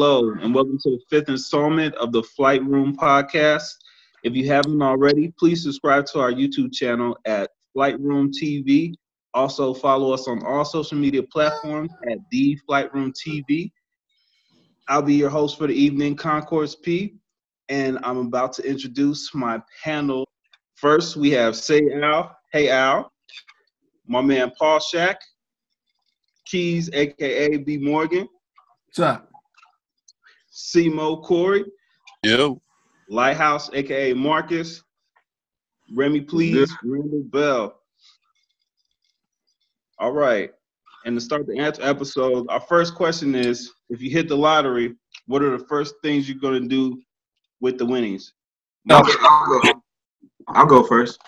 [0.00, 3.68] Hello, and welcome to the fifth installment of the Flight Room podcast.
[4.22, 8.94] If you haven't already, please subscribe to our YouTube channel at Flight Room TV.
[9.34, 13.72] Also, follow us on all social media platforms at The Flight Room TV.
[14.86, 17.16] I'll be your host for the evening, Concourse P,
[17.68, 20.28] and I'm about to introduce my panel.
[20.76, 22.36] First, we have Say Al.
[22.52, 23.10] Hey, Al.
[24.06, 25.20] My man, Paul Shack.
[26.46, 28.28] Keys, aka B Morgan.
[28.86, 29.27] What's up?
[30.58, 31.64] Simo Corey,
[32.24, 32.60] Yo.
[33.08, 34.82] Lighthouse, aka Marcus,
[35.94, 37.80] Remy Please, Randall Bell.
[40.00, 40.50] All right.
[41.04, 44.96] And to start the answer episode, our first question is if you hit the lottery,
[45.26, 47.00] what are the first things you're gonna do
[47.60, 48.34] with the winnings?
[48.90, 49.82] I'll go,
[50.48, 51.20] I'll go first.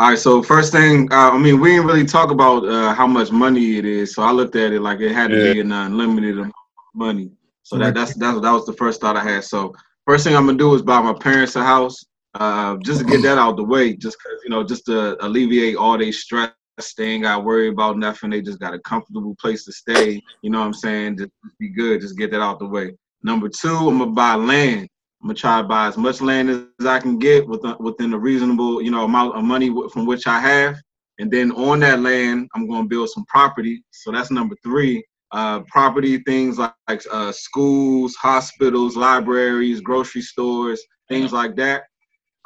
[0.00, 3.06] All right, so first thing, uh, I mean, we didn't really talk about uh, how
[3.06, 5.72] much money it is, so I looked at it like it had to be an
[5.72, 7.30] unlimited amount of money.
[7.62, 9.44] So that that's that's that was the first thought I had.
[9.44, 9.74] So
[10.06, 13.22] first thing I'm gonna do is buy my parents a house, uh, just to get
[13.22, 16.52] that out the way, just cause you know, just to alleviate all their stress.
[16.96, 18.30] They ain't got worry about nothing.
[18.30, 20.22] They just got a comfortable place to stay.
[20.42, 21.18] You know what I'm saying?
[21.18, 22.00] Just be good.
[22.00, 22.94] Just get that out the way.
[23.22, 24.88] Number two, I'm gonna buy land.
[25.20, 28.18] I'm gonna try to buy as much land as I can get within within a
[28.18, 30.76] reasonable, you know, amount of money from which I have.
[31.18, 33.82] And then on that land, I'm gonna build some property.
[33.90, 35.04] So that's number three.
[35.30, 41.84] Uh, property things like, like uh, schools, hospitals, libraries, grocery stores, things like that.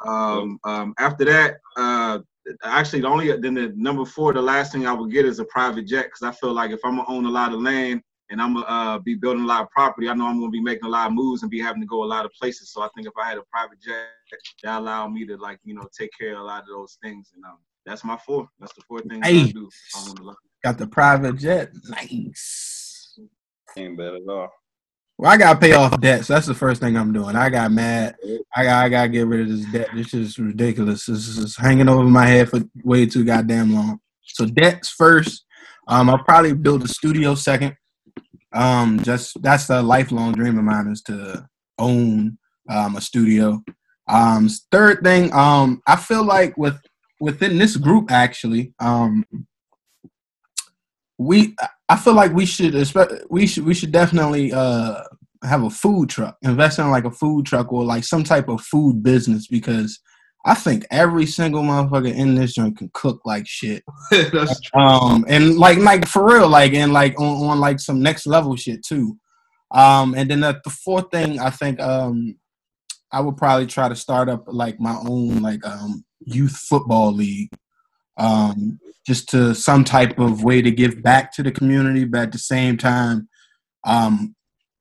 [0.05, 2.19] Um, um, after that, uh,
[2.63, 5.45] actually the only then the number four, the last thing I would get is a
[5.45, 8.41] private jet because I feel like if I'm gonna own a lot of land and
[8.41, 10.85] I'm gonna uh, be building a lot of property, I know I'm gonna be making
[10.85, 12.71] a lot of moves and be having to go a lot of places.
[12.71, 14.07] So I think if I had a private jet,
[14.63, 17.31] that allow me to like you know take care of a lot of those things.
[17.35, 18.49] And um, that's my four.
[18.59, 19.41] That's the four things Hey.
[19.41, 19.69] I do.
[19.95, 20.33] I.
[20.63, 21.71] Got the private jet.
[21.89, 22.72] Nice.
[23.77, 24.49] Ain't bad at all.
[25.17, 27.35] Well, I gotta pay off debt, so that's the first thing I'm doing.
[27.35, 28.15] I got mad.
[28.55, 29.89] I got I gotta get rid of this debt.
[29.93, 31.05] This is ridiculous.
[31.05, 33.99] This is hanging over my head for way too goddamn long.
[34.23, 35.45] So debts first.
[35.87, 37.75] Um, I'll probably build a studio second.
[38.53, 41.47] Um, just that's a lifelong dream of mine is to
[41.77, 42.37] own
[42.69, 43.63] um, a studio.
[44.07, 46.79] Um, third thing, um, I feel like with
[47.19, 49.25] within this group actually, um,
[51.23, 51.55] we
[51.89, 52.73] I feel like we should
[53.29, 55.03] we should we should definitely uh
[55.43, 58.61] have a food truck, invest in like a food truck or like some type of
[58.61, 59.99] food business because
[60.45, 63.83] I think every single motherfucker in this joint can cook like shit.
[64.11, 64.81] That's true.
[64.81, 68.55] Um, and like like for real, like and like on, on like some next level
[68.55, 69.17] shit too.
[69.71, 72.35] Um, and then the, the fourth thing I think um
[73.11, 77.49] I would probably try to start up like my own like um youth football league.
[78.17, 82.31] Um, just to some type of way to give back to the community, but at
[82.31, 83.27] the same time,
[83.85, 84.35] um,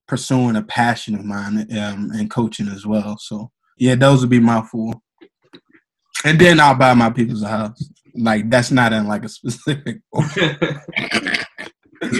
[0.06, 3.16] pursuing a passion of mine um, and coaching as well.
[3.19, 4.94] So yeah, those would be my four.
[6.25, 7.91] And then I'll buy my people's house.
[8.15, 10.03] Like that's not in like a specific.
[12.03, 12.10] And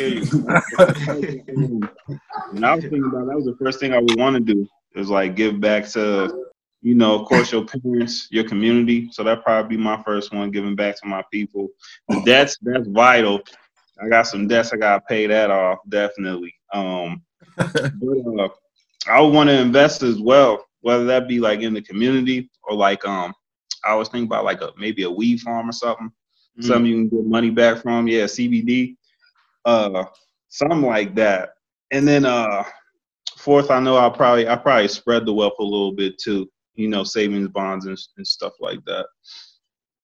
[2.65, 5.09] I was thinking about that was the first thing I would want to do is
[5.09, 6.47] like give back to,
[6.83, 9.09] you know, of course your parents, your community.
[9.13, 11.69] So that probably be my first one, giving back to my people.
[12.09, 13.41] But that's that's vital.
[14.03, 16.55] I got some debts I gotta pay that off definitely.
[16.73, 17.23] Um,
[17.57, 18.49] but uh,
[19.07, 23.07] I want to invest as well, whether that be like in the community or like
[23.07, 23.33] um,
[23.85, 26.11] I was thinking about like a maybe a weed farm or something,
[26.61, 28.09] something you can get money back from.
[28.09, 28.97] Yeah, CBD,
[29.65, 30.05] uh,
[30.49, 31.51] something like that.
[31.93, 32.65] And then uh,
[33.37, 36.51] fourth, I know I'll probably I probably spread the wealth a little bit too.
[36.75, 39.07] You know, savings bonds and, and stuff like that.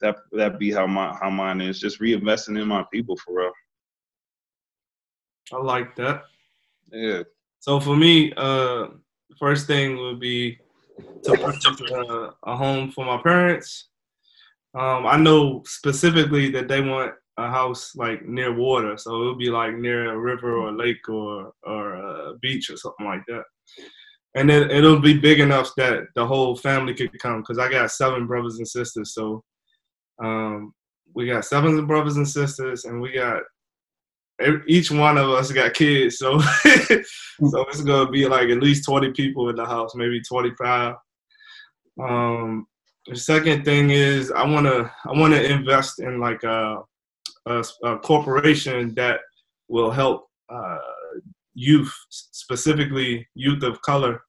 [0.01, 1.81] That that be how my how mine is.
[1.81, 3.53] Just reinvesting in my people for real.
[5.53, 6.23] I like that.
[6.93, 7.23] Yeah.
[7.61, 8.89] So for me, uh,
[9.39, 10.59] first thing would be
[11.25, 13.89] to purchase a, a home for my parents.
[14.75, 19.39] Um, I know specifically that they want a house like near water, so it would
[19.39, 23.23] be like near a river or a lake or or a beach or something like
[23.29, 23.45] that.
[24.35, 27.91] And then it'll be big enough that the whole family could come because I got
[27.91, 29.15] seven brothers and sisters.
[29.15, 29.43] So
[30.23, 30.73] um,
[31.15, 33.43] we got seven brothers and sisters, and we got
[34.67, 36.19] each one of us got kids.
[36.19, 36.39] So
[36.71, 37.03] so
[37.41, 40.95] it's gonna be like at least 20 people in the house, maybe 25.
[42.01, 42.67] Um,
[43.07, 46.77] the second thing is I wanna I wanna invest in like a,
[47.47, 49.21] a, a corporation that
[49.69, 50.79] will help uh,
[51.59, 54.23] youth, specifically youth of color,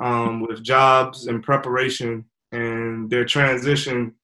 [0.00, 4.14] um, with jobs and preparation and their transition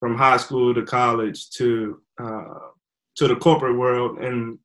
[0.00, 2.70] from high school to college to uh,
[3.16, 4.18] to the corporate world.
[4.18, 4.58] And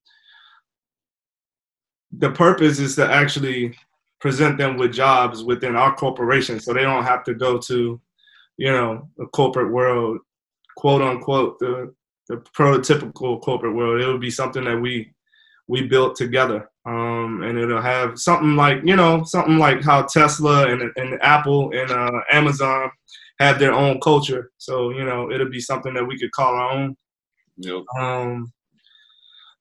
[2.12, 3.78] the purpose is to actually
[4.20, 8.00] present them with jobs within our corporation, so they don't have to go to,
[8.58, 10.20] you know, the corporate world,
[10.78, 11.94] quote unquote, the
[12.30, 14.02] the prototypical corporate world.
[14.02, 15.12] It would be something that we
[15.68, 20.68] we built together, um, and it'll have something like you know something like how Tesla
[20.68, 22.90] and, and Apple and uh, Amazon
[23.40, 24.52] have their own culture.
[24.58, 26.96] So you know it'll be something that we could call our own.
[27.58, 27.84] Yep.
[28.00, 28.52] Um,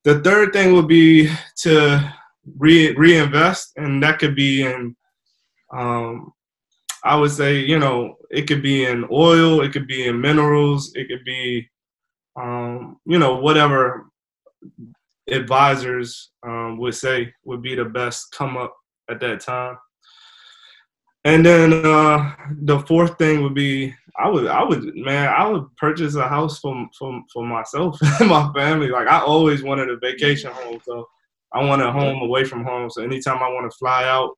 [0.04, 2.14] the third thing would be to
[2.58, 4.96] re- reinvest, and that could be in,
[5.72, 6.32] um,
[7.04, 10.92] I would say, you know, it could be in oil, it could be in minerals,
[10.94, 11.68] it could be,
[12.36, 14.10] um, you know, whatever
[15.30, 18.74] advisors um, would say would be the best come up
[19.10, 19.76] at that time.
[21.24, 25.64] And then uh, the fourth thing would be I would I would man I would
[25.76, 28.88] purchase a house for for for myself and my family.
[28.88, 31.06] Like I always wanted a vacation home, so
[31.52, 32.90] I want a home away from home.
[32.90, 34.36] So anytime I want to fly out,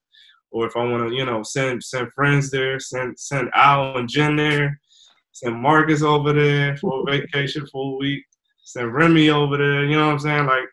[0.50, 4.08] or if I want to you know send send friends there, send send Al and
[4.08, 4.80] Jen there,
[5.32, 8.24] send Marcus over there for a vacation for a week,
[8.62, 9.84] send Remy over there.
[9.84, 10.46] You know what I'm saying?
[10.46, 10.64] Like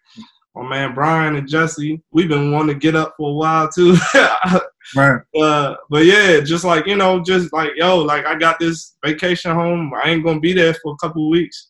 [0.55, 3.97] my man Brian and Jesse, we've been wanting to get up for a while too.
[4.95, 5.21] Right.
[5.39, 9.51] Uh, but yeah, just like you know, just like yo, like I got this vacation
[9.51, 9.93] home.
[9.93, 11.69] I ain't gonna be there for a couple of weeks.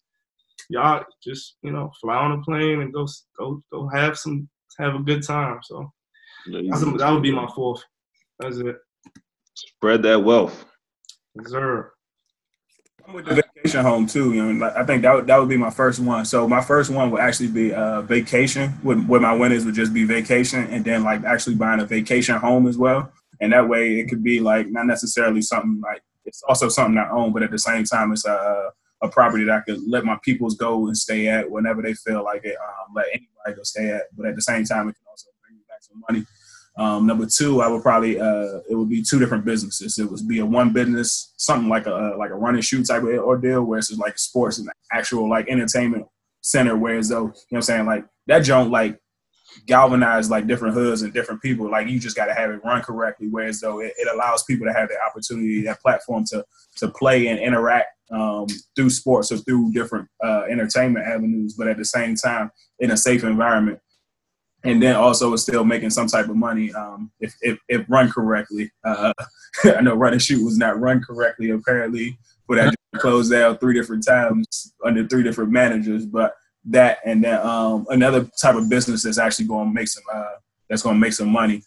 [0.69, 3.07] Y'all just you know fly on a plane and go
[3.37, 5.59] go go have some have a good time.
[5.63, 5.91] So
[6.49, 7.83] that's, that would be my fourth.
[8.39, 8.77] That's it.
[9.53, 10.65] Spread that wealth.
[11.45, 11.91] Sir.
[13.13, 14.33] With the vacation home too.
[14.33, 16.25] You know, I think that would, that would be my first one.
[16.25, 18.73] So my first one would actually be uh, vacation.
[18.83, 22.35] With, with my winners would just be vacation, and then like actually buying a vacation
[22.37, 23.11] home as well.
[23.41, 27.09] And that way, it could be like not necessarily something like it's also something I
[27.09, 28.71] own, but at the same time, it's a
[29.01, 32.23] a property that I could let my peoples go and stay at whenever they feel
[32.23, 32.57] like it.
[32.57, 35.57] Um, let anybody go stay at, but at the same time, it can also bring
[35.57, 36.25] you back some money.
[36.79, 39.99] Um, number two, I would probably uh, it would be two different businesses.
[39.99, 43.03] It would be a one business, something like a like a run and shoot type
[43.03, 46.05] of ordeal, where it's just like sports and actual like entertainment
[46.39, 46.77] center.
[46.77, 48.97] Whereas though, you know what I'm saying, like that joint like
[49.65, 51.69] galvanize like different hoods and different people.
[51.69, 53.27] Like you just got to have it run correctly.
[53.29, 56.45] Whereas though it, it, allows people to have the opportunity, that platform to
[56.77, 58.47] to play and interact um,
[58.77, 62.97] through sports or through different uh, entertainment avenues, but at the same time in a
[62.97, 63.79] safe environment
[64.63, 68.71] and then also still making some type of money um, if, if, if run correctly.
[68.83, 69.13] Uh,
[69.63, 72.17] I know run and shoot was not run correctly apparently,
[72.47, 76.05] but I closed out three different times under three different managers.
[76.05, 76.33] But
[76.65, 80.35] that and then um, another type of business that's actually going to make some uh,
[80.69, 81.63] that's going to make some money.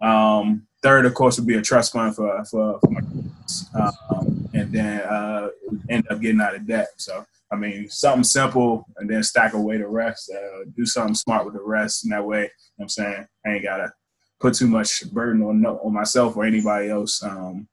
[0.00, 4.48] Um, third, of course, would be a trust fund for for, for my kids, um,
[4.52, 5.48] and then uh,
[5.88, 6.88] end up getting out of debt.
[6.96, 10.32] So I mean, something simple and then stack away the rest.
[10.34, 12.48] Uh, do something smart with the rest, and that way, you
[12.78, 13.92] know I'm saying I ain't gotta
[14.40, 17.68] put too much burden on on myself or anybody else um,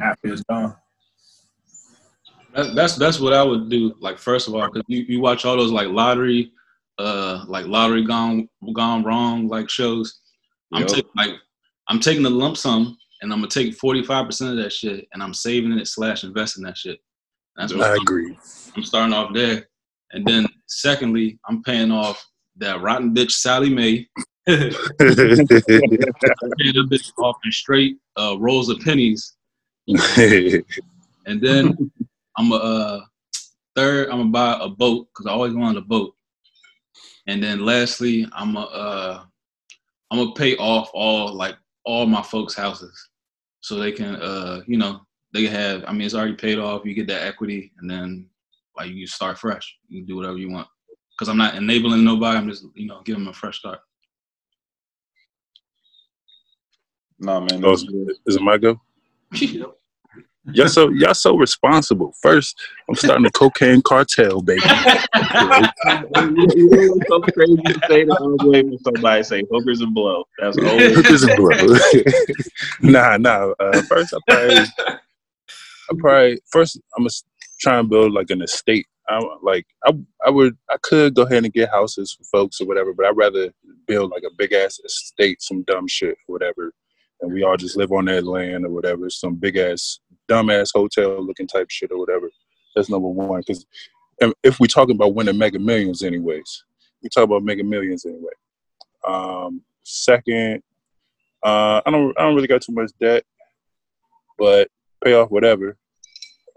[0.00, 0.76] after it's done.
[2.54, 3.94] That, that's that's what I would do.
[4.00, 6.52] Like first of all, because you, you watch all those like lottery,
[6.98, 10.20] uh, like lottery gone gone wrong like shows.
[10.72, 10.88] I'm Yep.
[10.90, 11.30] taking like
[11.88, 15.22] I'm taking the lump sum and I'm gonna take 45 percent of that shit and
[15.22, 17.00] I'm saving it slash investing that shit.
[17.60, 18.38] That's what I I'm, agree.
[18.74, 19.68] I'm starting off there,
[20.12, 22.26] and then secondly, I'm paying off
[22.56, 24.08] that rotten bitch Sallie Mae.
[24.46, 29.36] I'm paying that bitch off in straight uh, rolls of pennies,
[29.86, 31.76] and then
[32.38, 33.00] I'm a uh,
[33.76, 34.08] third.
[34.08, 36.14] I'm gonna buy a boat because I always wanted a boat,
[37.26, 39.22] and then lastly, I'm a uh,
[40.10, 43.10] I'm gonna pay off all like all my folks' houses,
[43.60, 45.02] so they can uh, you know
[45.32, 45.84] they can have.
[45.86, 46.84] I mean, it's already paid off.
[46.84, 48.26] You get that equity, and then
[48.76, 49.76] like you start fresh.
[49.88, 50.68] You can do whatever you want.
[51.16, 52.38] Because I'm not enabling nobody.
[52.38, 53.80] I'm just you know giving them a fresh start.
[57.18, 58.10] No man, Oh, that's good.
[58.26, 58.80] is it my go?
[60.52, 62.12] Y'all so y'all so responsible.
[62.22, 62.58] First,
[62.88, 64.62] I'm starting a cocaine cartel, baby.
[64.64, 65.68] You
[67.08, 70.24] so crazy to say that I was waiting for somebody to say hookers and blow.
[70.38, 71.76] That's always Hookers and blow.
[72.80, 73.52] nah, nah.
[73.60, 74.64] Uh, first, I probably,
[75.90, 77.10] I probably first I'm gonna
[77.60, 78.86] try and build like an estate.
[79.08, 79.92] I'm like I
[80.24, 83.16] I would I could go ahead and get houses for folks or whatever, but I'd
[83.16, 83.50] rather
[83.86, 86.72] build like a big ass estate, some dumb shit whatever,
[87.20, 90.70] and we all just live on that land or whatever, some big ass dumb ass
[90.72, 92.30] hotel looking type shit or whatever.
[92.74, 93.40] That's number one.
[93.40, 93.66] Because
[94.42, 96.64] if we're talking about winning mega millions, anyways,
[97.02, 98.32] we talk about mega millions anyway.
[99.06, 100.62] Um, second,
[101.42, 103.24] uh, I don't I don't really got too much debt,
[104.38, 104.68] but
[105.02, 105.76] pay off whatever.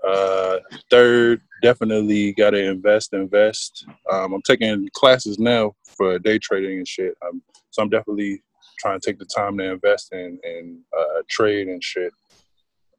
[0.08, 0.58] Uh,
[0.90, 3.86] third, definitely got to invest, invest.
[4.12, 7.16] Um, I'm taking classes now for day trading and shit.
[7.26, 7.42] Um,
[7.72, 8.44] so I'm definitely
[8.80, 12.12] trying to take the time to invest in and uh, trade and shit.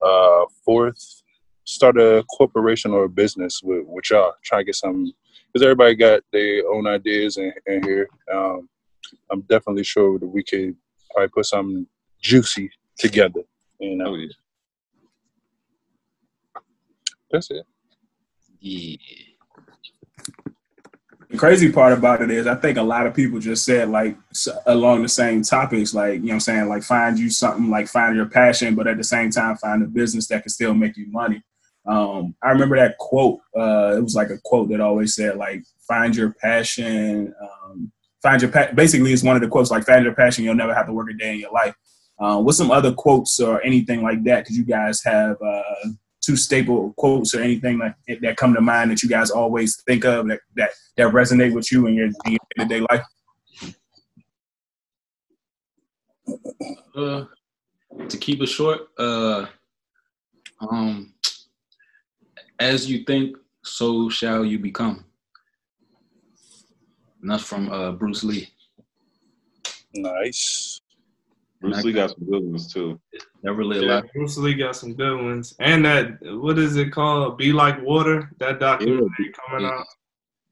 [0.00, 1.22] Uh, fourth,
[1.64, 4.32] start a corporation or a business with, with y'all.
[4.42, 5.12] Try to get some,
[5.52, 8.08] because everybody got their own ideas in, in here.
[8.32, 8.68] Um,
[9.30, 10.74] I'm definitely sure that we could
[11.12, 11.86] probably put something
[12.20, 13.42] juicy together.
[13.78, 14.28] You know, Oh, yeah.
[17.34, 17.66] That's it.
[18.60, 18.96] Yeah.
[21.28, 24.16] The crazy part about it is, I think a lot of people just said like
[24.66, 28.14] along the same topics, like you know, I'm saying like find you something, like find
[28.14, 31.10] your passion, but at the same time find a business that can still make you
[31.10, 31.42] money.
[31.86, 33.40] Um, I remember that quote.
[33.54, 37.34] Uh, it was like a quote that always said like find your passion.
[37.42, 37.90] Um,
[38.22, 40.44] find your pa- basically it's one of the quotes like find your passion.
[40.44, 41.74] You'll never have to work a day in your life.
[42.18, 44.44] Uh, what's some other quotes or anything like that?
[44.44, 45.88] Because you guys have uh,
[46.24, 50.04] two staple quotes or anything like that come to mind that you guys always think
[50.04, 53.04] of that that, that resonate with you in your day to day life?
[56.96, 57.24] Uh,
[58.08, 59.46] to keep it short, uh,
[60.60, 61.12] um,
[62.58, 65.04] as you think, so shall you become.
[67.20, 68.48] And that's from uh, Bruce Lee.
[69.94, 70.80] Nice.
[71.60, 73.00] Bruce Lee got some good ones too.
[73.44, 74.10] That really Yeah, allowed.
[74.14, 77.36] Bruce Lee got some good ones, and that what is it called?
[77.36, 78.30] Be like water.
[78.38, 79.84] That documentary coming out.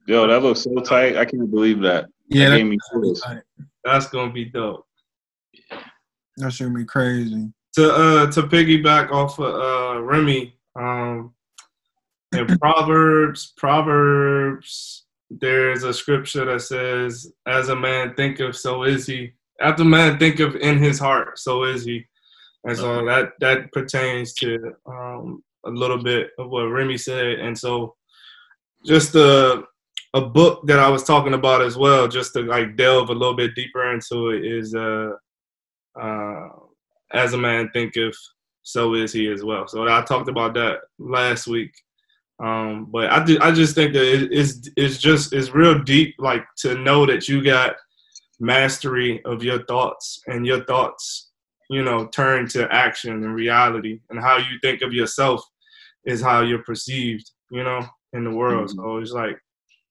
[0.07, 1.17] Yo, that looks so tight.
[1.17, 2.07] I can't believe that.
[2.29, 3.25] Yeah, that that, gave me chills.
[3.83, 4.87] That's gonna be dope.
[6.37, 7.51] that should be crazy.
[7.77, 11.33] To uh to piggyback off of uh Remy, um,
[12.37, 19.33] in Proverbs, Proverbs, there's a scripture that says, "As a man thinketh, so is he."
[19.63, 22.05] After man thinketh in his heart, so is he.
[22.65, 27.59] And so that that pertains to um, a little bit of what Remy said, and
[27.59, 27.97] so
[28.85, 29.65] just a
[30.15, 33.35] a book that I was talking about as well, just to like delve a little
[33.35, 35.11] bit deeper into it, is uh,
[36.01, 36.49] uh,
[37.13, 38.17] "As a Man Thinketh,
[38.63, 39.67] So Is He" as well.
[39.67, 41.73] So I talked about that last week,
[42.41, 46.45] um, but I I just think that it, it's it's just it's real deep, like
[46.59, 47.75] to know that you got
[48.39, 51.32] mastery of your thoughts and your thoughts
[51.73, 55.43] you know turn to action and reality and how you think of yourself
[56.05, 57.81] is how you're perceived you know
[58.13, 58.71] in the world.
[58.71, 59.39] So it's like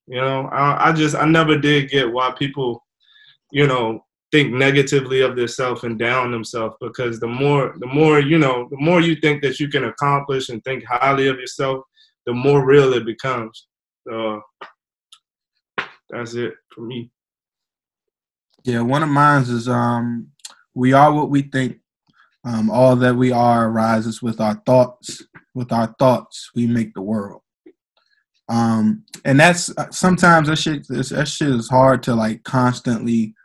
[0.07, 2.83] you know I, I just i never did get why people
[3.51, 8.37] you know think negatively of themselves and down themselves because the more the more you
[8.37, 11.83] know the more you think that you can accomplish and think highly of yourself
[12.25, 13.67] the more real it becomes.
[14.07, 14.41] So
[16.09, 17.11] that's it for me.
[18.63, 20.30] Yeah, one of mine is um,
[20.73, 21.77] we are what we think.
[22.43, 25.21] Um, all that we are arises with our thoughts.
[25.53, 27.41] With our thoughts, we make the world.
[28.49, 30.87] Um, and that's sometimes that shit.
[30.87, 33.35] That shit is hard to like constantly,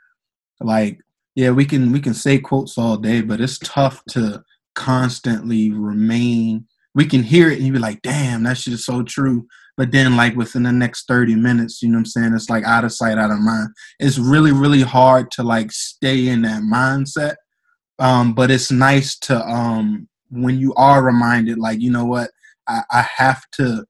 [0.61, 1.01] like.
[1.35, 4.43] Yeah, we can we can say quotes all day, but it's tough to
[4.75, 6.67] constantly remain.
[6.95, 9.93] We can hear it and you be like, "Damn, that shit is so true." But
[9.93, 12.35] then, like within the next thirty minutes, you know what I'm saying?
[12.35, 13.69] It's like out of sight, out of mind.
[14.01, 17.37] It's really really hard to like stay in that mindset.
[17.99, 22.31] Um but it's nice to um when you are reminded like you know what?
[22.69, 23.85] I, I have to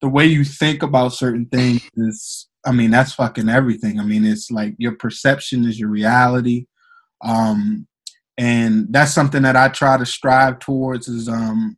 [0.00, 3.98] the way you think about certain things is i mean that's fucking everything.
[4.00, 6.66] I mean it's like your perception is your reality.
[7.24, 7.86] Um
[8.38, 11.76] and that's something that i try to strive towards is um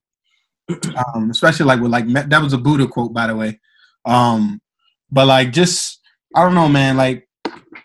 [1.14, 3.60] um especially like with like that was a buddha quote by the way.
[4.04, 4.60] Um
[5.10, 6.00] but like just
[6.34, 7.28] i don't know man like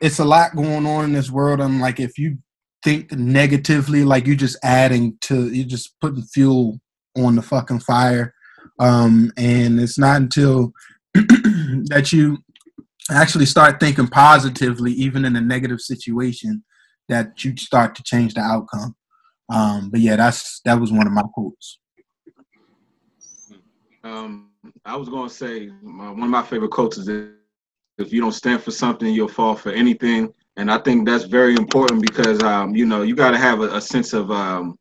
[0.02, 2.38] it's a lot going on in this world and like if you
[2.84, 6.80] think negatively like you're just adding to you're just putting fuel
[7.18, 8.34] on the fucking fire.
[8.80, 10.72] Um and it's not until
[11.14, 12.38] that you
[13.12, 16.64] actually start thinking positively even in a negative situation
[17.10, 18.96] that you start to change the outcome.
[19.52, 21.80] Um but yeah that's that was one of my quotes
[24.04, 24.52] Um,
[24.86, 27.10] I was gonna say my, one of my favorite quotes is
[27.98, 30.34] if you don't stand for something, you'll fall for anything.
[30.58, 33.76] And I think that's very important because um, you know you got to have a,
[33.76, 34.78] a sense of um,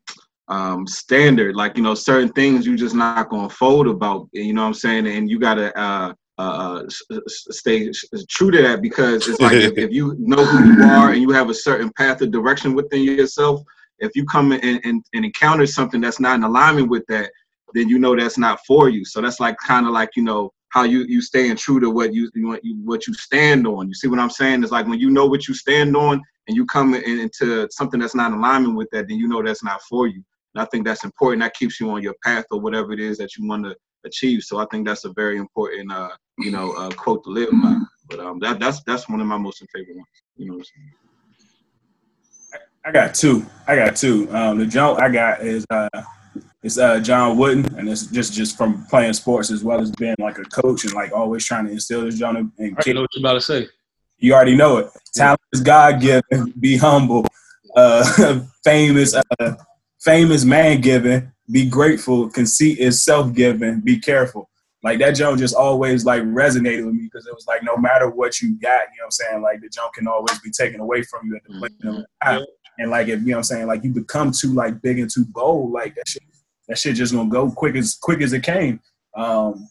[0.47, 1.55] um, standard.
[1.55, 4.27] Like you know, certain things you're just not gonna fold about.
[4.33, 5.07] You know what I'm saying?
[5.07, 7.89] And you got to uh, uh, s- stay
[8.29, 11.31] true to that because it's like if, if you know who you are and you
[11.31, 13.61] have a certain path of direction within yourself,
[13.99, 17.31] if you come in and, and, and encounter something that's not in alignment with that,
[17.73, 19.05] then you know that's not for you.
[19.05, 22.13] So that's like kind of like you know how you you staying true to what
[22.13, 23.87] you, you what you stand on.
[23.87, 24.63] You see what I'm saying?
[24.63, 27.99] It's like when you know what you stand on and you come in, into something
[27.99, 30.23] that's not in alignment with that, then you know that's not for you.
[30.55, 31.41] And I think that's important.
[31.41, 34.43] That keeps you on your path or whatever it is that you want to achieve.
[34.43, 37.77] So I think that's a very important, uh, you know, uh, quote to live by.
[38.09, 40.07] But um, that that's that's one of my most favorite ones.
[40.37, 40.93] You know what I'm saying?
[42.85, 43.45] I got two.
[43.67, 44.33] I got two.
[44.33, 45.89] Um, the jump I got is uh,
[46.61, 50.15] it's uh, John Wooden, and it's just just from playing sports as well as being
[50.19, 53.09] like a coach and like always trying to instill this John and I know what
[53.13, 53.67] you're about to say.
[54.17, 54.89] You already know it.
[55.15, 56.53] Talent is God given.
[56.59, 57.25] Be humble.
[57.75, 59.55] Uh, fame is uh,
[60.01, 61.31] fame is man given.
[61.49, 62.29] Be grateful.
[62.29, 63.79] Conceit is self given.
[63.79, 64.49] Be careful.
[64.83, 68.09] Like that Joan just always like resonated with me because it was like no matter
[68.09, 69.41] what you got, you know what I'm saying.
[69.41, 72.45] Like the Joan can always be taken away from you at the an eye.
[72.77, 75.09] And like if you know what I'm saying, like you become too like big and
[75.09, 76.23] too bold, like that shit,
[76.69, 78.79] that shit just gonna go quick as quick as it came.
[79.15, 79.67] Um,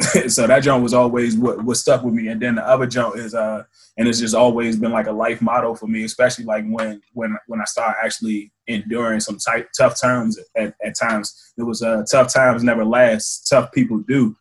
[0.28, 2.28] so that jump was always what, what stuck with me.
[2.28, 3.62] And then the other jump is uh
[3.98, 7.36] and it's just always been like a life motto for me, especially like when when
[7.46, 11.52] when I start actually enduring some tight tough times at, at times.
[11.58, 14.34] It was uh tough times never last, tough people do.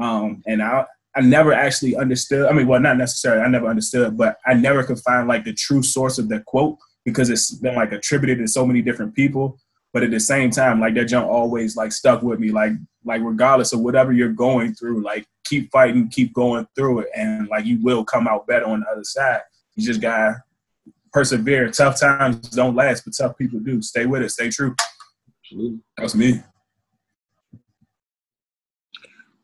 [0.00, 2.48] Um and I I never actually understood.
[2.48, 3.42] I mean, well, not necessarily.
[3.42, 6.78] I never understood, but I never could find like the true source of that quote
[7.04, 9.58] because it's been like attributed to so many different people.
[9.94, 12.50] But at the same time, like that jump always like stuck with me.
[12.50, 12.72] Like
[13.04, 17.46] like regardless of whatever you're going through, like keep fighting, keep going through it, and
[17.46, 19.42] like you will come out better on the other side.
[19.76, 20.42] You just gotta
[21.12, 21.70] persevere.
[21.70, 23.80] Tough times don't last, but tough people do.
[23.82, 24.30] Stay with it.
[24.30, 24.74] Stay true.
[25.44, 25.78] Absolutely.
[25.96, 26.42] That's me.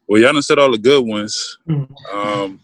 [0.08, 1.58] Well, y'all done said all the good ones.
[1.68, 1.88] Mhm.
[2.12, 2.60] Um,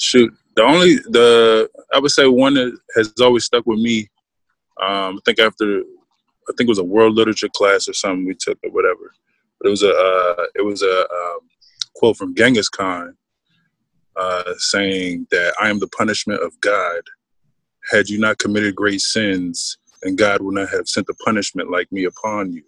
[0.00, 4.08] shoot, the only the I would say one that has always stuck with me.
[4.80, 5.84] Um, I think after
[6.48, 9.12] I think it was a world literature class or something we took or whatever.
[9.60, 11.40] But it was a uh, it was a um,
[11.94, 13.16] quote from Genghis Khan
[14.16, 17.02] uh, saying that I am the punishment of God.
[17.90, 21.90] Had you not committed great sins, and God would not have sent a punishment like
[21.90, 22.62] me upon you.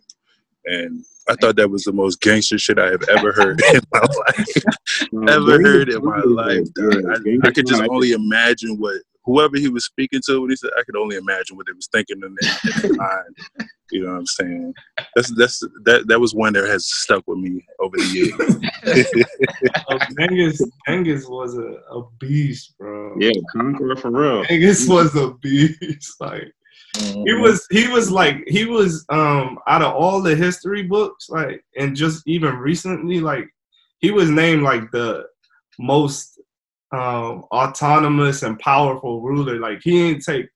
[0.64, 4.00] And I thought that was the most gangster shit I have ever heard in my
[4.00, 4.64] life.
[5.28, 6.66] ever heard in my life.
[6.78, 10.70] I, I could just only imagine what whoever he was speaking to when he said.
[10.78, 13.68] I could only imagine what they was thinking in their, in their mind.
[13.90, 14.74] You know what I'm saying?
[15.14, 18.56] That's that's that that was one that has stuck with me over the years.
[19.90, 23.16] Oh, Genghis, Genghis was a, a beast, bro.
[23.18, 24.44] Yeah, Conqueror for real.
[24.44, 26.16] Genghis was a beast.
[26.20, 26.52] Like
[26.96, 31.64] he was, he was like, he was um out of all the history books, like,
[31.78, 33.48] and just even recently, like,
[33.98, 35.24] he was named like the
[35.78, 36.33] most
[36.94, 39.58] um autonomous and powerful ruler.
[39.58, 40.46] Like he ain't take,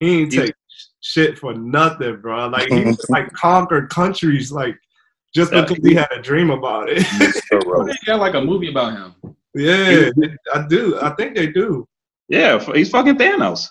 [0.00, 0.54] he ain't take
[1.00, 2.48] shit for nothing, bro.
[2.48, 4.76] Like he was, like conquered countries, like
[5.34, 5.62] just Yeah.
[5.62, 7.04] because he had a dream about it.
[7.50, 7.60] They
[8.06, 9.36] got like a movie about him.
[9.54, 10.10] yeah,
[10.54, 10.98] I do.
[11.00, 11.86] I think they do.
[12.28, 13.68] Yeah, he's fucking Thanos.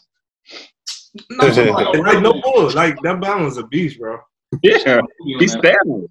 [1.30, 2.72] No, like, like, no bull.
[2.72, 4.20] Like that man was a beast, bro.
[4.62, 5.02] Yeah,
[5.40, 5.78] he's that.
[5.86, 6.08] Thanos.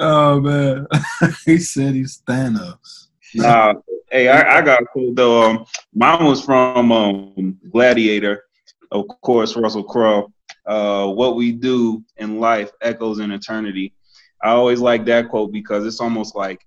[0.00, 0.86] Oh man,
[1.44, 3.08] he said he's Thanos.
[3.34, 3.74] Nah,
[4.10, 5.42] hey, I, I got a quote though.
[5.42, 8.44] Um, mine was from um, Gladiator,
[8.90, 10.32] of course, Russell Crowe.
[10.66, 13.94] Uh, what we do in life echoes in eternity.
[14.42, 16.60] I always like that quote because it's almost like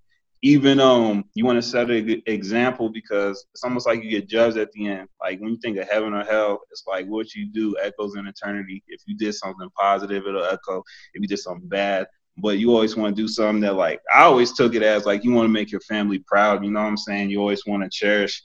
[0.44, 4.58] even um you want to set an example because it's almost like you get judged
[4.58, 5.08] at the end.
[5.22, 8.28] Like when you think of heaven or hell, it's like what you do echoes in
[8.28, 8.84] eternity.
[8.88, 10.84] If you did something positive, it'll echo.
[11.14, 12.08] If you did something bad,
[12.42, 15.24] but you always want to do something that like I always took it as like
[15.24, 16.64] you want to make your family proud.
[16.64, 17.30] You know what I'm saying?
[17.30, 18.44] You always want to cherish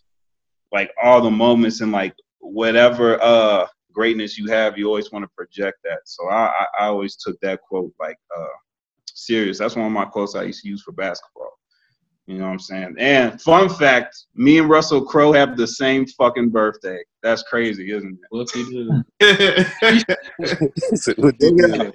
[0.72, 5.30] like all the moments and like whatever uh greatness you have, you always want to
[5.34, 6.00] project that.
[6.04, 8.56] So I, I, I always took that quote like uh
[9.06, 9.58] serious.
[9.58, 11.52] That's one of my quotes I used to use for basketball.
[12.26, 12.96] You know what I'm saying?
[12.98, 16.98] And fun fact, me and Russell Crowe have the same fucking birthday.
[17.22, 18.28] That's crazy, isn't it?
[21.40, 21.92] he do?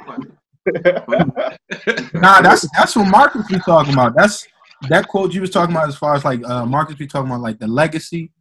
[2.13, 4.13] Nah, that's that's what Marcus be talking about.
[4.15, 4.47] That's
[4.89, 7.41] that quote you was talking about as far as like uh Marcus be talking about
[7.41, 8.31] like the legacy.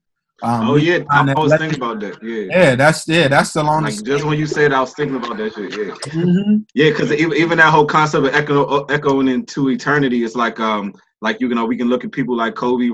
[0.42, 2.22] Um, Oh yeah, I, on that I was thinking about that.
[2.22, 2.44] Yeah.
[2.50, 5.36] Yeah, that's yeah, that's still on Like just when you said, I was thinking about
[5.36, 5.72] that shit.
[5.72, 5.94] Yeah.
[6.12, 6.64] Mhm.
[6.74, 10.94] Yeah, because even, even that whole concept of echo, echoing into eternity is like um
[11.20, 12.90] like you know we can look at people like Kobe,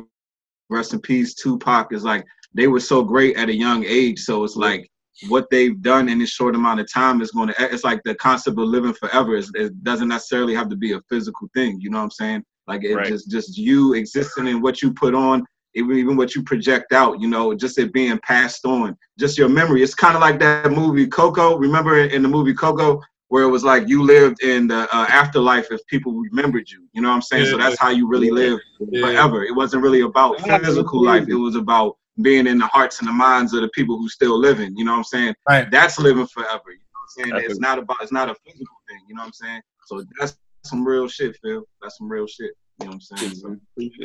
[0.71, 4.43] rest in peace, Tupac is like they were so great at a young age, so
[4.45, 7.85] it's like what they've done in this short amount of time is going to it's
[7.85, 9.37] like the concept of living forever.
[9.37, 11.79] Is it doesn't necessarily have to be a physical thing.
[11.81, 12.45] You know what I'm saying?
[12.67, 13.07] Like it Right.
[13.07, 15.45] just just you existing in what you put on.
[15.75, 19.51] Even, even what you project out, you know, just it being passed on, just your
[19.51, 19.83] memory.
[19.83, 21.59] It's kind of like that movie Coco.
[21.59, 22.99] Remember in the movie Coco,
[23.29, 26.89] where it was like you lived in the uh, afterlife if people remembered you.
[26.95, 27.45] You know what I'm saying?
[27.47, 28.59] So that's how you really live
[28.91, 29.03] Yeah.
[29.03, 29.45] forever.
[29.45, 31.29] It wasn't really about physical life.
[31.29, 34.39] It was about being in the hearts and the minds of the people who still
[34.39, 34.77] living.
[34.77, 35.35] You know what I'm saying?
[35.49, 35.71] Right.
[35.71, 36.71] That's living forever.
[36.71, 37.31] You know what I'm saying?
[37.35, 37.99] That's It's not about.
[38.03, 39.01] It's not a physical thing.
[39.09, 39.63] You know what I'm saying?
[39.87, 41.65] So that's some real shit, Phil.
[41.83, 42.53] That's some real shit.
[42.79, 43.35] You know what I'm saying?
[43.35, 43.57] So,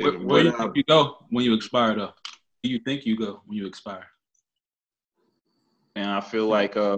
[0.01, 2.13] Where, where you think you go when you expire though?
[2.61, 4.05] Where you think you go when you expire?
[5.95, 6.97] And I feel like uh,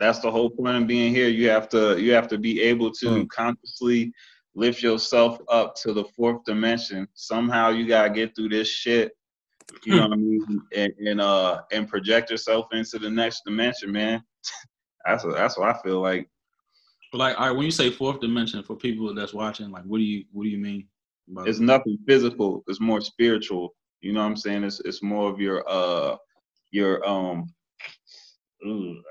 [0.00, 1.28] that's the whole point of being here.
[1.28, 3.28] You have to you have to be able to Mm.
[3.28, 4.12] consciously
[4.54, 7.08] lift yourself up to the fourth dimension.
[7.14, 9.12] Somehow you gotta get through this shit.
[9.84, 10.62] You know what I mean?
[10.74, 14.22] And, and uh and project yourself into the next dimension, man.
[15.06, 16.28] That's what that's what I feel like.
[17.10, 19.98] But like, all right, when you say fourth dimension for people that's watching, like, what
[19.98, 20.86] do you what do you mean?
[21.44, 22.62] It's nothing physical.
[22.68, 23.74] It's more spiritual.
[24.00, 24.64] You know what I'm saying?
[24.64, 26.16] It's it's more of your uh
[26.70, 27.52] your um
[28.66, 29.02] ooh,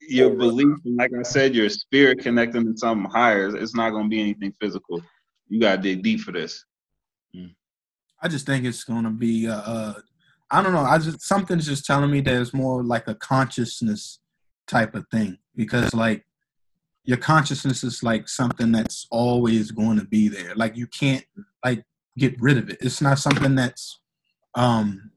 [0.00, 0.76] your belief.
[0.84, 3.54] Like I said, your spirit connecting to something higher.
[3.56, 5.02] It's not gonna be anything physical.
[5.48, 6.64] You gotta dig deep for this.
[8.24, 9.46] I just think it's gonna be.
[9.46, 9.94] Uh, uh,
[10.50, 10.80] I don't know.
[10.80, 14.18] I just something's just telling me that it's more like a consciousness
[14.66, 16.24] type of thing because like
[17.04, 20.54] your consciousness is like something that's always going to be there.
[20.54, 21.24] Like you can't
[21.62, 21.84] like
[22.16, 22.78] get rid of it.
[22.80, 24.00] It's not something that's
[24.54, 25.10] um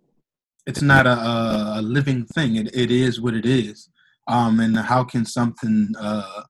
[0.66, 2.58] it's not a, a, living thing.
[2.58, 3.90] It it is what it is.
[4.28, 6.42] Um and how can something uh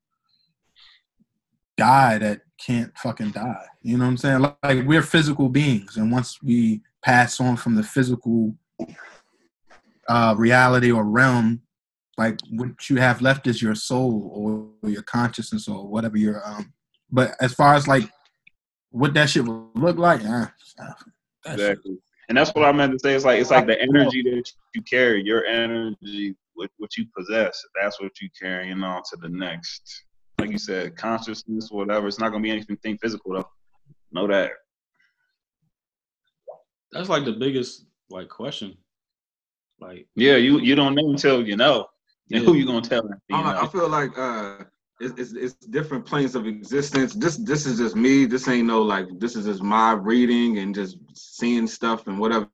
[1.78, 3.66] die that can't fucking die?
[3.82, 4.40] You know what I'm saying?
[4.40, 8.56] Like, like we're physical beings and once we pass on from the physical
[10.10, 11.62] uh reality or realm
[12.18, 14.32] like what you have left is your soul
[14.82, 16.74] or your consciousness or whatever your um
[17.12, 18.10] but as far as like
[18.92, 20.48] what that shit would look like uh,
[20.80, 20.94] uh,
[21.44, 21.98] that shit- Exactly.
[22.30, 23.14] And that's what I meant to say.
[23.16, 27.64] It's like it's like the energy that you carry, your energy, what what you possess.
[27.80, 30.04] That's what you carrying on to the next.
[30.40, 32.08] Like you said, consciousness, or whatever.
[32.08, 33.50] It's not gonna be anything physical though.
[34.12, 34.52] Know that.
[36.92, 38.78] That's like the biggest like question.
[39.80, 41.88] Like, Yeah, you you don't know until you know.
[42.32, 42.60] And who Yeah.
[42.60, 43.00] you gonna tell?
[43.00, 44.64] after You I, I feel like uh,
[45.00, 47.14] it's, it's it's different planes of existence.
[47.14, 48.26] This this is just me.
[48.26, 52.50] This ain't no like this is just my reading and just seeing stuff and whatever.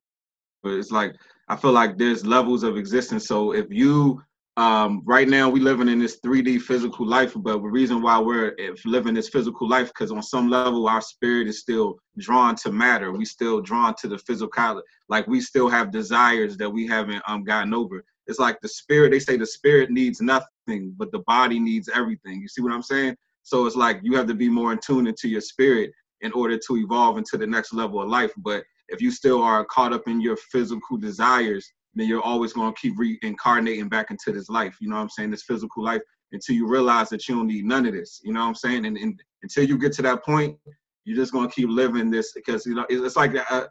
[0.63, 1.15] But it's like
[1.49, 3.27] I feel like there's levels of existence.
[3.27, 4.21] So if you
[4.55, 8.55] um right now we living in this 3D physical life, but the reason why we're
[8.85, 13.11] living this physical life because on some level our spirit is still drawn to matter.
[13.11, 14.81] We still drawn to the physical.
[15.09, 19.11] Like we still have desires that we haven't um gotten over it's like the spirit
[19.11, 22.81] they say the spirit needs nothing but the body needs everything you see what i'm
[22.81, 26.31] saying so it's like you have to be more in tune into your spirit in
[26.33, 29.93] order to evolve into the next level of life but if you still are caught
[29.93, 34.49] up in your physical desires then you're always going to keep reincarnating back into this
[34.49, 36.01] life you know what i'm saying this physical life
[36.32, 38.86] until you realize that you don't need none of this you know what i'm saying
[38.86, 40.58] and, and until you get to that point
[41.06, 43.65] you're just going to keep living this because you know it's, like uh,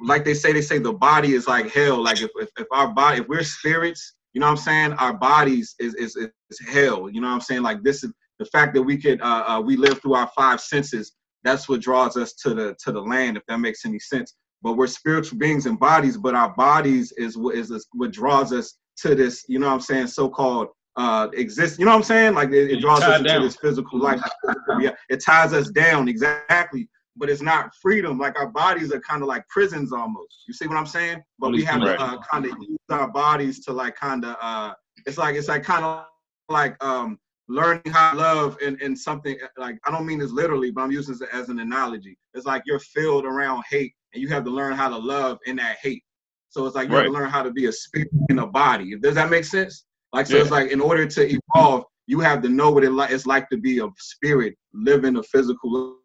[0.00, 2.02] like they say, they say the body is like hell.
[2.02, 4.92] Like if, if, if our body, if we're spirits, you know what I'm saying?
[4.94, 6.30] Our bodies is, is, is
[6.68, 7.08] hell.
[7.08, 7.62] You know what I'm saying?
[7.62, 10.60] Like this is the fact that we could, uh, uh, we live through our five
[10.60, 11.12] senses.
[11.44, 14.34] That's what draws us to the, to the land, if that makes any sense.
[14.62, 18.76] But we're spiritual beings and bodies, but our bodies is what is what draws us
[18.98, 20.08] to this, you know what I'm saying?
[20.08, 22.34] So-called uh exist, you know what I'm saying?
[22.34, 24.20] Like it, it draws us into this physical life.
[24.80, 28.18] Yeah, it ties us down exactly but it's not freedom.
[28.18, 30.44] Like our bodies are kind of like prisons almost.
[30.46, 31.22] You see what I'm saying?
[31.38, 34.36] But we have to uh, kind of use our bodies to like kind of.
[34.40, 34.72] Uh,
[35.04, 36.04] it's like it's like kind of
[36.48, 37.18] like um,
[37.48, 40.92] learning how to love in, in something like I don't mean this literally, but I'm
[40.92, 42.16] using this as an analogy.
[42.34, 45.56] It's like you're filled around hate, and you have to learn how to love in
[45.56, 46.02] that hate.
[46.50, 48.96] So it's like you have to learn how to be a spirit in a body.
[48.98, 49.84] Does that make sense?
[50.12, 50.42] Like so, Yeah.
[50.42, 53.10] it's like in order to evolve, you have to know what it like.
[53.10, 55.98] It's like to be a spirit living a physical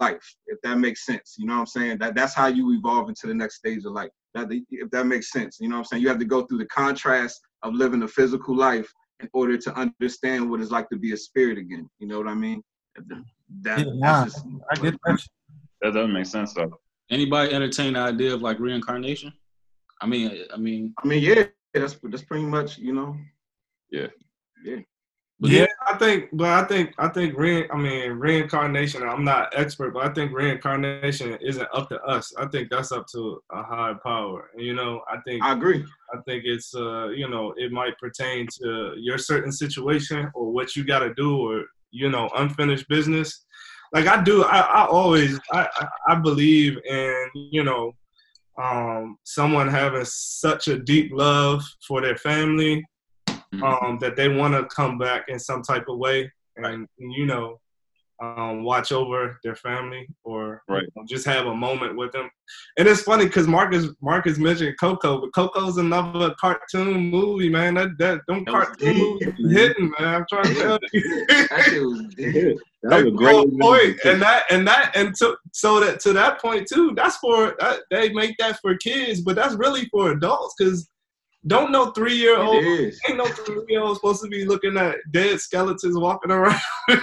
[0.00, 1.36] life, if that makes sense.
[1.38, 1.98] You know what I'm saying?
[1.98, 4.10] That that's how you evolve into the next stage of life.
[4.34, 5.58] That if that makes sense.
[5.60, 6.02] You know what I'm saying?
[6.02, 9.74] You have to go through the contrast of living a physical life in order to
[9.74, 11.88] understand what it's like to be a spirit again.
[11.98, 12.62] You know what I mean?
[13.62, 15.20] That, Yeah, that's just, I get that.
[15.82, 16.78] That doesn't make sense though.
[17.10, 19.32] anybody entertain the idea of like reincarnation?
[20.00, 23.16] I mean, I mean, I mean, yeah, that's that's pretty much, you know.
[23.90, 24.08] Yeah.
[24.64, 24.80] Yeah.
[25.40, 29.02] Yeah, I think, but I think, I think, re- I mean, reincarnation.
[29.02, 32.32] I'm not expert, but I think reincarnation isn't up to us.
[32.38, 34.50] I think that's up to a higher power.
[34.56, 35.84] You know, I think, I agree.
[36.14, 40.76] I think it's, uh, you know, it might pertain to your certain situation or what
[40.76, 43.44] you got to do, or you know, unfinished business.
[43.92, 47.92] Like I do, I, I always, I, I, I believe in, you know,
[48.62, 52.84] um, someone having such a deep love for their family
[53.62, 57.60] um, that they want to come back in some type of way, and you know,
[58.22, 60.82] um, watch over their family or Right.
[60.82, 62.28] you know, just have a moment with them.
[62.78, 67.74] And it's funny because Marcus Marcus mentioned Coco, but Coco's another cartoon movie, man.
[67.74, 69.52] That that them That was cartoon movies man.
[69.56, 70.14] hitting, man.
[70.16, 71.26] I'm trying to tell you.
[71.28, 72.60] That was.
[72.82, 73.98] That was a great point.
[74.06, 76.94] and that and that and to so that to that point too.
[76.96, 80.88] That's for that, they make that for kids, but that's really for adults because
[81.46, 84.96] don't no three year old ain't no three year old supposed to be looking at
[85.10, 86.60] dead skeletons walking around.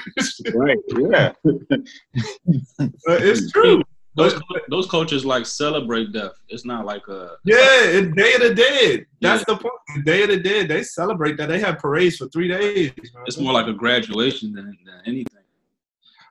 [0.53, 0.77] Right.
[0.97, 1.33] Yeah.
[1.45, 3.81] But it's true.
[4.15, 6.33] Those But- those cultures like celebrate death.
[6.49, 9.05] It's not like a Yeah, it's Day of the Dead.
[9.21, 9.55] That's Yeah.
[9.55, 10.05] the point.
[10.05, 10.67] Day of the Dead.
[10.67, 11.47] They celebrate that.
[11.49, 12.91] They have parades for three days.
[13.13, 13.23] man.
[13.27, 15.43] it's more like a graduation than, than anything.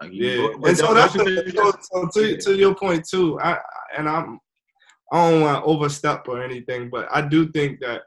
[0.01, 2.75] Like Yeah, But- but and so that's the, think so, that's- so to to your
[2.75, 3.39] point too.
[3.41, 3.59] I
[3.97, 4.41] and I'm
[5.13, 8.03] I don't want to overstep or anything, but I do think that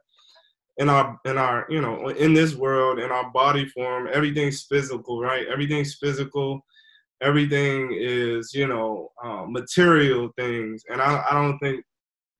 [0.78, 5.22] in our in our you know in this world in our body form, everything's physical,
[5.22, 5.48] right?
[5.48, 6.62] Everything's physical.
[7.22, 11.84] Everything is you know um, material things, and I I don't think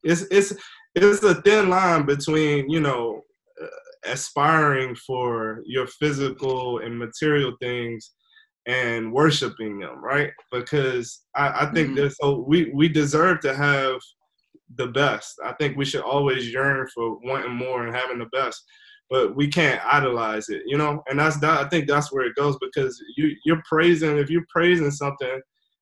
[0.04, 0.54] it's it's
[0.96, 3.22] it's a thin line between you know
[3.62, 3.68] uh,
[4.12, 8.12] aspiring for your physical and material things
[8.66, 10.32] and worshiping them, right?
[10.52, 11.96] Because I, I think Mhm.
[11.96, 14.00] that so we we deserve to have
[14.76, 15.40] the best.
[15.44, 18.64] I think we should always yearn for wanting more and having the best,
[19.10, 21.02] but we can't idolize it, you know.
[21.08, 21.66] And that's that.
[21.66, 25.42] I think that's where it goes because you you're praising if you're praising something,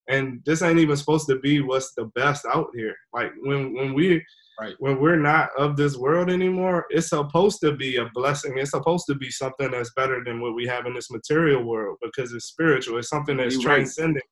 [0.10, 2.95] and this ain't even supposed to be what's the best out here.
[3.13, 4.23] Like when when we
[4.60, 4.76] Right.
[4.80, 8.58] when we're not of this world anymore, it's supposed to be a blessing.
[8.58, 12.00] It's supposed to be something that's better than what we have in this material world
[12.02, 12.97] because it's spiritual.
[12.97, 13.76] It's something that's You're right.
[13.76, 14.23] transcending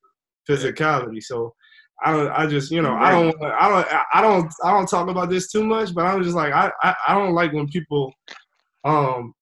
[0.50, 1.22] physicality.
[1.22, 1.54] So
[2.04, 2.32] I don't.
[2.32, 3.44] I just you know You're I don't.
[3.44, 3.88] I don't.
[4.14, 4.54] I don't.
[4.64, 5.94] I don't talk about this too much.
[5.94, 6.72] But I'm just like I.
[6.84, 8.14] I, I don't like when people
[8.84, 9.34] um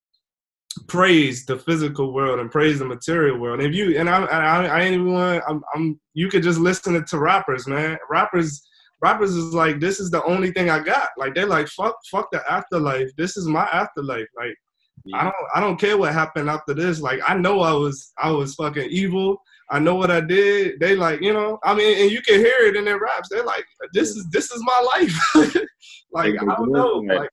[0.87, 3.61] praise the physical world and praise the material world.
[3.61, 5.43] If you and I, I, I ain't even want.
[5.47, 5.99] I'm, I'm.
[6.13, 7.97] You could just listen to, to rappers, man.
[8.09, 8.67] Rappers,
[9.01, 11.09] rappers is like this is the only thing I got.
[11.17, 13.09] Like they're like fuck, fuck the afterlife.
[13.17, 14.27] This is my afterlife.
[14.37, 14.55] Like
[15.13, 17.01] I don't, I don't care what happened after this.
[17.01, 19.41] Like I know I was, I was fucking evil.
[19.73, 20.79] I know what I did.
[20.79, 23.29] They like, you know, I mean, and you can hear it in their raps.
[23.29, 25.55] They're like, this is, this is my life.
[26.11, 26.97] like I don't know.
[26.97, 27.29] Like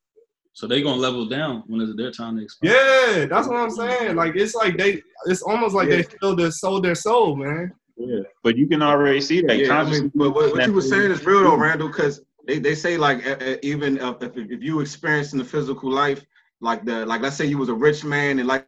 [0.54, 2.70] So they gonna level down when it's their time to expire.
[2.70, 4.16] Yeah, that's what I'm saying.
[4.16, 7.74] Like it's like they, it's almost like they feel their soul, their soul, man.
[7.98, 8.20] Yeah.
[8.42, 9.58] But you can already see that.
[9.58, 12.58] Yeah, I mean, but what, what you were saying is real though, Randall, because they,
[12.58, 13.22] they say like
[13.62, 16.24] even uh, if, if you experience in the physical life,
[16.62, 18.66] like the like let's say you was a rich man and like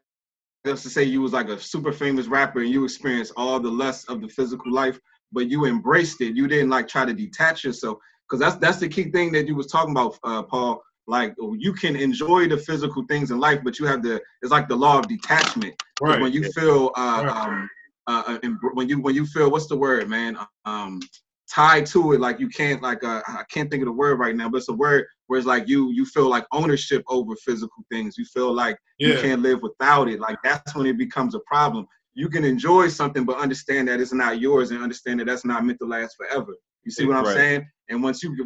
[0.64, 3.70] let's just say you was like a super famous rapper and you experienced all the
[3.70, 4.98] lust of the physical life,
[5.32, 6.36] but you embraced it.
[6.36, 7.98] You didn't like try to detach yourself
[8.28, 10.82] because that's that's the key thing that you was talking about, uh, Paul.
[11.08, 14.68] Like you can enjoy the physical things in life, but you have the it's like
[14.68, 15.74] the law of detachment.
[16.00, 16.20] Right.
[16.20, 17.36] When you feel uh, Right.
[17.36, 17.70] um,
[18.06, 20.38] uh, uh, when you when you feel what's the word, man?
[20.64, 21.00] Um,
[21.50, 24.34] tied to it, like you can't like uh, I can't think of the word right
[24.36, 27.84] now, but it's a word where it's like you you feel like ownership over physical
[27.90, 28.16] things.
[28.18, 30.20] You feel like you can't live without it.
[30.20, 31.86] Like that's when it becomes a problem.
[32.14, 35.64] You can enjoy something, but understand that it's not yours, and understand that that's not
[35.64, 36.54] meant to last forever.
[36.84, 37.34] You see what I'm Right.
[37.34, 37.66] saying?
[37.88, 38.36] And once you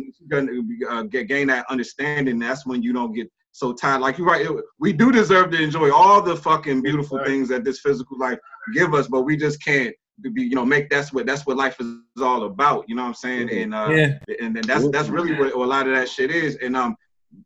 [0.89, 4.01] uh, get gain that understanding, that's when you don't get so tired.
[4.03, 7.27] Like you're right, it- we do deserve to enjoy all the fucking beautiful Right.
[7.27, 8.39] things that this physical life
[8.75, 11.79] give us, but we just can't be, you know, make that's what that's what life
[11.81, 12.89] is all about.
[12.89, 13.49] You know what I'm saying?
[13.49, 13.63] Mhm.
[13.63, 14.19] And uh, Yeah.
[14.41, 16.57] and then that's that's really what a lot of that shit is.
[16.57, 16.97] And um,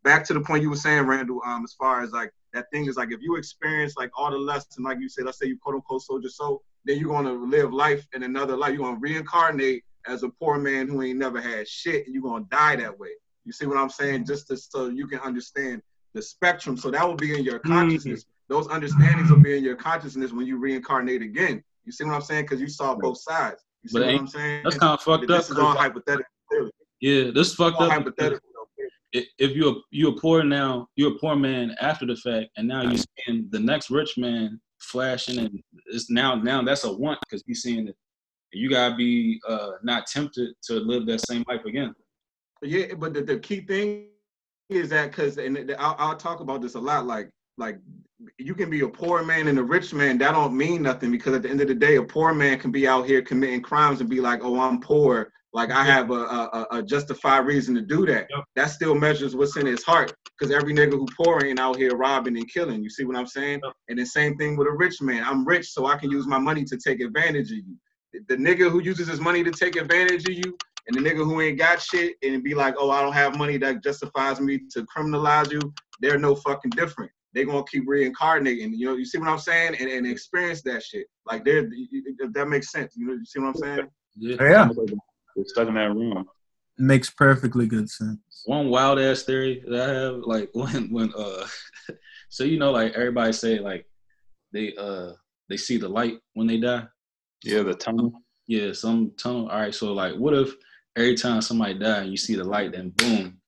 [0.04, 2.86] back to the point you were saying, Randall, um, as far as like that thing
[2.86, 5.46] is like if you experience like all the lusts and like you said, let's say
[5.46, 8.74] you quote unquote sold your soul, then you're gonna live life in another life.
[8.74, 12.44] You're gonna reincarnate as a poor man who ain't never had shit, and you're gonna
[12.50, 13.10] die that way.
[13.44, 14.26] You see what I'm saying?
[14.26, 15.82] Just to, so you can understand
[16.14, 16.76] the spectrum.
[16.76, 18.24] So that will be in your consciousness.
[18.48, 21.62] Those understandings will be in your consciousness when you reincarnate again.
[21.90, 22.44] You see what I'm saying?
[22.44, 23.64] Because you saw both sides.
[23.82, 24.62] You see But what I'm saying?
[24.62, 25.38] That's kind of fucked up.
[25.38, 26.24] This is all hypothetical.
[27.00, 27.92] Yeah, this fucked All up.
[27.92, 28.48] hypothetical.
[29.12, 33.02] If you're you're poor now, you're a poor man after the fact, and now you're
[33.26, 37.56] seeing the next rich man flashing, and it's now now that's a want because you're
[37.56, 37.96] seeing it.
[38.52, 41.92] You gotta be uh, not tempted to live that same life again.
[42.62, 44.10] Yeah, but the, the key thing
[44.68, 47.04] is that because and I'll, I'll talk about this a lot.
[47.04, 47.78] Like like
[48.38, 50.18] you can be a poor man and a rich man.
[50.18, 52.72] That don't mean nothing because at the end of the day, a poor man can
[52.72, 55.30] be out here committing crimes and be like, oh, I'm poor.
[55.52, 58.28] Like I have a, a, a- justified reason to do that.
[58.30, 58.44] Yep.
[58.56, 60.12] That still measures what's in his heart.
[60.38, 62.82] Because every nigga who poor ain't out here robbing and killing.
[62.82, 63.60] You see what I'm saying?
[63.64, 63.72] Yep.
[63.88, 65.22] And the same thing with a rich man.
[65.24, 67.76] I'm rich, so I can use my money to take advantage of you.
[68.28, 71.40] The nigga who uses his money to take advantage of you, and the nigga who
[71.40, 74.86] ain't got shit and be like, oh, I don't have money that justifies me to
[74.96, 75.60] criminalize you,
[76.00, 77.10] they're no fucking different.
[77.34, 78.74] They gonna keep reincarnating.
[78.74, 79.76] You know, you see what I'm saying?
[79.78, 81.06] And, and experience that shit.
[81.26, 82.94] Like they're if that makes sense.
[82.96, 83.88] You know, you see what I'm saying?
[84.16, 84.36] Yeah.
[84.40, 84.68] Yeah,
[85.36, 86.26] They're stuck in that room.
[86.78, 88.18] makes perfectly good sense.
[88.46, 91.46] One wild ass theory that I have, like when when uh,
[92.28, 93.86] so you know, like everybody say like
[94.52, 95.12] they uh
[95.48, 96.84] they see the light when they die.
[97.44, 98.12] Yeah, the tunnel.
[98.46, 99.48] Yeah, some tunnel.
[99.48, 100.52] All right, so like, what if
[100.96, 103.39] every time somebody die, and you see the light, then boom,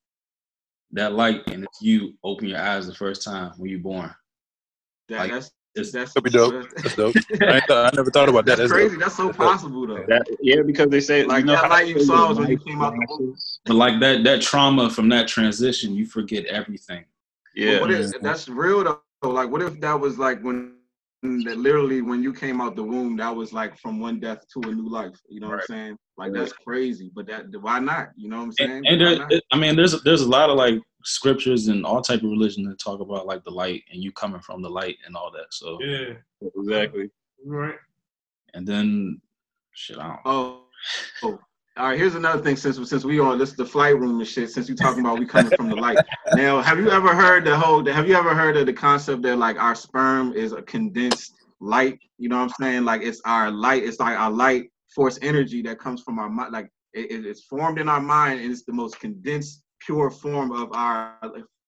[0.93, 4.15] that light, and it's you open your eyes the first time when you're born.
[5.09, 6.67] That, Like, that's It's that's That'd be dope.
[6.77, 7.15] That's dope.
[7.41, 8.59] I, ain't I never thought about that.
[8.59, 8.91] That's That's crazy.
[8.91, 9.01] dope.
[9.01, 9.47] That's so That's dope.
[9.47, 10.05] possible though.
[10.07, 12.59] That yeah, because they say Like you know that light you saw was when you
[12.59, 13.37] came out the womb.
[13.65, 17.05] But like that that trauma from that transition, you forget everything.
[17.55, 19.01] But Yeah, what if that's real though?
[19.23, 20.75] Like, what if that was like when
[21.23, 24.69] that literally when you came out the womb, that was like from one death to
[24.69, 25.19] a new life.
[25.29, 25.99] You know what I'm saying?
[26.17, 27.11] Like that's crazy.
[27.15, 28.09] But that why not?
[28.17, 28.71] You know what I'm saying?
[28.87, 29.41] And, and there.
[29.53, 32.79] I mean, there's there's a lot of like scriptures and all type of religion that
[32.79, 35.47] talk about like the light and you coming from the light and all that.
[35.51, 36.15] So Yeah,
[36.57, 37.11] exactly.
[37.45, 37.77] right.
[38.55, 39.21] and then
[39.73, 40.21] shit, I don't.
[40.25, 40.61] Oh,
[41.23, 41.39] oh.
[41.79, 41.99] All right.
[41.99, 42.57] Here's another thing.
[42.57, 44.51] Since since we on this the flight room and shit.
[44.51, 45.99] Since you talking about we coming from the light.
[46.35, 47.85] Now, have you ever heard the whole?
[47.87, 51.99] Have you ever heard of the concept that like our sperm is a condensed light?
[52.19, 52.85] You know what I'm saying?
[52.85, 53.85] Like it's our light.
[53.85, 56.53] It's like our light force energy that comes from our mind.
[56.53, 60.53] Like it, it- it's formed in our mind, and it's the most condensed, pure form
[60.53, 61.19] of our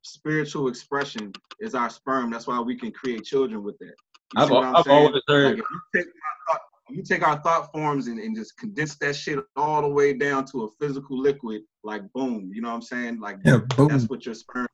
[0.02, 1.32] spiritual expression.
[1.60, 2.30] Is our sperm.
[2.30, 3.94] That's why we can create children with that.
[4.34, 5.44] You I've, I've always heard.
[5.44, 6.12] Like if you take our
[6.54, 10.12] thought, you take our thought forms and, and just condense that shit all the way
[10.12, 13.20] down to a physical liquid, like boom, you know what I'm saying?
[13.20, 13.88] Like Yeah, boom.
[13.88, 14.66] that's what your sperm.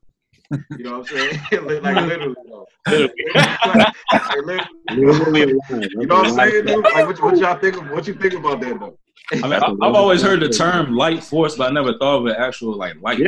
[0.77, 1.39] You know what I'm saying?
[1.83, 2.67] like literally, though.
[2.87, 3.11] like,
[4.45, 4.65] literally.
[4.89, 5.89] Literally.
[5.99, 6.83] You know what I'm saying, dude?
[6.83, 7.77] Like what, what y'all think?
[7.77, 8.97] Of, what you think about that though?
[9.31, 12.27] I mean, I, I've always heard the term light force, but I never thought of
[12.27, 13.19] it actual like light.
[13.19, 13.27] Yeah.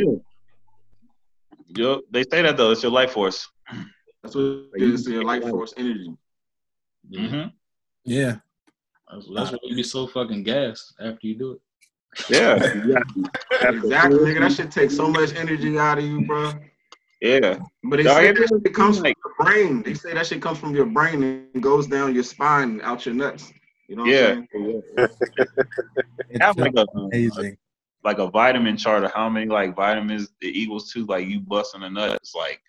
[1.68, 2.72] Yo, they say that though.
[2.72, 3.48] It's your life force.
[4.22, 4.44] That's what
[4.74, 5.08] it is.
[5.08, 6.12] Your life force energy.
[7.10, 7.48] Mm-hmm.
[8.04, 8.36] Yeah,
[9.12, 11.60] That's, that's why you be so fucking gassed after you do it.
[12.30, 13.24] Yeah, exactly.
[13.62, 14.40] Exactly, nigga.
[14.40, 16.52] That shit takes so much energy out of you, bro.
[17.20, 19.82] Yeah, But they Dog, say it that shit comes seems from your brain.
[19.82, 23.06] They say that shit comes from your brain and goes down your spine, and out
[23.06, 23.50] your nuts.
[23.88, 24.30] You know what yeah.
[24.32, 24.82] I'm saying?
[26.28, 27.56] it's Have like a, amazing.
[28.02, 31.06] like a vitamin chart of how many like vitamins it equals to.
[31.06, 32.60] Like you busting a nut, it's like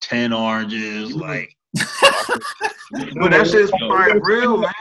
[0.00, 1.14] ten oranges.
[1.14, 4.72] Like But that shit's probably real, man.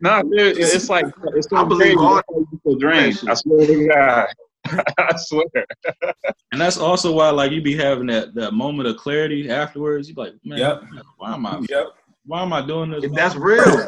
[0.00, 1.98] No, dude, it's like it's so I believe crazy.
[1.98, 3.20] all That's how you feel drained.
[3.28, 4.28] I swear to God.
[4.98, 5.44] I swear.
[6.52, 10.08] And that's also why like you be having that that moment of clarity afterwards.
[10.08, 10.82] You be like, man, Yep.
[11.18, 11.86] why am I Yep.
[12.26, 13.04] why am I doing this?
[13.14, 13.86] That's real.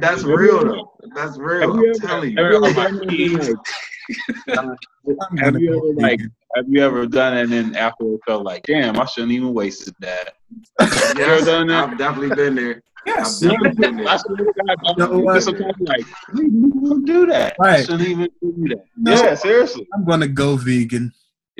[0.00, 0.92] That's real, though.
[1.14, 1.60] That's real.
[1.72, 2.42] Have you I'm ever- telling you.
[2.42, 4.78] have you ever on my done like,
[5.22, 6.20] uh, have you ever like
[6.54, 9.94] have you ever done it and then afterwards felt like, damn, I shouldn't even wasted
[10.00, 10.34] that.
[10.80, 11.88] Yes, You ever done that?
[11.90, 12.82] I've definitely been there.
[13.06, 13.42] Yes.
[13.42, 14.08] I've definitely been there.
[14.08, 15.42] I swear to God, You know what?
[15.42, 17.56] sometimes like, I didn't even do that.
[17.60, 17.84] I Right.
[17.84, 18.84] shouldn't even do that.
[18.96, 19.12] No.
[19.12, 19.86] Yeah, seriously.
[19.94, 21.12] I'm gonna go vegan.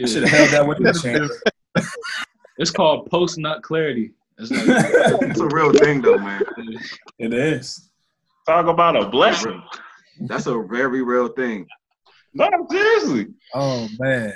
[0.02, 1.34] I should have held that with the chamber.
[2.56, 4.12] It's called post nut clarity.
[4.38, 4.62] It's like
[5.30, 6.40] It's a real thing, though, man.
[7.18, 7.90] It is.
[8.46, 9.60] Talk about a blessing.
[10.20, 11.66] That's a very real thing.
[12.32, 13.26] No, seriously.
[13.54, 14.32] Oh man,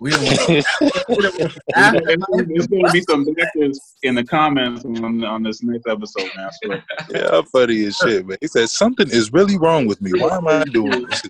[0.00, 0.20] we don't.
[1.08, 6.46] There's going to be some blackers in the comments on, on this next episode, man.
[6.46, 6.84] I swear.
[7.10, 8.38] Yeah, I'm funny as shit, man.
[8.40, 10.12] He said something is really wrong with me.
[10.20, 11.22] Why am I doing this?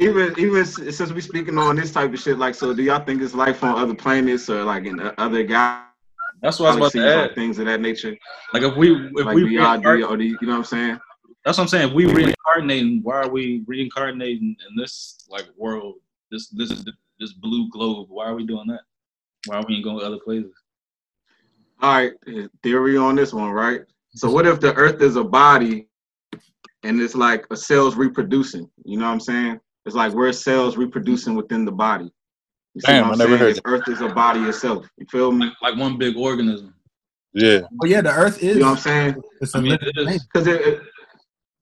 [0.00, 3.20] Even even since we speaking on this type of shit, like, so do y'all think
[3.20, 5.82] it's life on other planets or like in uh, other galaxies,
[6.40, 7.34] that's what I was about to like add.
[7.34, 8.16] things of that nature?
[8.54, 10.54] Like if we if Like, we do y'all, do reincarnate- or do you, you know
[10.54, 10.98] what I'm saying?
[11.44, 11.88] that's what I'm saying.
[11.90, 15.94] If we reincarnating, why are we reincarnating in this like world?
[16.30, 16.84] This this
[17.18, 18.08] this blue globe.
[18.10, 18.82] Why are we doing that?
[19.46, 20.52] Why are we going to other places?
[21.80, 22.12] All right,
[22.62, 23.82] theory on this one, right?
[24.14, 25.88] So what if the Earth is a body,
[26.82, 28.68] and it's like a cells reproducing?
[28.84, 29.60] You know what I'm saying?
[29.84, 32.10] It's like we're cells reproducing within the body.
[32.74, 33.40] You see Damn, what I'm I never saying?
[33.40, 34.88] heard If Earth is a body itself.
[34.98, 35.46] You feel me?
[35.46, 36.74] Like, like one big organism.
[37.32, 37.60] Yeah.
[37.82, 38.56] Oh yeah, the Earth is.
[38.56, 39.22] You know what I'm saying?
[39.40, 40.06] It's a I mean, it is.
[40.06, 40.20] thing.
[40.32, 40.80] Because it,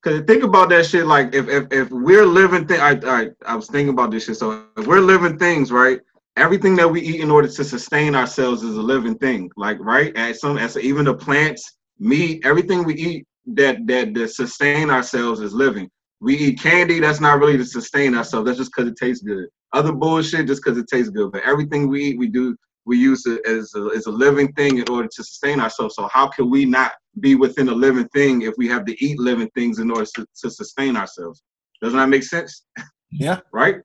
[0.05, 1.07] because think about that shit.
[1.07, 4.37] Like if if, if we're living thing, I, I I was thinking about this shit.
[4.37, 6.01] So if we're living things, right?
[6.37, 9.51] Everything that we eat in order to sustain ourselves is a living thing.
[9.57, 14.29] Like right, as some as even the plants, meat, everything we eat that that that
[14.31, 15.89] sustain ourselves is living.
[16.21, 17.01] We eat candy.
[17.01, 18.47] That's not really to sustain ourselves.
[18.47, 19.47] That's just because it tastes good.
[19.73, 21.33] Other bullshit just because it tastes good.
[21.33, 22.57] But everything we eat, we do
[22.87, 25.95] we use it as a, as a living thing in order to sustain ourselves.
[25.95, 29.19] So how can we not be within a living thing if we have to eat
[29.19, 31.43] living things in order to, to sustain ourselves?
[31.83, 32.65] Doesn't that make sense?
[33.11, 33.41] Yeah.
[33.53, 33.77] Right?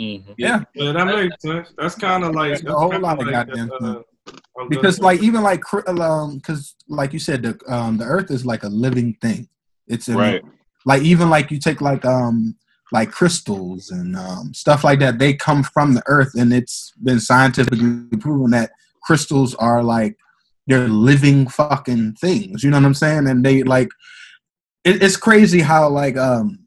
[0.00, 0.34] Mhm.
[0.36, 0.62] Yeah.
[0.74, 1.72] Yeah, that makes sense.
[1.76, 4.00] That's kind of like a whole lot of like, goddamn uh,
[4.68, 5.62] because like even like
[5.98, 9.48] um because like you said the um the earth is like a living thing
[9.86, 10.42] it's in, Right.
[10.86, 12.56] like even like you take like um
[12.92, 17.20] like crystals and um stuff like that they come from the earth and it's been
[17.20, 18.70] scientifically proven that
[19.02, 20.16] crystals are like
[20.66, 23.88] they're living fucking things you know what i'm saying and they like
[24.84, 26.58] it, it's crazy how like um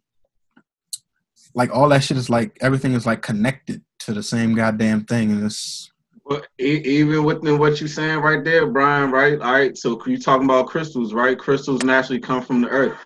[1.53, 5.31] like all that shit is like everything is like connected to the same goddamn thing
[5.31, 5.91] and it's
[6.25, 9.39] Well, even within what you're saying right there, Brian, right?
[9.41, 11.37] All right, so you talking about crystals, right?
[11.37, 12.97] Crystals naturally come from the earth.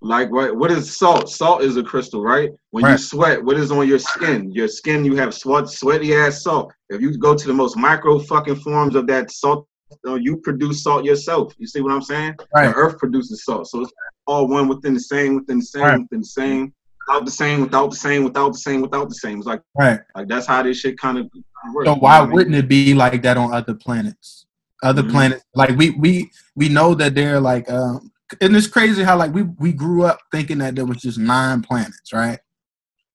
[0.00, 0.56] Like what?
[0.56, 1.28] What is salt?
[1.28, 2.50] Salt is a crystal, right?
[2.70, 4.52] When you sweat, what is on your skin?
[4.52, 6.72] Your skin, you have sweat, sweaty ass salt.
[6.88, 9.66] If you go to the most micro fucking forms of that salt,
[10.06, 11.54] uh, you produce salt yourself.
[11.58, 12.36] You see what I'm saying?
[12.54, 12.68] Right.
[12.68, 13.92] The earth produces salt, so it's
[14.26, 16.00] all one within the same, within the same, Right.
[16.00, 16.74] within the same,
[17.06, 19.38] without the same, without the same, without the same, without the same.
[19.38, 21.42] It's like right like that's how this shit kind of works.
[21.64, 22.34] So you know why what I mean?
[22.34, 24.46] wouldn't it be like that on other planets?
[24.82, 25.10] Other Mhm.
[25.10, 29.32] planets, like we we we know that they're like, um, and it's crazy how like
[29.32, 32.38] we we grew up thinking that there was just nine planets, right?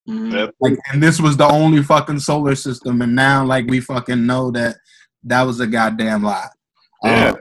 [0.10, 0.52] Mhm.
[0.60, 4.52] Like, and this was the only fucking solar system, and now like we fucking know
[4.52, 4.76] that
[5.24, 6.50] that was a goddamn lie.
[7.04, 7.30] Yeah.
[7.32, 7.38] Um,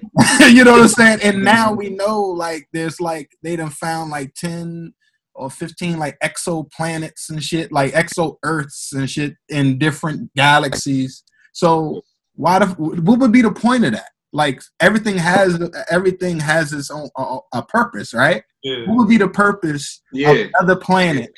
[0.54, 1.18] you know what I'm saying?
[1.22, 4.92] And now we know like there's like they done found like ten
[5.34, 11.22] or fifteen like exoplanets and shit, like exo Earths and shit in different galaxies.
[11.52, 12.02] So
[12.34, 14.10] why the what would be the point of that?
[14.32, 15.60] Like everything has
[15.90, 18.42] everything has its own a, a purpose, right?
[18.62, 18.86] yeah.
[18.86, 20.30] What would be the purpose Yeah.
[20.30, 21.32] of another planet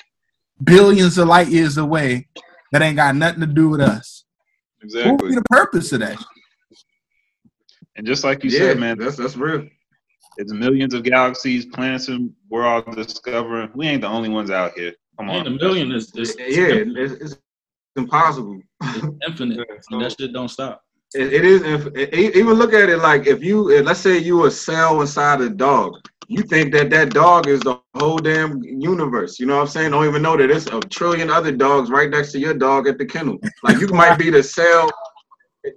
[0.62, 2.28] billions of light years away
[2.72, 4.24] that ain't got nothing to do with us?
[4.82, 5.10] Exactly.
[5.12, 6.22] What would be the purpose of that?
[7.97, 9.68] And just like you yeah, said, man, that's that's real.
[10.36, 13.70] it's millions of galaxies, planets, and we're all discovering.
[13.74, 14.92] We ain't the only ones out here.
[15.18, 17.36] Come And a million is, is, Yeah, it's, it's
[17.97, 18.61] impossible.
[18.82, 20.82] is infinite, Yeah, and that shit don't stop.
[21.14, 21.62] It, it is.
[21.62, 25.40] If, even look at it like if you, if, let's say you a cell inside
[25.40, 25.95] a dog,
[26.26, 29.38] you think that that dog is the whole damn universe.
[29.38, 29.90] You know what I'm saying?
[29.92, 32.99] Don't even know that there's a trillion other dogs right next to your dog at
[32.99, 33.38] the kennel.
[33.62, 34.95] Like you might be the cell, the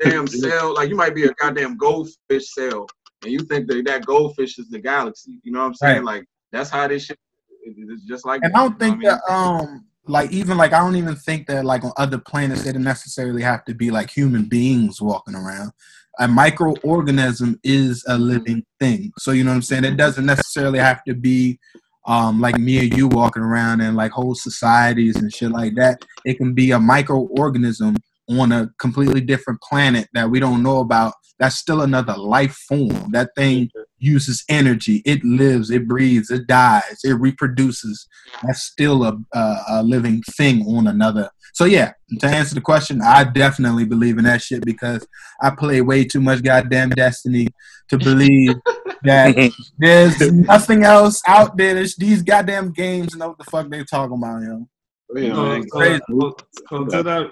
[0.01, 0.73] damn cell.
[0.73, 2.87] Like you might be a goddamn goldfish cell,
[3.23, 5.39] and you think that that goldfish is the galaxy.
[5.43, 5.95] You know what I'm saying?
[6.05, 6.17] Right.
[6.17, 7.17] Like that's how this shit.
[7.63, 8.41] it- It's just like.
[8.43, 11.47] And I don't think know what that um like even like I don't even think
[11.47, 15.35] that like on other planets they don't necessarily have to be like human beings walking
[15.35, 15.71] around.
[16.19, 19.11] A microorganism is a living thing.
[19.19, 19.83] So you know what I'm saying?
[19.83, 21.59] It doesn't necessarily have to be
[22.05, 26.01] um like me and you walking around and like whole societies and shit like that.
[26.25, 27.97] It can be a microorganism
[28.29, 31.13] on a completely different planet that we don't know about.
[31.39, 33.11] That's still another life form.
[33.11, 33.69] That thing
[33.99, 35.01] uses energy.
[35.05, 38.07] It lives, it breathes, it dies, it reproduces.
[38.43, 41.29] That's still a, a, a living thing on another.
[41.53, 45.07] So yeah, to answer the question, I definitely believe in that shit because
[45.41, 47.47] I play way too much goddamn Destiny
[47.89, 48.53] to believe
[49.03, 51.73] that there's nothing else out there.
[51.75, 54.67] There's these goddamn games know what the fuck they talking about, yo.
[55.15, 55.63] Yeah, So, man.
[55.69, 56.01] so, crazy.
[56.09, 56.35] so,
[56.69, 57.27] so to that,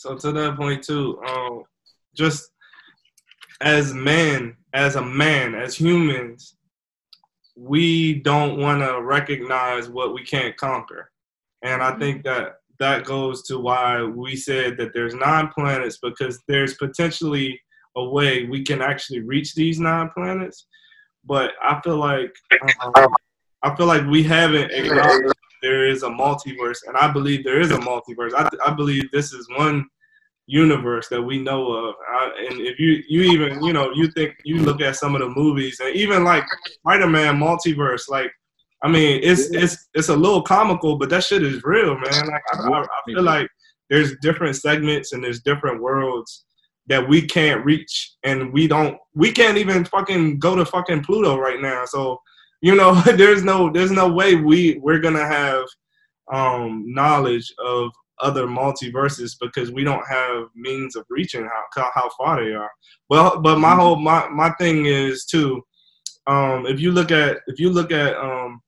[0.00, 1.62] so to that point too, um,
[2.14, 2.52] just
[3.60, 6.56] as men, as a man, as humans,
[7.54, 11.10] we don't want to recognize what we can't conquer,
[11.62, 16.40] and I think that that goes to why we said that there's nine planets because
[16.48, 17.60] there's potentially
[17.94, 20.66] a way we can actually reach these nine planets,
[21.26, 22.34] but I feel like
[22.94, 23.12] um,
[23.62, 27.70] I feel like we haven't acknowledged there is a multiverse, and I believe there is
[27.70, 28.32] a multiverse.
[28.34, 29.86] I, I believe this is one
[30.46, 31.94] universe that we know of.
[32.08, 35.20] I, and if you you even you know you think you look at some of
[35.20, 36.44] the movies and even like
[36.80, 38.32] Spider-Man multiverse, like
[38.82, 42.26] I mean it's it's it's a little comical, but that shit is real, man.
[42.26, 43.48] Like I, I, I feel like
[43.88, 46.44] there's different segments and there's different worlds
[46.86, 51.38] that we can't reach, and we don't we can't even fucking go to fucking Pluto
[51.38, 51.84] right now.
[51.84, 52.20] So
[52.60, 55.64] you know there's no there's no way we we're gonna have
[56.32, 57.90] um knowledge of
[58.20, 62.70] other multiverses because we don't have means of reaching how how far they are.
[63.08, 65.62] Well but my whole my my thing is too
[66.26, 68.60] um if you look at if you look at um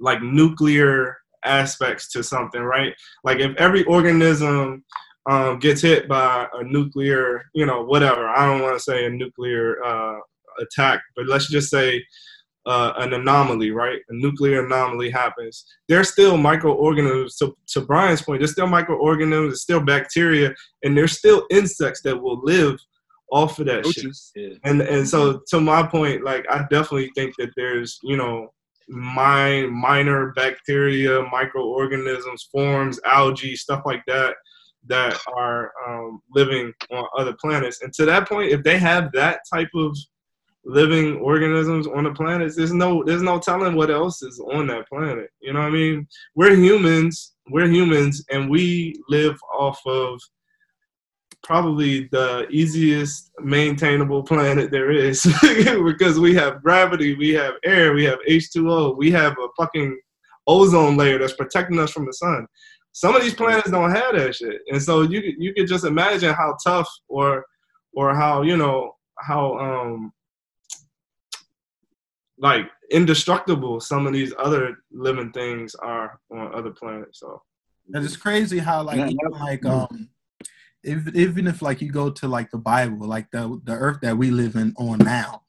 [0.00, 2.94] like nuclear aspects to something right?
[3.24, 4.84] Like if every organism
[5.28, 9.10] um gets hit by a nuclear you know whatever i don't want to say a
[9.10, 10.18] nuclear uh
[10.60, 12.02] attack but let's just say
[12.70, 13.98] uh, an anomaly, right?
[14.08, 15.64] A nuclear anomaly happens.
[15.88, 17.36] There's still microorganisms.
[17.38, 20.54] To, to Brian's point, there's still microorganisms, there's still bacteria,
[20.84, 22.78] and there's still insects that will live
[23.32, 24.16] off of that shit.
[24.36, 24.56] Yeah.
[24.62, 28.52] And and so to my point, like I definitely think that there's you know
[28.88, 34.34] my minor bacteria, microorganisms, forms, algae, stuff like that
[34.86, 37.82] that are um, living on other planets.
[37.82, 39.96] And to that point, if they have that type of
[40.70, 44.88] living organisms on the planet, there's no there's no telling what else is on that
[44.88, 45.30] planet.
[45.40, 46.06] You know what I mean?
[46.34, 47.34] We're humans.
[47.50, 50.20] We're humans, and we live off of
[51.42, 55.22] probably the easiest maintainable planet there is
[55.84, 59.98] because we have gravity, we have air, we have H2O, we have a fucking
[60.46, 62.46] ozone layer that's protecting us from the sun.
[62.92, 66.34] Some of these planets don't have that shit, and so you you could just imagine
[66.34, 67.44] how tough or
[67.94, 70.12] or how you know how um
[72.40, 77.20] like indestructible some of these other living things are on other planets.
[77.20, 77.40] So
[77.92, 80.08] And it's crazy how like Yeah, even like um
[80.82, 84.16] if, even if like you go to like the Bible, like the the earth that
[84.16, 85.42] we live in on now,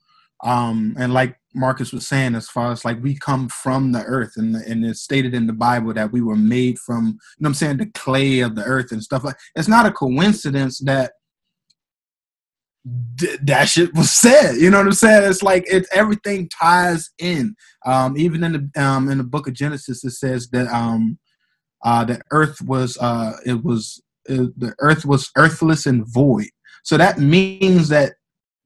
[0.43, 4.33] um, and like Marcus was saying, as far as like we come from the earth,
[4.35, 7.47] and and it's stated in the Bible that we were made from, you know, what
[7.49, 9.37] I'm saying the clay of the earth and stuff like.
[9.55, 11.13] It's not a coincidence that
[13.15, 14.55] d- that shit was said.
[14.55, 15.29] You know what I'm saying?
[15.29, 17.55] It's like it everything ties in.
[17.85, 21.17] Um, even in the um in the book of Genesis, it says that um
[21.83, 26.49] uh, the earth was uh, it was uh, the earth was earthless and void.
[26.83, 28.13] So that means that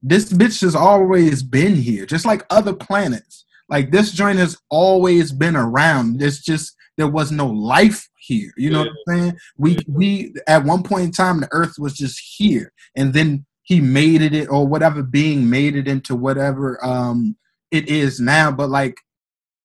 [0.01, 3.45] this bitch has always been here, just like other planets.
[3.70, 6.22] Like this joint has always been around.
[6.22, 8.51] It's just there was no life here.
[8.57, 9.38] You know what I'm saying?
[9.57, 13.82] We we at one point in time the earth was just here, and then he
[13.82, 17.36] made it or whatever being made it into whatever um
[17.72, 18.51] it is now.
[18.51, 18.95] But like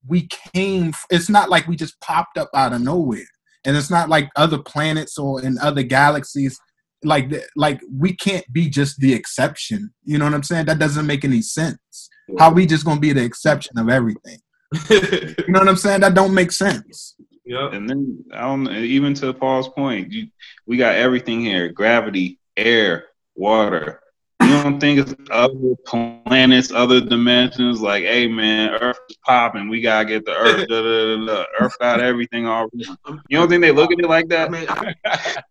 [0.06, 3.28] we came, it's not like we just popped up out of nowhere.
[3.64, 6.58] And it's not like other planets or in other galaxies
[7.04, 9.92] like like we can't be just the exception.
[10.04, 10.66] You know what i'm saying?
[10.66, 12.10] That doesn't make any sense.
[12.38, 14.38] How we just gonna be the exception of everything?
[14.90, 16.00] You know what i'm saying?
[16.00, 17.16] That don't make sense.
[17.44, 17.72] Yep.
[17.72, 20.28] And then I don't even to Paul's point, you,
[20.66, 23.06] we got everything here: gravity, air,
[23.40, 24.00] water.
[24.42, 27.80] You don't think it's other planets, other dimensions?
[27.80, 29.68] Like, hey man, Earth is popping.
[29.68, 30.66] We gotta get the Earth.
[30.68, 31.44] da, da, da, da.
[31.60, 32.84] Earth got everything already.
[33.28, 34.50] You don't think they look at it like I that?
[34.50, 34.94] mean, I,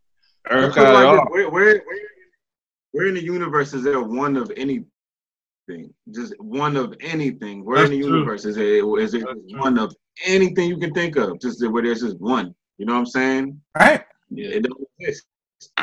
[0.49, 1.25] Earth Put it got it all.
[1.31, 1.81] where, where, where,
[2.91, 4.85] where in the universe is there one of anything?
[6.11, 7.63] Just one of anything.
[7.63, 8.15] Where in the That's true.
[8.17, 9.59] universe is there is there That's true.
[9.59, 11.39] one of anything you can think of?
[11.39, 12.55] Just where there's just one.
[12.79, 13.61] You know what I'm saying?
[13.79, 14.49] right Yeah.
[14.49, 15.25] It don't exist.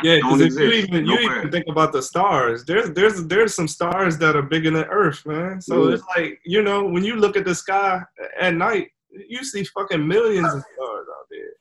[0.03, 3.69] Yeah, because if you even you even think about the stars, there's there's there's some
[3.69, 5.61] stars that are bigger than Earth, man.
[5.61, 5.95] So Yeah.
[5.95, 8.03] it's like you know when you look at the sky
[8.41, 11.53] at night, you see fucking millions of stars out there,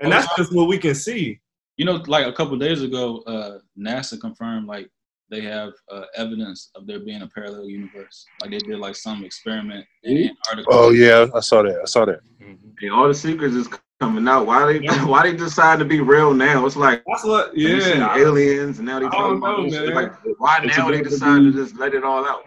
[0.00, 1.40] and Oh, that's just what we can see.
[1.76, 4.88] You know, like a couple days ago, uh, NASA confirmed like
[5.30, 8.28] they have uh, evidence of there being a parallel universe.
[8.40, 10.68] Like they did like some experiment in Antarctica.
[10.70, 11.80] Oh yeah, I saw that.
[11.80, 12.20] I saw that.
[12.40, 13.68] And all the secrets is
[14.00, 14.46] coming out.
[14.46, 15.04] Why they Yeah.
[15.06, 16.66] why they decide to be real now?
[16.66, 18.16] It's like That's what, yeah.
[18.16, 19.94] Aliens and now they I talking don't about this.
[19.94, 22.44] Like why It's now they about to decide to just let it all out?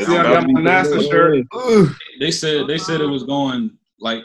[0.00, 1.44] See, I got my NASA shirt.
[1.52, 1.88] Ugh.
[2.20, 4.22] They said they said it was going like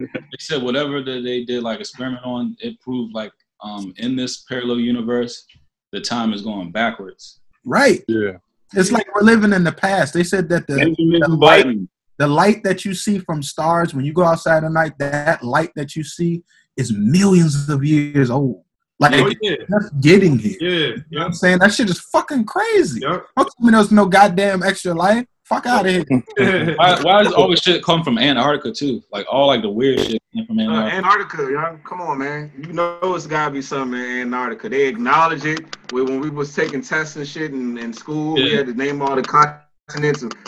[0.00, 0.06] they
[0.38, 4.78] said whatever that they did like experiment on, it proved like um in this parallel
[4.78, 5.44] universe,
[5.92, 7.40] the time is going backwards.
[7.64, 8.32] right Yeah.
[8.74, 11.88] it's like we're living in the past they said that the Benjamin Button.
[12.18, 15.70] The light that you see from stars when you go outside at night that light
[15.76, 16.42] that you see
[16.76, 18.62] is millions of years old
[19.00, 21.88] like Oh yeah, just getting here yeah, you know what yeah, i'm saying that shit
[21.88, 23.26] is fucking crazy yep.
[23.36, 26.04] don't tell me there's no goddamn extra life fuck out of here
[26.76, 29.02] Why, why does all this shit come from Antarctica too?
[29.10, 31.42] Like all like the weird shit came from Uh, Antarctica.
[31.42, 32.52] Antarctica, yo, come on, man.
[32.58, 34.68] You know it's gotta be something in Antarctica.
[34.68, 35.60] They acknowledge it.
[35.90, 39.00] When when we was taking tests and shit in, in school, we had to name
[39.00, 39.67] all the continents.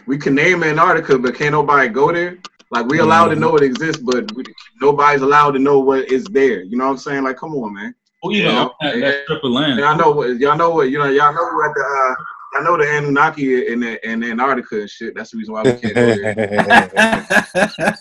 [0.07, 2.39] We can name Antarctica, but can't nobody go there.
[2.71, 4.45] Like we allowed to know it exists, but we,
[4.81, 6.63] nobody's allowed to know what is there.
[6.63, 7.25] You know what I'm saying?
[7.25, 7.95] Like, come on, man.
[8.23, 8.61] Who even Yeah.
[8.61, 9.79] owned that, that strip of land?
[9.81, 10.39] Y'all know what?
[10.39, 10.91] Y'all know what?
[10.91, 11.81] You know, y'all know what the.
[11.81, 15.15] Uh, Y'all know the Anunnaki in, the, in Antarctica and shit.
[15.15, 17.27] That's the reason why we can't go there.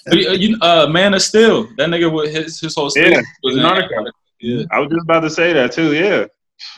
[0.12, 1.68] You, you, uh, Man of Steel.
[1.78, 3.94] That nigga with his his whole Yeah, was in Antarctica.
[3.94, 4.12] Antarctica.
[4.40, 4.64] Yeah.
[4.72, 5.94] I was just about to say that too.
[5.94, 6.26] Yeah.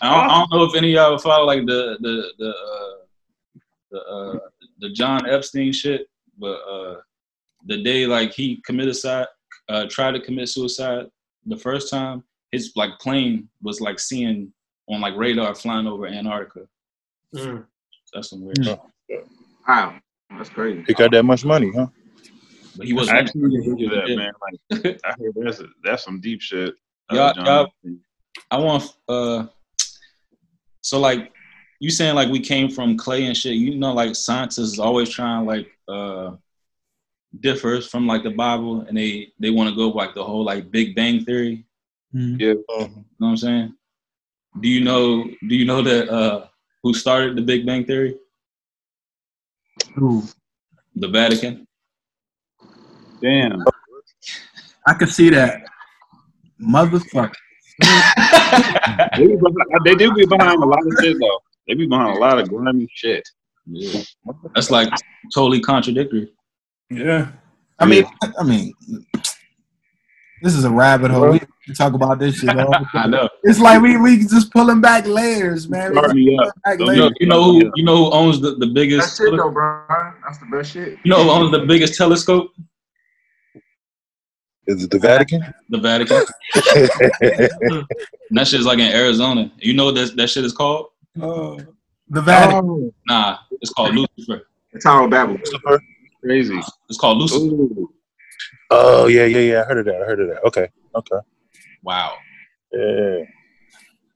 [0.01, 3.00] I don't, I don't know if any of y'all follow like the the the uh,
[3.91, 4.39] the uh,
[4.79, 6.97] the John Epstein shit, but uh,
[7.65, 9.27] the day like he committed suicide,
[9.69, 11.07] uh, tried to commit suicide
[11.45, 14.51] the first time, his like plane was like seeing
[14.89, 16.67] on like radar flying over Antarctica.
[17.35, 17.65] Mm.
[18.13, 18.75] That's some weird Yeah.
[19.09, 19.27] shit.
[19.67, 19.99] Wow,
[20.31, 20.83] that's crazy.
[20.87, 21.87] He got that much money, huh?
[22.77, 23.17] But he wasn't.
[23.17, 24.31] actually need to do that, man.
[24.41, 26.73] Like, I hear that's that's some deep shit.
[27.11, 27.71] Uh, Y'all- y'all-
[28.49, 29.45] I want uh
[30.81, 31.31] so like
[31.81, 35.09] you saying like we came from clay and shit, you know like scientists is always
[35.09, 36.35] trying like uh
[37.39, 40.69] differs from like the Bible and they they want to go like the whole like
[40.69, 41.65] Big Bang theory.
[42.13, 42.39] Mhm.
[42.39, 42.47] Yeah.
[42.49, 43.73] You know what I'm saying?
[44.59, 45.23] Do you know?
[45.47, 46.47] Do you know that uh,
[46.83, 48.17] who started the Big Bang Theory?
[49.97, 50.23] Ooh,
[50.95, 51.65] The Vatican.
[53.21, 53.63] Damn.
[54.85, 55.63] I can see that.
[56.61, 57.33] Motherfucker.
[59.17, 61.39] They, be behind, they do be behind a lot of shit though.
[61.67, 63.27] They be behind a lot of grimy shit.
[63.65, 64.01] Yeah.
[64.55, 64.89] That's like
[65.33, 66.31] totally contradictory.
[66.89, 67.31] Yeah.
[67.79, 68.05] I mean,
[68.39, 68.73] I mean,
[70.41, 71.31] this is a rabbit hole.
[71.67, 72.49] We talk about this shit.
[72.49, 73.29] all the I know.
[73.43, 75.91] It's like we we just pulling back layers, man.
[75.95, 76.53] We me up.
[76.65, 76.99] back You layers.
[76.99, 79.85] know, you know who you know who owns the, the biggest That's it though, bro.
[80.25, 80.97] That's the best shit.
[81.03, 82.51] you know who owns the biggest telescope?
[84.67, 85.41] Is it the Vatican?
[85.69, 86.17] The Vatican.
[87.21, 87.85] And
[88.31, 89.51] that shit is like in Arizona.
[89.57, 90.87] You know what that that shit is called?
[91.15, 92.65] The Vatican.
[92.65, 94.43] Oh, Nah, it's called Lucifer.
[94.73, 95.37] The Tower of Babel.
[96.23, 96.59] crazy.
[96.89, 97.43] It's called Lucifer.
[97.43, 97.89] Ooh.
[98.69, 99.61] oh yeah, yeah, yeah.
[99.61, 100.01] I heard of that.
[100.01, 100.43] I heard of that.
[100.45, 101.15] Okay, okay.
[101.83, 102.13] Wow.
[102.71, 103.19] Yeah,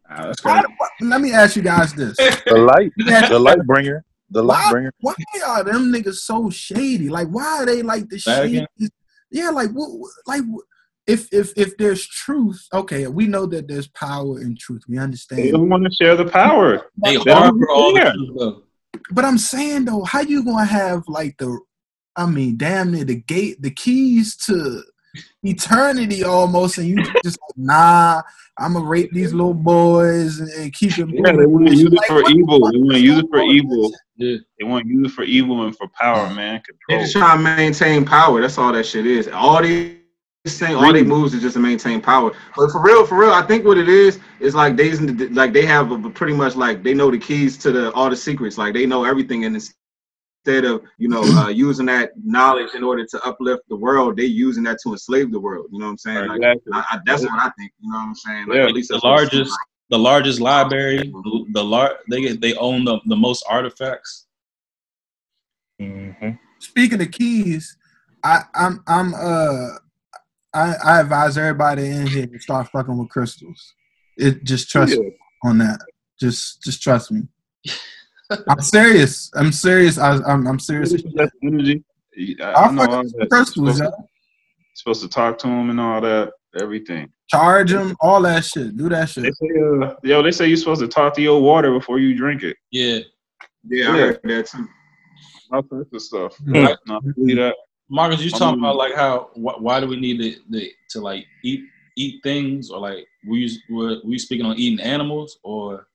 [0.09, 0.65] Ah, that's crazy.
[0.77, 2.15] why- let me ask you guys this:
[2.45, 2.91] the light,
[3.29, 4.91] the light bringer, the light Why, bringer.
[5.01, 5.13] why
[5.45, 7.09] are them niggas so shady?
[7.09, 8.65] Like, why are they like the shady?
[9.31, 9.89] Yeah, like what?
[9.91, 10.65] what- Like what-
[11.07, 14.83] if if if there's truth, okay, we know that there's power in truth.
[14.87, 15.51] We They understand.
[15.51, 16.89] don't want to share the power.
[16.97, 18.63] They They don't harbor all the truth.
[19.11, 21.59] But I'm saying though, how you gonna have like the,
[22.15, 24.83] I mean, damn near the gate, the keys to
[25.43, 28.21] eternity almost, and you just like, nah,
[28.57, 31.11] I'm gonna rape these little boys and, and keep them.
[31.13, 32.59] Yeah, they want to use it Like, for what the evil.
[32.61, 33.91] fuck They want to use it for evil.
[34.17, 34.37] Yeah.
[34.59, 36.61] They want to use it for evil and for power, man.
[36.61, 36.77] Control.
[36.87, 37.01] They Control.
[37.03, 38.41] just trying to maintain power.
[38.41, 39.27] That's all that shit is.
[39.27, 39.97] All these
[40.53, 42.31] thing, all they moves is just to maintain power.
[42.55, 45.65] But for real, for real, I think what it is is like they like they
[45.65, 48.57] have a, pretty much like they know the keys to the all the secrets.
[48.57, 53.05] Like they know everything, and instead of you know uh, using that knowledge in order
[53.05, 55.67] to uplift the world, they using that to enslave the world.
[55.71, 56.27] You know what I'm saying?
[56.27, 56.71] Like, Exactly.
[56.73, 57.71] I, I, that's what I think.
[57.79, 58.47] You know what I'm saying?
[58.47, 58.67] Like, Yeah.
[58.67, 62.21] at least The that's what it seems largest the largest library, the, the lar- they
[62.21, 64.27] get they own the, the most artifacts.
[65.79, 66.11] hmm
[66.59, 67.77] Speaking of keys,
[68.23, 69.77] I, I'm I'm uh
[70.55, 73.73] I, I advise everybody in here to start fucking with crystals.
[74.17, 74.99] It just trust Yeah.
[74.99, 75.11] me
[75.43, 75.79] on that.
[76.19, 77.23] Just just trust me.
[78.47, 79.29] I'm serious.
[79.35, 79.97] I'm serious.
[79.97, 80.93] I, I'm I'm serious.
[81.13, 81.83] That's energy.
[82.41, 83.91] I, I I'll know all crystals, supposed, to,
[84.73, 86.31] supposed to talk to them and all that.
[86.59, 87.11] Everything.
[87.29, 88.77] Charge them, all that shit.
[88.77, 89.23] Do that shit.
[89.23, 89.35] They shit.
[89.55, 92.43] say, uh, yo, they say you're supposed to talk to your water before you drink
[92.43, 92.55] it.
[92.71, 92.99] Yeah.
[93.67, 94.05] Yeah, I Yeah.
[94.05, 94.67] heard that too.
[95.51, 96.37] All sorts of stuff.
[96.45, 96.77] Mm.
[96.87, 97.55] No, see that.
[97.89, 100.69] Marcus, you I talking um, about like how wh- why do we need to, to
[100.91, 101.61] to like eat
[101.97, 105.87] eat things or like were you were, were you speaking on eating animals or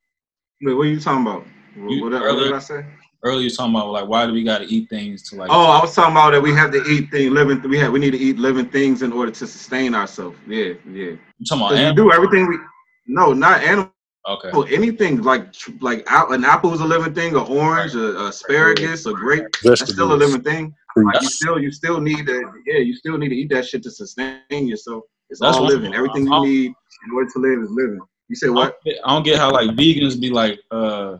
[0.62, 1.44] Wait, what are you talking about?
[1.76, 2.84] What, You- what, what did I say?
[3.22, 5.64] earlier you talking about like why do we got to eat things to like Oh,
[5.66, 7.60] I was talking about that we have to eat things, living.
[7.68, 10.38] We have we need to eat living things in order to sustain ourselves.
[10.46, 10.94] Yeah, yeah.
[10.94, 11.18] you
[11.48, 11.96] talking about 'Cause we animals?
[11.96, 12.56] do everything we.
[13.06, 13.92] No, not animals.
[14.28, 14.50] Okay.
[14.52, 17.34] Oh, anything like like an apple is a living thing.
[17.34, 19.46] An orange, a, a asparagus, a grape.
[19.64, 20.74] That's still a living thing.
[20.96, 23.82] Like you still you still need to yeah you still need to eat that shit
[23.84, 25.04] to sustain yourself.
[25.30, 25.94] It's That's all what- living.
[25.94, 26.66] Everything you I'm- need
[27.06, 28.00] in order to live is living.
[28.28, 28.76] You say what?
[29.04, 31.16] I don't get how like vegans be like, uh,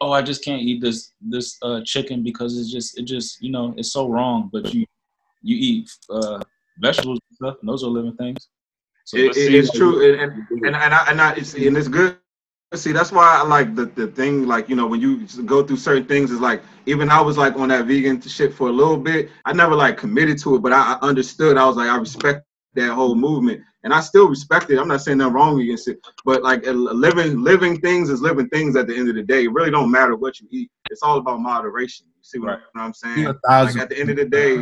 [0.00, 3.50] oh, I just can't eat this this uh, chicken because it's just it just you
[3.50, 4.48] know it's so wrong.
[4.52, 4.84] But you
[5.42, 6.40] you eat uh,
[6.80, 8.48] vegetables and stuff, and those are living things.
[9.04, 10.32] So It, it- it's like, true, and
[10.64, 12.16] and and I, and I it's, and it's good.
[12.74, 14.46] See, that's why I like the the thing.
[14.46, 17.56] Like you know, when you go through certain things, is like even I was like
[17.56, 19.30] on that vegan shit for a little bit.
[19.44, 21.58] I never like committed to it, but I, I understood.
[21.58, 22.44] I was like, I respect
[22.74, 24.78] that whole movement, and I still respect it.
[24.78, 28.76] I'm not saying nothing wrong against it, but like living living things is living things.
[28.76, 30.70] At the end of the day, it really don't matter what you eat.
[30.90, 32.06] It's all about moderation.
[32.16, 32.60] You see what Right.
[32.76, 33.24] I'm saying?
[33.26, 34.56] Like at the end of the day,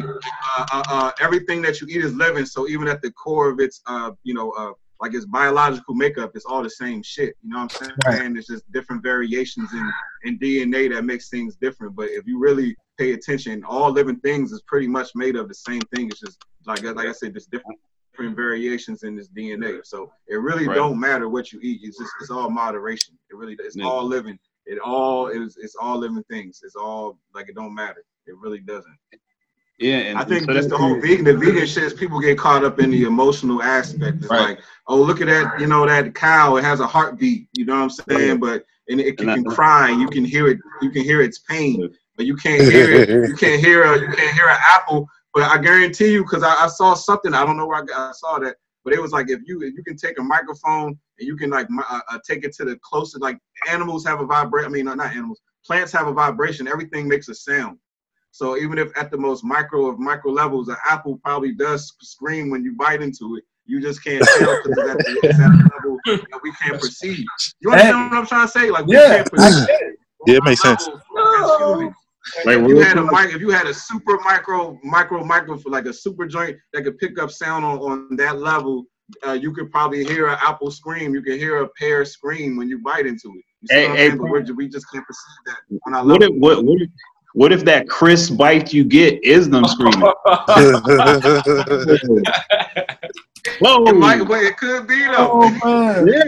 [0.58, 2.44] uh, uh, uh, everything that you eat is living.
[2.46, 6.32] So even at the core of its, uh, you know, uh, like its biological makeup,
[6.34, 7.34] it's all the same shit.
[7.42, 7.92] You know what I'm saying?
[8.06, 8.20] Right.
[8.22, 9.92] And it's just different variations in,
[10.24, 11.96] in DNA that makes things different.
[11.96, 15.54] But if you really pay attention, all living things is pretty much made of the
[15.54, 16.08] same thing.
[16.10, 17.78] It's just like like I said, there's different
[18.12, 19.80] different variations in this DNA.
[19.84, 20.74] So it really Right.
[20.74, 21.80] don't matter what you eat.
[21.82, 23.18] It's just it's all moderation.
[23.30, 23.84] It really it's Yeah.
[23.86, 24.38] all living.
[24.66, 26.60] It all is it's all living things.
[26.62, 28.04] It's all like it don't matter.
[28.26, 28.98] It really doesn't.
[29.80, 32.36] Yeah, and I think so just the whole vegan, the vegan shit is people get
[32.36, 34.18] caught up in the emotional aspect.
[34.18, 34.50] It's Right.
[34.50, 37.48] like, oh, look at that, you know, that cow, it has a heartbeat.
[37.54, 38.40] You know what I'm saying?
[38.40, 39.88] But and it can, And can cry.
[39.88, 40.58] You can hear it.
[40.82, 43.08] You can hear its pain, but you can't hear it.
[43.28, 44.00] You can't hear a.
[44.00, 45.08] You can't hear an apple.
[45.32, 47.32] But I guarantee you, because I, I saw something.
[47.32, 49.62] I don't know where I, got, I saw that, but it was like if you
[49.62, 52.64] if you can take a microphone and you can like uh, uh, take it to
[52.64, 53.22] the closest.
[53.22, 53.38] Like
[53.70, 54.70] animals have a vibration.
[54.70, 55.40] I mean, not, not animals.
[55.64, 56.68] Plants have a vibration.
[56.68, 57.78] Everything makes a sound.
[58.32, 62.50] So even if at the most micro of micro levels, an apple probably does scream
[62.50, 63.44] when you bite into it.
[63.66, 66.80] you just can't tell because it's at, the- it's at a level that we can't
[66.80, 67.24] perceive.
[67.60, 68.70] You understand what I'm trying to say?
[68.70, 69.68] Like we Yeah, can't perceive.
[70.26, 70.88] Yeah, it makes sense.
[71.14, 71.94] Levels,
[72.44, 75.70] Like if you had a mic, if you had a super micro, micro, micro, for
[75.70, 78.86] like a super joint that could pick up sound on, on that level,
[79.26, 81.14] uh, you could probably hear an apple scream.
[81.14, 83.44] You could hear a pear scream when you bite into it.
[83.60, 84.10] You Hey, hey.
[84.10, 86.36] But we're, we just can't perceive that on our what level.
[86.36, 86.88] if what what if
[87.34, 90.00] what if that crisp bite you get is them screaming?
[93.60, 93.84] Whoa!
[93.86, 95.30] It might, well, it could be though.
[95.32, 96.24] Oh man, Yeah.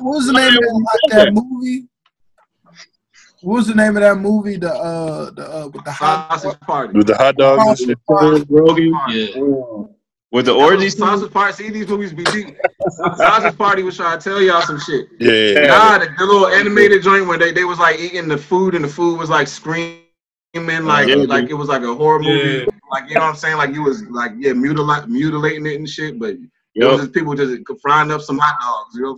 [0.00, 1.88] what was the name of that, that movie?
[3.42, 4.56] What was the name of that movie?
[4.56, 6.96] The uh, the uh, with the hot Sausage party.
[6.96, 7.98] With the hot dogs and shit.
[8.08, 9.93] Rogen Yeah.
[10.34, 10.98] With the orgies.
[10.98, 11.52] Sausage party.
[11.52, 12.56] See these movies be deep.
[13.16, 15.06] Sausage party was trying to tell y'all some shit.
[15.20, 15.68] Yeah.
[15.68, 18.84] Nah, the, the little animated joint where they, they was like eating the food and
[18.84, 20.00] the food was like screaming
[20.52, 21.14] like Yeah.
[21.28, 22.58] like it was like a horror movie.
[22.58, 22.64] Yeah.
[22.90, 23.58] Like you know what I'm saying?
[23.58, 26.40] Like you was like yeah mutilate mutilating it and shit, but it
[26.74, 26.90] Yup.
[26.90, 28.96] was just people just frying up some hot dogs.
[28.96, 29.16] You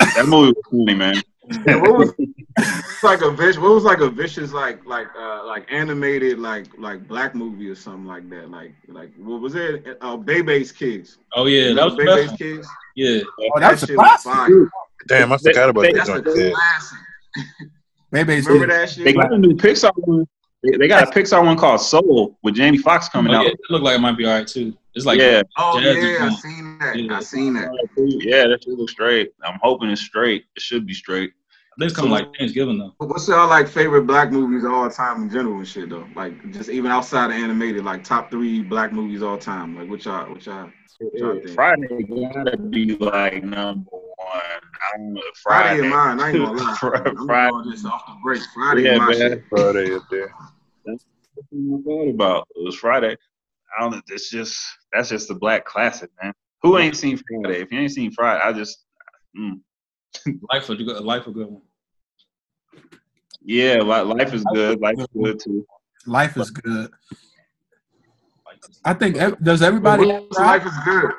[0.00, 1.22] That movie was funny, man.
[1.66, 3.58] Yeah, what was it's like a vicious?
[3.58, 7.74] What was like a vicious like like uh like animated like like black movie or
[7.74, 8.50] something like that?
[8.50, 9.98] Like like what was it?
[10.00, 11.18] Uh, Bebe's Kids.
[11.34, 12.68] Oh yeah, that was the Bebe's Kids.
[12.96, 13.20] Yeah.
[13.40, 14.32] Oh, that's a shit was classic.
[14.32, 14.70] fire.
[15.08, 16.36] Damn, I forgot about that That's a joint.
[16.38, 16.50] Yeah.
[16.50, 16.98] classic.
[18.12, 20.26] Maybe Remember that They got a new Pixar one.
[20.62, 23.44] They, they got a Pixar one called Soul with Jamie Foxx coming Oh, out.
[23.46, 24.76] yeah, it looked like it might be all right too.
[24.94, 25.90] It's like yeah, Oh yeah,
[26.24, 26.96] I is seen that.
[26.96, 27.16] Yeah.
[27.16, 27.70] I seen that.
[27.96, 29.32] yeah, that should look straight.
[29.44, 30.44] I'm hoping it's straight.
[30.56, 31.32] It should be straight.
[31.78, 32.94] This coming like Thanksgiving though.
[32.98, 36.08] What's y'all like favorite black movies of all time in general and shit though?
[36.14, 39.76] Like just even outside of animated, like top three black movies all time.
[39.76, 41.54] Like what y'all what y'all what y'all think?
[41.54, 44.10] Friday gotta be like number one.
[44.32, 45.22] I don't know.
[45.42, 46.76] Friday Friday, in mine, I ain't gonna lie.
[46.78, 47.50] Fri- I'm Friday.
[47.50, 48.42] going just off the break.
[48.54, 49.18] Friday Yeah, in my man.
[49.18, 49.44] shit.
[49.48, 50.32] Friday up there.
[50.84, 51.06] That's
[51.50, 53.16] What I thought about it was Friday.
[53.78, 54.00] I don't know.
[54.08, 54.60] It's just
[54.92, 56.32] that's just the black classic, man.
[56.62, 57.62] Who ain't seen Friday?
[57.62, 58.84] If you ain't seen Friday, I just
[59.38, 59.60] mm.
[60.52, 61.62] Life a good life a good one.
[63.42, 64.80] yeah, li- life is good.
[64.80, 65.66] Life is good too.
[66.06, 66.90] life is good.
[68.84, 71.10] I think does everybody life is good.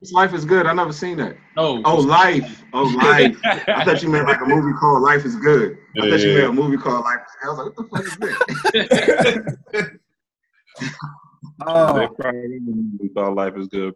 [0.00, 0.66] What's life is good.
[0.66, 1.36] I never seen that.
[1.56, 1.82] No.
[1.84, 2.62] Oh, life.
[2.72, 3.36] Oh, life.
[3.44, 5.76] I thought you meant like a movie called Life is Good.
[6.00, 7.18] I thought you meant a movie called Life.
[7.26, 8.12] Is I was like, what the
[8.76, 9.90] fuck is this?
[11.66, 11.92] Oh.
[11.94, 12.60] They Oh, probably
[13.00, 13.92] we thought life is good.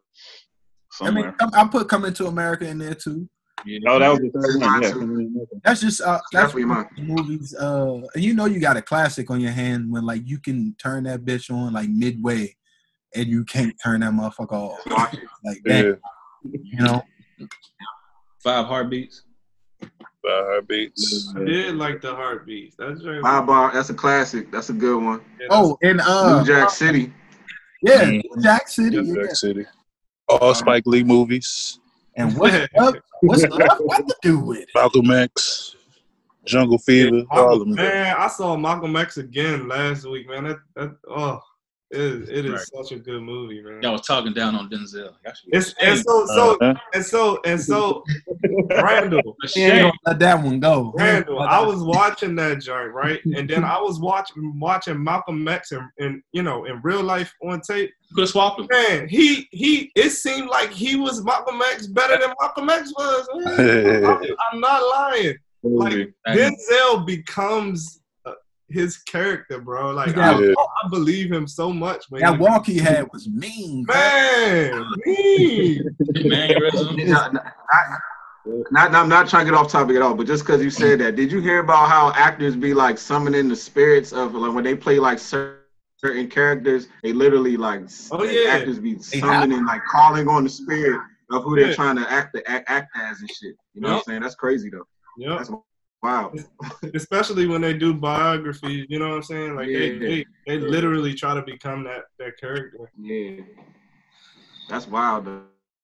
[1.01, 1.61] I mean, Somewhere.
[1.61, 3.29] I put "Coming to America" in there too.
[3.87, 4.61] oh, that was the third
[5.09, 5.23] one.
[5.35, 5.45] Yeah.
[5.65, 6.89] That's just uh, that's Definitely mine.
[6.97, 7.55] the movies.
[7.55, 10.75] Uh, and you know you got a classic on your hand when like you can
[10.83, 12.55] turn that bitch on like midway,
[13.15, 14.79] and you can't turn that motherfucker off.
[14.87, 15.21] Watch it.
[15.45, 15.83] Like Yeah.
[15.83, 16.01] that,
[16.45, 17.03] you know.
[18.43, 19.23] Five heartbeats.
[19.81, 19.91] Five
[20.25, 21.33] heartbeats.
[21.37, 22.75] I did like the heartbeats.
[22.79, 23.23] That's right.
[23.23, 23.73] Five Bar.
[23.73, 24.51] That's a classic.
[24.53, 25.21] That's a good one.
[25.51, 27.13] Oh, and uh, New Jack City.
[27.83, 28.23] yeah, Mhm.
[28.43, 29.01] Jack City.
[29.01, 29.27] New Yeah.
[29.27, 29.65] Jack City.
[30.29, 31.79] All Spike Lee movies.
[32.17, 32.97] And what's love?
[33.21, 34.69] What's love got to do with it?
[34.75, 35.77] Malcolm X.
[36.45, 37.23] Jungle Fever.
[37.31, 37.75] all of them.
[37.75, 40.45] man, I saw Malcolm X again last week, man.
[40.45, 41.41] That that oh,
[41.93, 42.85] it is, it is Right.
[42.85, 43.81] such a good movie, man.
[43.83, 45.13] Y'all was talking down on Denzel.
[45.25, 46.75] Y'all should be It's and so so Uh-huh.
[46.95, 48.03] and so and so
[48.71, 49.37] Randall.
[49.55, 49.71] He
[50.07, 50.93] let that one go.
[50.97, 53.21] Randall, I was watching that joint, right?
[53.25, 57.33] And then I was watching watching Malcolm X and, and you know in real life
[57.43, 57.93] on tape.
[58.13, 58.67] Could have swapped them.
[58.71, 63.29] Man, he he it seemed like he was Malcolm X better than Malcolm X was.
[63.35, 64.05] Man.
[64.05, 65.37] I'm, I'm not lying.
[65.65, 68.33] Like Denzel becomes uh,
[68.69, 69.93] his character, bro.
[69.93, 70.55] Like I, Yeah.
[70.85, 72.23] I believe him so much, man.
[72.23, 73.85] That walk he had was mean.
[73.87, 75.97] man, mean.
[76.25, 76.97] Mannerism.
[77.09, 77.43] Not, not,
[78.73, 80.99] not, I'm not trying to get off topic at all, but just because you said
[80.99, 84.65] that, did you hear about how actors be like summoning the spirits of like when
[84.65, 85.61] they play like cer-
[86.05, 88.51] certain characters, they literally like Oh, yeah.
[88.51, 91.01] actors be summoning like calling on the spirit
[91.31, 91.75] of who they're Yeah.
[91.75, 93.55] trying to act, act act as and shit.
[93.75, 94.23] You know what I'm saying?
[94.23, 94.87] That's crazy though.
[95.17, 95.39] Yep.
[95.39, 95.51] That's
[96.03, 96.33] wow.
[96.95, 99.55] Especially when they do biographies, you know what I'm saying?
[99.57, 102.91] Like they, they they literally try to become that that character.
[102.99, 103.43] Yeah,
[104.69, 105.43] that's wild though.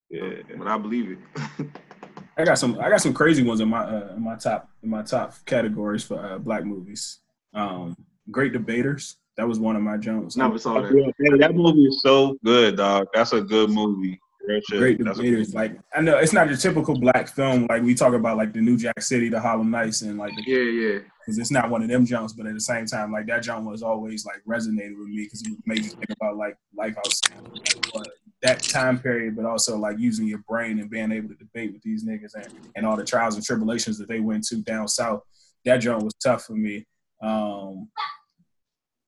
[0.09, 0.41] Yeah.
[0.57, 1.67] But I believe it.
[2.37, 2.79] I got some.
[2.79, 6.03] I got some crazy ones in my uh, in my top in my top categories
[6.03, 7.19] for uh, black movies.
[7.53, 7.95] Um,
[8.31, 9.17] Great Debaters.
[9.39, 10.35] That was one of my jumps.
[10.35, 11.13] Never saw that.
[11.17, 13.07] Yeah, that movie is so good, dog.
[13.13, 14.19] That's a good movie.
[14.45, 15.53] Great That's a Debaters.
[15.53, 17.65] Like I know it's not your typical black film.
[17.69, 20.43] Like we talk about like the New Jack City, the Harlem Nights, and like the
[20.45, 20.99] Yeah, yeah.
[21.19, 23.65] because it's not one of them jumps, but at the same time, like that jump
[23.65, 27.21] was always like resonated with me because it made you think about like Lifehouse,
[27.95, 28.03] uh,
[28.41, 31.81] that time period, but also like using your brain and being able to debate with
[31.83, 35.21] these niggas and, and all the trials and tribulations that they went to down south
[35.65, 36.85] that joint was tough for me.
[37.21, 37.89] Um,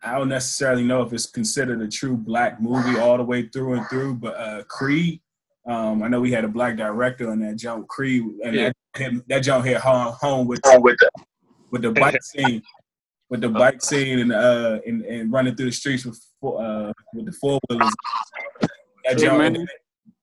[0.04, 3.74] I don't necessarily know if it's considered a true black movie all the way through
[3.76, 5.22] and through, but uh, Creed.
[5.68, 8.72] Um, I know we had a black director on that jump, Creed, and Yeah.
[8.96, 11.10] that hit, that jump hit home, home with with the
[11.72, 12.64] with the bike scene,
[13.30, 16.92] with the bike scene and uh and, and running through the streets with four- uh
[17.14, 17.94] with the four wheelers.
[19.06, 19.58] That True, jump, and,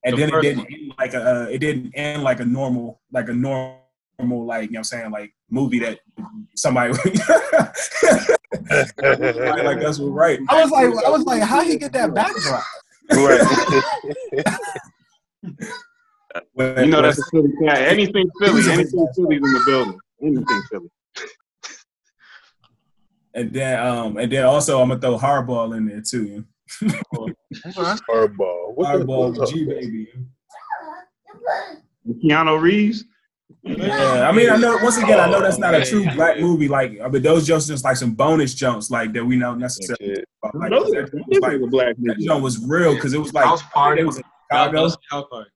[0.05, 0.67] and The then it didn't one.
[0.73, 3.79] end like a uh, it didn't end like a normal like a normal
[4.19, 5.99] like you know what I'm saying like movie that
[6.57, 7.05] somebody like
[9.81, 10.39] that's what right.
[10.49, 12.65] I was like, I was like, how he get that backdrop?
[16.55, 17.79] But- You know that's a Philly cat.
[17.79, 19.99] Anything Philly, anything Philly's in the building.
[20.23, 20.91] Anything Philly.
[23.35, 26.45] and then um and then also I'm gonna throw hardball in there too.
[26.83, 28.75] hardball.
[28.75, 30.09] What Hardball G baby.
[32.23, 33.05] Keanu Reeves.
[33.63, 34.79] Yeah, I mean, I know.
[34.83, 36.69] Once again, I know that's not a true black movie.
[36.69, 40.17] Like, but those jumps just like some bonus jumps, like that we don't necessarily.
[40.17, 40.25] Kid.
[40.43, 40.55] About.
[40.55, 42.27] Like, Those that, was like, are the black that movies.
[42.27, 44.03] jump was real because it was like House Party.
[44.03, 44.83] It was in That Chicago.
[44.83, 45.51] was House Party.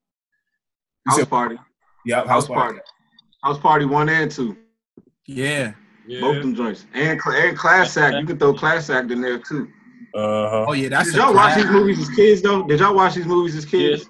[1.07, 1.57] You House said- party.
[2.05, 2.74] Yeah, House house party.
[2.78, 2.80] party.
[3.45, 4.57] House party one and two.
[5.26, 5.72] Yeah.
[6.20, 6.86] Both them joints.
[6.95, 8.16] And and class act.
[8.16, 9.68] You can throw class act in there too.
[10.14, 10.66] Uh-huh.
[10.68, 12.64] Oh yeah, that's Did y'all watch these movies as kids though?
[12.66, 14.05] Did y'all watch these movies as kids?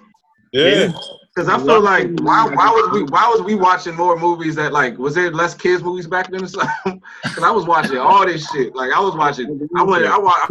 [0.51, 0.91] Yeah.
[1.35, 4.71] Because I feel like why why was we why was we watching more movies that
[4.71, 7.01] like was there less kids movies back then or something?
[7.23, 8.75] Because I was watching all this shit.
[8.75, 9.67] Like I was watching.
[9.75, 10.47] I went I wa-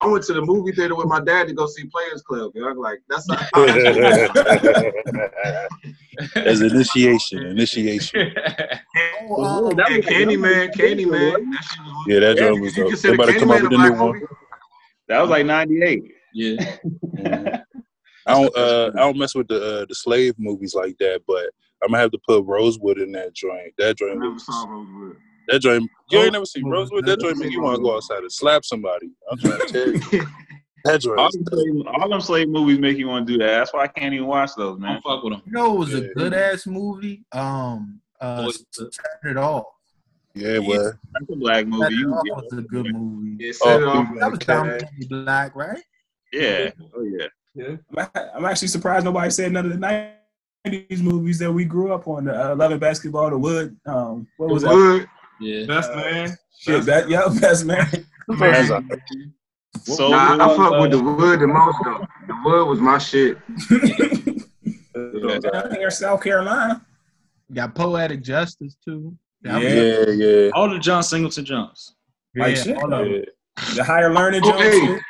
[0.00, 2.50] I went to the movie theater with my dad to go see Players Club.
[2.56, 2.72] You know?
[2.80, 3.28] Like that's
[6.36, 8.32] As initiation, initiation.
[9.30, 11.32] Oh, That Yeah, was- Candyman, Candyman.
[11.32, 12.88] That was Yeah, that Yeah, joint was dope.
[12.88, 14.22] consider They about to come out with a a new one.
[15.08, 16.02] That was like '98.
[16.34, 16.76] Yeah.
[18.26, 21.50] I don't uh I don't mess with the uh, the slave movies like that, but
[21.82, 23.72] I'm gonna have to put Rosewood in that joint.
[23.78, 25.16] That I joint never was, saw Rosewood.
[25.48, 27.04] that joint you ain't never seen Rosewood.
[27.04, 29.10] Rosewood, that joint make you wanna go outside and slap somebody.
[29.30, 30.26] I'm trying to tell you.
[30.86, 33.46] That joint All them, slave, all them slave movies make you want to do that.
[33.56, 35.02] That's why I can't even watch those, man I'm man.
[35.02, 35.40] fuck with him.
[35.46, 37.24] you know, it was a good ass movie.
[37.32, 38.88] Um, uh, Boys, Set
[39.24, 39.64] It Off.
[40.34, 40.92] Yeah, well.
[41.14, 41.94] That's a black Set movie.
[41.94, 43.42] It You, Off was a good movie.
[43.42, 44.08] Yeah, set it Oh, off.
[44.20, 44.52] That was Okay.
[44.52, 45.82] dominantly black, right?
[46.34, 46.70] yeah.
[46.94, 47.28] Oh yeah.
[47.54, 47.76] Yeah.
[47.96, 49.78] I'm- I'm actually surprised nobody said none of the
[50.66, 52.24] '90s movies that we grew up on.
[52.24, 53.76] The uh, Love and Basketball, The Wood.
[53.86, 54.72] Um, what was that?
[54.74, 55.08] Wood.
[55.40, 55.66] Yeah.
[55.66, 56.36] Best man.
[56.58, 57.86] Shit, that yeah, best man.
[58.28, 58.82] That's a-
[59.82, 62.06] So Nah, I, I fuck uh, with the wood the most though.
[62.26, 63.38] The wood was my shit.
[64.94, 66.84] Down here, South Carolina.
[67.52, 69.16] Got Poetic Justice too.
[69.42, 69.68] That Yeah.
[69.70, 70.10] yeah,
[70.44, 70.50] yeah.
[70.54, 71.94] All the John Singleton jumps.
[72.36, 72.76] Like yeah, shit.
[72.76, 73.12] all of them.
[73.12, 73.74] yeah.
[73.74, 75.02] The higher learning jumps.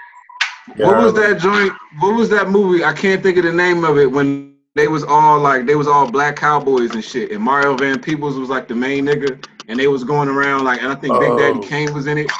[0.77, 0.85] Hey.
[0.85, 1.73] What was that joint?
[2.01, 2.85] What was that movie?
[2.85, 4.11] I can't think of the name of it.
[4.11, 8.01] When they was all like, they was all black cowboys and shit, and Mario Van
[8.01, 11.19] Peebles was like the main nigga, and they was going around like, and I think
[11.21, 11.39] Big Oh.
[11.39, 12.31] Daddy Kane was in it.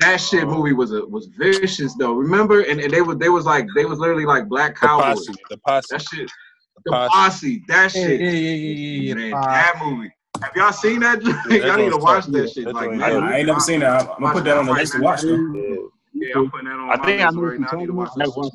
[0.00, 2.14] That shit movie was a, was vicious though.
[2.14, 2.62] Remember?
[2.62, 5.26] And, and they was they was like they was literally like black The cowboys.
[5.26, 5.34] posse.
[5.50, 5.86] The posse.
[5.90, 6.28] That shit.
[6.76, 7.10] The The posse.
[7.12, 7.62] posse.
[7.68, 8.20] That shit.
[8.20, 9.14] yeah, yeah, yeah, yeah.
[9.14, 10.10] Man, Uh, that movie.
[10.42, 11.20] Have y'all seen that?
[11.20, 11.36] joint?
[11.50, 12.32] that y'all need to watch tough.
[12.32, 12.64] that shit.
[12.72, 14.00] Like, joint I, man, I ain't never seen that.
[14.04, 15.90] I'm, I'm gonna put that on the list to watch though.
[16.20, 17.68] Yeah, Yeah, I'm putting that on I my think I list know right what now.
[17.72, 18.52] I need to you're watch talking that about.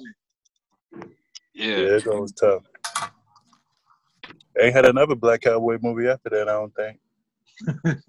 [1.01, 1.09] shit.
[1.53, 2.63] yeah, that joint was tough.
[4.59, 6.99] Ain't had another black cowboy movie after that, I don't think.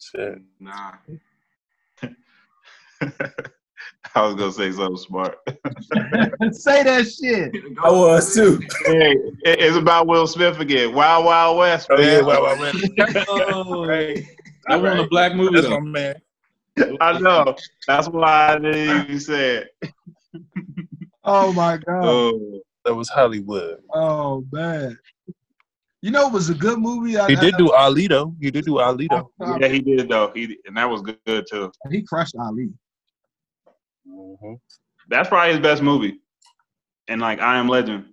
[0.00, 0.38] Shit.
[0.60, 0.92] Nah.
[4.14, 5.38] I was gonna say something smart.
[6.52, 7.54] Say that shit.
[7.82, 8.60] I was too.
[8.86, 10.94] hey, it's about Will Smith again.
[10.94, 11.88] Wild Wild West.
[11.90, 12.72] Oh yeah, wow, wow, wow.
[13.28, 14.24] Oh, Right.
[14.66, 15.80] that wasn't a black movie That's though.
[15.80, 16.14] my man.
[17.00, 17.54] I know.
[17.86, 19.92] That's why I didn't even say it.
[21.24, 22.04] Oh my god.
[22.04, 23.78] Oh, That was Hollywood.
[23.92, 24.98] Oh man.
[26.00, 27.18] You know, it was a good movie.
[27.18, 28.34] I, He I- did do Ali though.
[28.40, 29.30] He did do Ali though.
[29.60, 30.30] Yeah, he did though.
[30.34, 31.70] He and that was good, good too.
[31.90, 32.70] he crushed Ali.
[34.06, 34.54] hmm
[35.08, 36.20] That's probably his best movie.
[37.08, 38.06] And like I Am Legend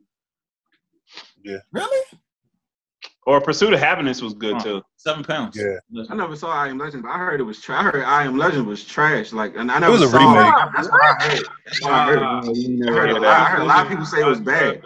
[1.43, 1.57] Yeah.
[1.72, 2.05] Really?
[3.26, 4.63] Or Pursuit of Happiness was good Huh.
[4.63, 4.82] too.
[4.97, 5.57] Seven pounds.
[5.57, 6.03] Yeah.
[6.09, 7.80] I never saw I Am Legend, but I heard it was trash.
[7.80, 9.34] I heard I Am Legend was trash.
[9.34, 10.53] Like, and I never it was a saw remake.
[10.53, 10.69] it.
[10.76, 11.47] That's what I heard.
[11.65, 12.17] That's what I heard.
[12.17, 14.05] Uh, nah, you I heard, heard a of lot, I heard a lot of people
[14.05, 14.82] say it was bad.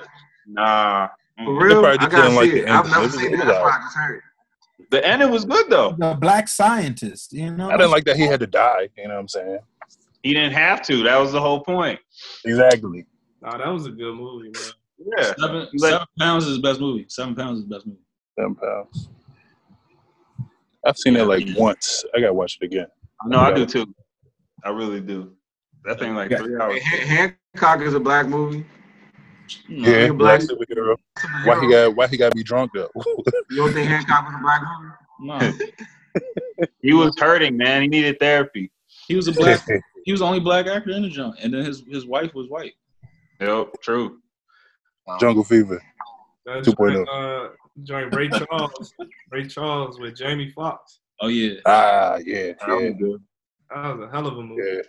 [0.47, 1.07] Nah.
[1.43, 2.69] For real, probably I gotta didn't like the it.
[2.69, 3.37] I've never was- seen it it.
[3.39, 3.69] was That's why.
[3.69, 4.21] I just heard.
[4.91, 5.95] The ending was good though.
[5.97, 7.69] The black scientist, you know?
[7.69, 8.89] I didn't like that he had to die.
[8.97, 9.59] You know what I'm saying?
[10.23, 11.03] He didn't have to.
[11.03, 11.99] That was the whole point.
[12.43, 13.05] Exactly.
[13.41, 14.63] Nah, that was a good movie, man.
[15.17, 15.33] Yeah.
[15.37, 17.05] Seven, like- seven pounds is the best movie.
[17.07, 17.99] Seven pounds is the best movie.
[18.39, 19.09] Ten pounds.
[20.85, 22.05] I've seen it like once.
[22.15, 22.87] I gotta watch it again.
[23.25, 23.93] No, I do too.
[24.63, 25.33] I really do.
[25.85, 26.37] That thing like Yeah.
[26.37, 26.81] three hours.
[26.81, 28.65] Hey, Hancock is a black movie.
[29.67, 30.95] No, Yeah, you black- black superhero.
[31.43, 31.95] Why he got?
[31.95, 32.89] Why he got to be drunk though?
[33.49, 34.93] You don't think Hancock was a black movie?
[35.19, 36.65] no.
[36.81, 37.81] He was hurting, man.
[37.83, 38.71] He needed therapy.
[39.07, 39.61] He was a black.
[40.05, 42.47] he was the only black actor in the joint, and then his his wife was
[42.49, 42.73] white.
[43.41, 44.19] Yep, true.
[45.19, 45.81] Jungle Fever.
[46.47, 46.75] 2.0.
[46.95, 47.49] joint, uh,
[47.83, 48.93] joint Ray Charles,
[49.31, 50.99] Ray Charles with Jamie Foxx.
[51.21, 53.19] Oh yeah, Ah, yeah, That yeah, was.
[53.73, 54.61] That was a hell of a movie.
[54.65, 54.81] yeah.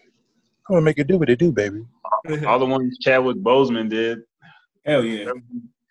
[0.69, 1.85] I'm gonna make it do what it do, baby.
[2.47, 4.21] All the ones Chadwick Boseman did.
[4.87, 5.31] Hell yeah.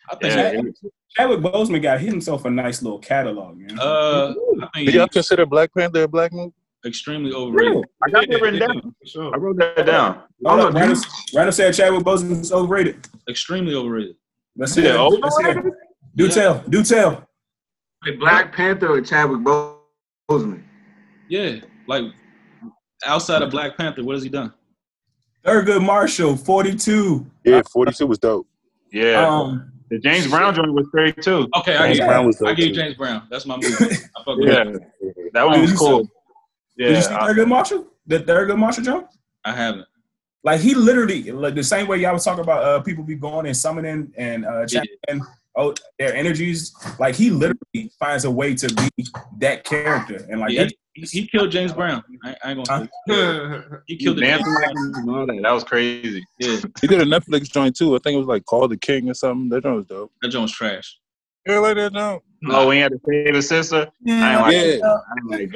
[0.10, 0.34] I think.
[0.34, 0.74] Yeah, Chad-
[1.18, 3.78] Chadwick Boseman got himself a nice little catalog, man.
[3.80, 4.34] Uh,
[4.74, 6.54] I Do y'all consider Black Panther a black movie?
[6.86, 7.84] extremely overrated.
[8.02, 8.96] I got that written down.
[9.14, 10.22] For I wrote that down.
[10.46, 11.02] Hold up, Randall,
[11.36, 13.06] Randall said Chadwick Boseman's overrated.
[13.30, 14.16] Extremely overrated.
[14.56, 14.84] Let's see.
[14.84, 15.20] Yeah, it.
[15.20, 15.58] Let's it.
[16.20, 16.32] Do Yeah.
[16.34, 16.64] tell.
[16.70, 17.28] Do tell.
[18.20, 19.40] Black Panther or Chadwick
[20.30, 20.64] Boseman?
[21.30, 22.04] Yeah, like
[23.06, 24.54] outside of Black Panther, what has he done?
[25.46, 27.26] Thurgood Marshall, 42.
[27.46, 28.48] Yeah, 42 was dope.
[28.92, 29.26] Yeah.
[29.26, 31.48] Um, the James Brown joint was great too.
[31.56, 32.74] Okay, I James give, Brown was I dope give too.
[32.74, 33.28] James Brown.
[33.32, 33.76] That's my movie.
[34.18, 34.64] I fuck with Yeah.
[35.02, 35.34] it.
[35.34, 36.00] That one Did was you cool.
[36.78, 37.18] did you see Yeah.
[37.24, 37.88] I- Thurgood Marshall?
[38.08, 39.08] The Thurgood Marshall jump?
[39.46, 39.86] I haven't.
[40.44, 43.46] Like he literally, like the same way y'all was talking about uh, people be going
[43.46, 44.82] and summoning and uh, Yeah.
[45.58, 46.74] Channeling oh their energies.
[47.00, 49.06] Like he literally finds a way to be
[49.40, 52.04] that character, and like He, that, he, he killed James Brown.
[52.24, 52.90] I, I ain't gonna.
[53.08, 53.78] Say.
[53.88, 54.72] He He killed the James dancing Brown.
[54.78, 55.40] him and all that.
[55.44, 56.24] That was crazy.
[56.40, 57.96] Yeah, He did a Netflix joint too.
[57.96, 59.50] I think it was like Call the King or something.
[59.50, 60.12] That joint was dope.
[60.22, 60.98] that joint was trash.
[61.48, 62.24] Yeah, like that joint.
[62.50, 63.88] Oh, we had to save his sister.
[64.08, 64.88] I ain't like, Yeah.
[64.88, 65.52] I ain't like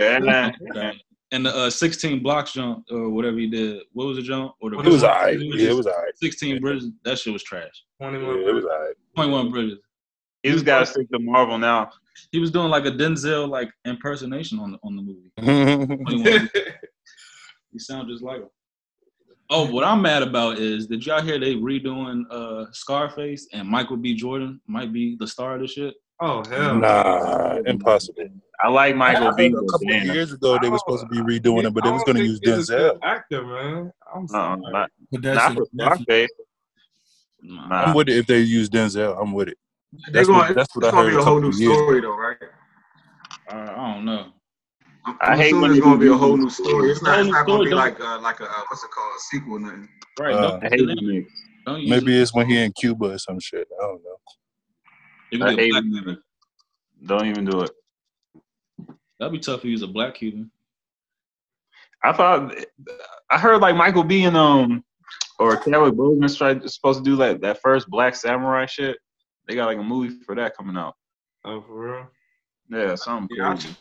[0.73, 0.95] that.
[1.31, 3.81] And the uh, 16 blocks jump or whatever he did.
[3.93, 4.53] What was the jump?
[4.61, 5.39] Or the It was alright.
[5.39, 6.15] Yeah, it was alright.
[6.17, 6.91] 16 bridges.
[7.05, 7.71] That shit was trash.
[7.99, 8.39] Yeah, 21.
[8.41, 8.93] it was alright.
[9.16, 9.80] 21 bridges.
[10.41, 11.89] He just got to stick to Marvel now.
[12.32, 15.32] He was doing like a Denzel like impersonation on the on the movie.
[16.03, 16.49] 21.
[17.72, 18.49] he sounded just like him.
[19.49, 23.97] Oh, what I'm mad about is did y'all hear they redoing uh Scarface and Michael
[23.97, 24.16] B.
[24.16, 25.95] Jordan might be the star of the shit?
[26.20, 26.76] Oh hell.
[26.76, 28.30] nah, impossible.
[28.64, 29.49] I like Michael I B.
[29.51, 31.91] heard a couple of years ago they were supposed to be redoing it, but they
[31.91, 32.97] was going to use Denzel.
[33.03, 33.91] Actor, man.
[34.16, 34.61] I'm Uh-uh, sorry.
[34.72, 36.30] not, But that's not for Scarface.
[37.43, 37.67] Nah.
[37.67, 37.75] Nah.
[37.83, 39.21] I'm with it if they use Denzel.
[39.21, 39.57] I'm with it.
[39.91, 40.39] They're That's going.
[40.39, 41.73] what, that's what I it's gonna heard be a a whole new of years.
[41.77, 42.37] story, though, right?
[43.51, 44.27] Uh, I don't know.
[45.05, 46.89] I'm, I I'm hate assuming when it's gonna be a whole new story.
[46.91, 47.19] It's not.
[47.19, 49.19] It's not gonna be Whole new like uh, like a uh, what's it called a
[49.19, 49.89] sequel, or nothing.
[50.19, 50.33] Right.
[50.33, 51.33] Uh, don't, I hate remakes.
[51.65, 52.21] don't Maybe it.
[52.21, 53.67] it's when he in Cuba or some shit.
[53.79, 55.45] I don't know.
[55.45, 56.21] I a hate black remakes.
[57.05, 57.71] Don't even do it.
[59.19, 60.49] That'd be tough to use a black Cuban.
[62.03, 62.55] I thought
[63.29, 64.23] I heard like Michael B.
[64.23, 64.83] and um
[65.39, 68.97] or Chadwick Boseman tried supposed to do like that first Black Samurai shit.
[69.47, 70.95] They got like a movie for that coming out.
[71.45, 72.07] Oh, for real?
[72.69, 73.75] Yeah, something Yeah, crazy.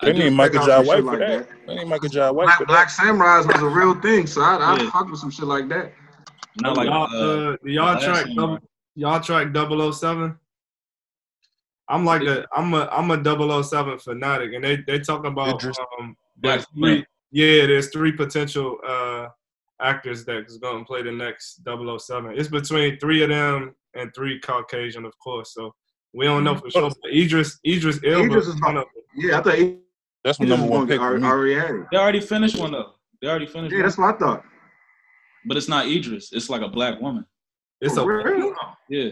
[0.00, 1.48] I They do- need Michael out Jai White for like that.
[1.66, 2.94] They need Michael Jai White Black, for Black that.
[3.04, 4.90] Samurais was a real thing, so I I Yeah.
[4.90, 5.92] fuck with some shit like that.
[6.56, 8.58] Not like y'all, uh, uh, y'all track double,
[8.94, 10.38] y'all track 007?
[11.88, 13.16] I'm like a I'm a I'm a
[13.62, 18.78] 007 fanatic, and they they talk about um Black there's three yeah there's three potential
[18.86, 19.28] uh
[19.80, 22.34] actors that's going to play the next 007.
[22.38, 25.54] It's between three of them and three Caucasian, of course.
[25.54, 25.74] So
[26.14, 26.82] we don't know for sure.
[26.90, 26.98] Mm-hmm.
[27.02, 29.04] But Idris Idris Elba Idris is is one of them.
[29.16, 29.78] Yeah, I thought he,
[30.24, 31.20] That's my number one gonna pick.
[31.20, 31.86] get already had it.
[31.90, 32.92] They already finished one though.
[33.20, 33.86] They already finished Yeah, one.
[33.86, 34.44] that's what I thought.
[35.46, 36.32] But it's not Idris.
[36.32, 37.24] It's like a black woman.
[37.80, 38.54] It's a For real?
[38.88, 39.10] Yeah.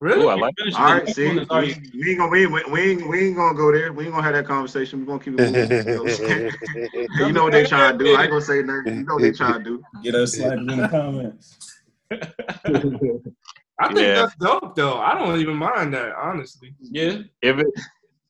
[0.00, 0.24] Really.
[0.24, 0.92] Ooh, I like Finished All it.
[0.92, 3.72] right, The see, we, we ain't gonna we, ain't- we ain't we ain't gonna go
[3.72, 3.92] there.
[3.92, 5.00] We ain't gonna have that conversation.
[5.00, 7.26] We're gonna keep it moving.
[7.26, 8.14] you know what they trying to do.
[8.16, 8.98] I ain't gonna say nothing.
[8.98, 9.84] You know what they trying to do.
[10.02, 11.58] get us like in the comments.
[13.78, 14.14] I think Yeah.
[14.14, 14.98] that's dope though.
[14.98, 16.74] I don't even mind that honestly.
[16.80, 17.18] Yeah.
[17.42, 17.66] If it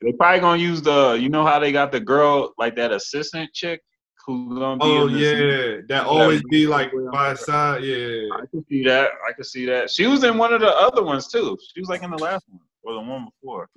[0.03, 3.53] they probably gonna use the you know how they got the girl like that assistant
[3.53, 3.83] chick
[4.27, 7.85] who's gonna be Oh yeah, that always be like by side.
[7.85, 9.11] Yeah, I could see that.
[9.29, 9.91] I could see that.
[9.91, 11.57] She was in one of the other ones too.
[11.75, 13.69] She was like in the last one or the one before.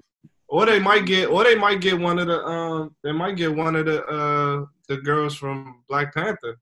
[0.47, 3.53] or they might get, or they might get one of the um, they might get
[3.53, 6.57] one of the uh the girls from Black Panther,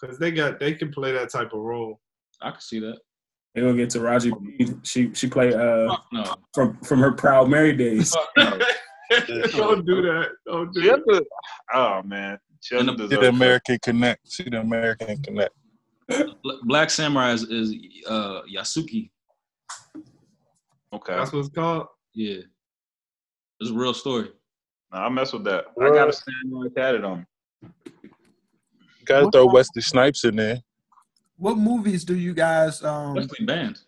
[0.00, 2.00] because they got they can play that type of role.
[2.40, 2.98] I can see that.
[3.54, 6.34] They gonna get Taraji She she played uh no.
[6.52, 8.14] from from her Proud Mary days.
[8.36, 8.58] No.
[9.52, 10.30] don't do that.
[10.46, 11.24] Don't do that.
[11.72, 13.28] oh man, she And the- See deserve the that.
[13.34, 14.26] American Connect.
[14.32, 15.54] See the American Connect.
[16.64, 17.74] Black Samurai is, is
[18.08, 19.10] uh Yasuke.
[20.92, 21.88] Okay, That's what it's called.
[22.14, 22.40] Yeah.
[23.60, 24.30] It's a real story.
[24.92, 25.66] Nah, I mess with that.
[25.80, 27.26] I gotta stand like that it on.
[29.04, 30.60] Gotta throw Wesley Snipes in there.
[31.36, 33.78] What movies do you guys um Wesley Band.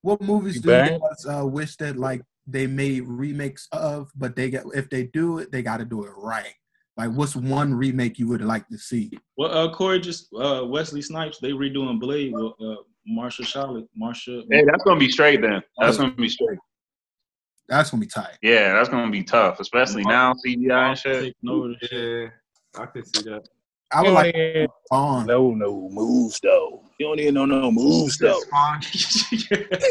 [0.00, 4.34] what movies You do you guys uh, wish that like they made remakes of, but
[4.36, 6.54] they get if they do it, they gotta do it right.
[6.96, 9.10] Like what's one remake you would like to see?
[9.36, 11.38] Well, uh, Corey just uh, Wesley Snipes.
[11.38, 12.76] They redoing Blade with uh,
[13.08, 13.86] Marsha Charlotte.
[14.00, 14.44] Marsha.
[14.50, 15.62] Hey, that's gonna be straight then.
[15.78, 16.58] That's gonna be straight.
[17.68, 18.38] That's gonna be tight.
[18.42, 21.22] Yeah, that's gonna be tough, especially now CGI and shit.
[21.22, 22.30] Taking over the shit.
[22.74, 23.48] Yeah, I could see that.
[23.92, 24.34] I would like
[24.86, 25.26] Spawn.
[25.26, 26.82] no no moves though.
[26.98, 28.40] You don't even know no moves though.
[28.40, 28.80] Spawn.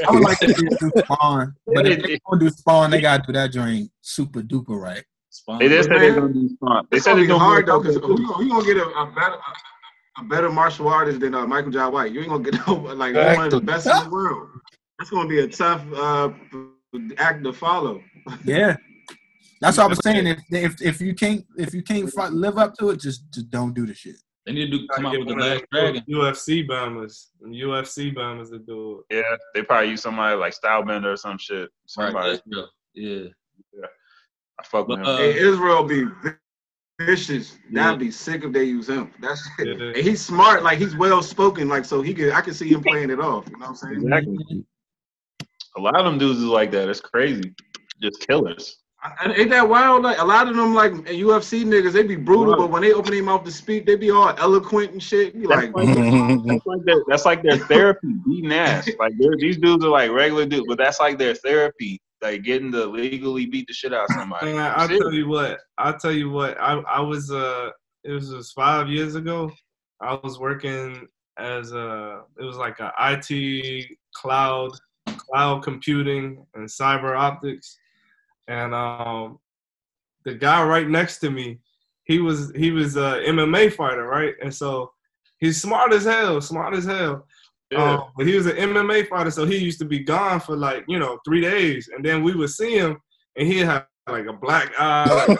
[0.07, 3.33] I would like to do Spawn, but if they gonna do Spawn, they gotta do
[3.33, 5.03] that joint super duper right.
[5.33, 5.59] Spawn.
[5.59, 6.87] They just said they're gonna do stunt.
[6.91, 8.37] They It's said gonna they're be doing hard though, because who, stuff.
[8.37, 12.11] gonna- get a, a better a, a better martial artist than uh, Michael Jai White?
[12.11, 14.49] You ain't gonna get no like one of the best in the world.
[14.99, 16.29] That's gonna be a tough uh,
[17.17, 18.01] act to follow.
[18.45, 18.77] Yeah,
[19.59, 20.27] that's what I was saying.
[20.27, 23.49] If if if you can't if you can't fight, live up to it, just just
[23.49, 24.15] don't do the shit.
[24.45, 26.03] They need to do, come out with the get last dragon.
[26.09, 29.15] UFC bombers, UFC bombers to do it.
[29.17, 31.61] Yeah, they probably use somebody like Stylebender or some shit.
[31.61, 32.29] Right, Somebody.
[32.31, 32.67] that's real.
[32.93, 33.29] Yeah.
[34.63, 35.05] I fuck with him.
[35.05, 36.05] uh, Hey, Israel be
[36.99, 37.57] vicious.
[37.69, 37.83] Yeah.
[37.85, 39.11] That'd be sick if they use him.
[39.19, 39.73] That's Yeah.
[39.73, 40.63] and he's smart.
[40.63, 41.67] Like he's well spoken.
[41.67, 42.31] Like so he could.
[42.31, 43.45] I can see him playing it off.
[43.47, 43.95] You know what I'm saying?
[44.03, 44.65] Exactly.
[45.75, 46.87] A lot of them dudes is like that.
[46.89, 47.53] It's crazy.
[48.01, 48.77] Just killers.
[49.21, 50.03] And ain't that wild?
[50.03, 53.11] Like a lot of them, like UFC niggas, they be brutal, but when they open
[53.11, 55.33] their mouth to speak, they be all eloquent and shit.
[55.33, 58.87] Be like, That's like their, that's like their therapy, beating ass.
[58.99, 62.85] Like these dudes are like regular dudes, but that's like their therapy, like getting to
[62.85, 64.53] legally beat the shit out of somebody.
[64.53, 65.01] Man, I'll Shit.
[65.01, 65.59] tell you what.
[65.77, 66.59] I'll tell you what.
[66.59, 67.69] I I was uh,
[68.03, 69.51] it was just five years ago.
[70.01, 71.07] I was working
[71.37, 72.21] as a.
[72.39, 74.71] It was like a IT cloud,
[75.07, 77.77] cloud computing and cyber optics,
[78.47, 79.39] and um,
[80.25, 81.59] the guy right next to me,
[82.05, 84.33] he was he was a MMA fighter, right?
[84.41, 84.91] And so
[85.39, 87.27] he's smart as hell, smart as hell.
[87.73, 87.93] Yeah.
[87.93, 90.85] Um, but he was an MMA fighter, so he used to be gone for like
[90.87, 92.97] you know three days, and then we would see him,
[93.35, 95.39] and he'd have like a black eye, like,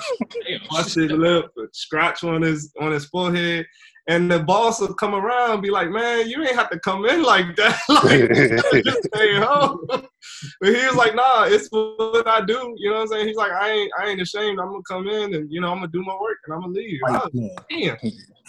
[0.69, 3.65] busted lip, a scratch on his on his forehead,
[4.07, 7.05] and the boss would come around and be like, "Man, you ain't have to come
[7.05, 7.79] in like that.
[7.89, 12.97] like, just stay home." but he was like, "Nah, it's what I do." You know
[12.97, 13.27] what I'm saying?
[13.27, 14.59] He's like, "I ain't I ain't ashamed.
[14.59, 16.73] I'm gonna come in and you know I'm gonna do my work and I'm gonna
[16.73, 17.97] leave." I Fight was, Damn.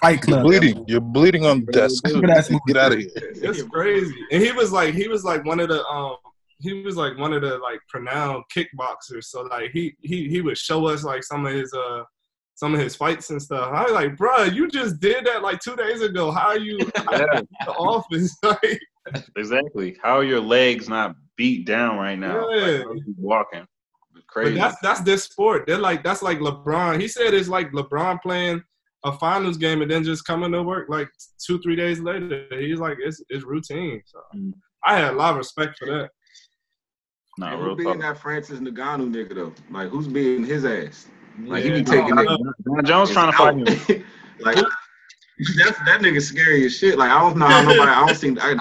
[0.01, 0.85] Fight You're bleeding.
[0.89, 2.07] You're bleeding on the desk.
[2.09, 2.61] Look at that smooth.
[2.67, 3.11] Get out of here.
[3.15, 4.15] It's crazy.
[4.33, 6.17] And he was like he was like one of the um
[6.59, 9.25] he was like one of the like renowned kickboxers.
[9.25, 12.05] So like he he he would show us like some of his uh
[12.55, 13.73] some of his fights and stuff.
[13.73, 16.31] I was like, bro, you just did that like two days ago.
[16.31, 16.79] How are you
[17.11, 18.37] Yeah, in the office?
[18.43, 18.81] like,
[19.37, 19.97] exactly.
[20.03, 22.49] How are your legs not beat down right now?
[22.51, 22.85] Yeah.
[22.85, 23.61] Like, walking.
[23.61, 23.69] It's
[24.15, 24.55] but crazy.
[24.55, 25.67] that's that's this sport.
[25.67, 27.01] They're like that's like LeBron.
[27.01, 28.63] He said it's like LeBron playing
[29.05, 31.09] a finals game and then just coming to work like
[31.45, 32.47] two three days later.
[32.59, 34.03] He's like it's it's routine.
[34.07, 34.53] So Mm.
[34.87, 36.11] I had a lot of respect for that.
[37.39, 38.01] not Hey, real being tough.
[38.03, 39.53] that Francis Ngannou nigga though?
[39.71, 41.07] Like who's being his ass?
[41.43, 41.77] Like he Yeah.
[41.77, 42.27] be taking it.
[42.27, 44.05] Jon Jones trying to fight him.
[44.41, 44.57] like
[45.57, 46.97] that's that nigga scary as shit.
[46.99, 47.91] Like I don't know how nobody.
[47.91, 48.29] I don't see.
[48.41, 48.55] I, I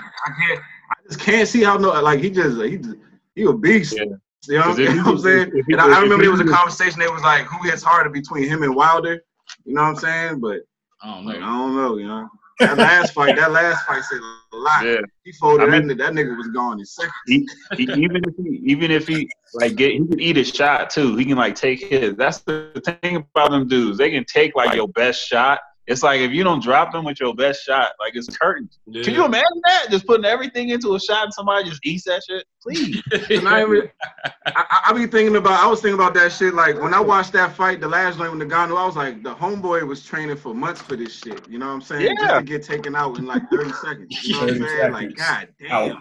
[0.48, 0.60] can't.
[0.92, 1.90] I just can't see how no.
[2.02, 2.96] Like he just he just,
[3.36, 3.96] he a beast.
[3.98, 4.06] Yeah.
[4.48, 5.52] You know, 'Cause you if know he what I'm saying?
[5.56, 7.02] if he And I, was- I remember he there was a conversation.
[7.02, 9.22] It was like who hits harder between him and Wilder.
[9.66, 10.40] You know what I'm saying?
[10.40, 10.62] But
[11.02, 11.46] I don't like, I know.
[11.46, 11.98] don't know.
[11.98, 12.30] You know
[12.60, 13.36] that last fight.
[13.36, 14.86] That last fight said a lot.
[14.86, 14.98] Yeah.
[15.24, 15.64] He folded.
[15.64, 17.14] I that, mean- nigga, that nigga was gone in seconds.
[17.28, 20.90] He, he, even if he even if he like get he can eat a shot
[20.90, 21.16] too.
[21.16, 22.16] He can like take his.
[22.16, 23.98] That's the thing about them dudes.
[23.98, 25.60] They can take like your best shot.
[25.86, 28.80] It's like if you don't drop them with your best shot, like it's curtains.
[28.86, 29.04] Yeah.
[29.04, 29.88] Can you imagine that?
[29.92, 32.46] Just putting everything into a shot and somebody just eats that shit?
[32.62, 33.02] Please.
[33.14, 33.90] I, even,
[34.24, 35.62] I, I I be thinking about.
[35.62, 36.54] I was thinking about that shit.
[36.54, 39.36] Like when I watched that fight, the last one with Ngannou, I was like, the
[39.36, 41.46] homeboy was training for months for this shit.
[41.50, 42.16] You know what I'm saying?
[42.16, 42.38] Just Yeah.
[42.40, 44.24] to get taken out in like 30 seconds.
[44.24, 44.92] You know what I'm 30 saying?
[44.94, 45.16] Like, seconds.
[45.20, 45.72] god damn.
[45.92, 45.98] Out.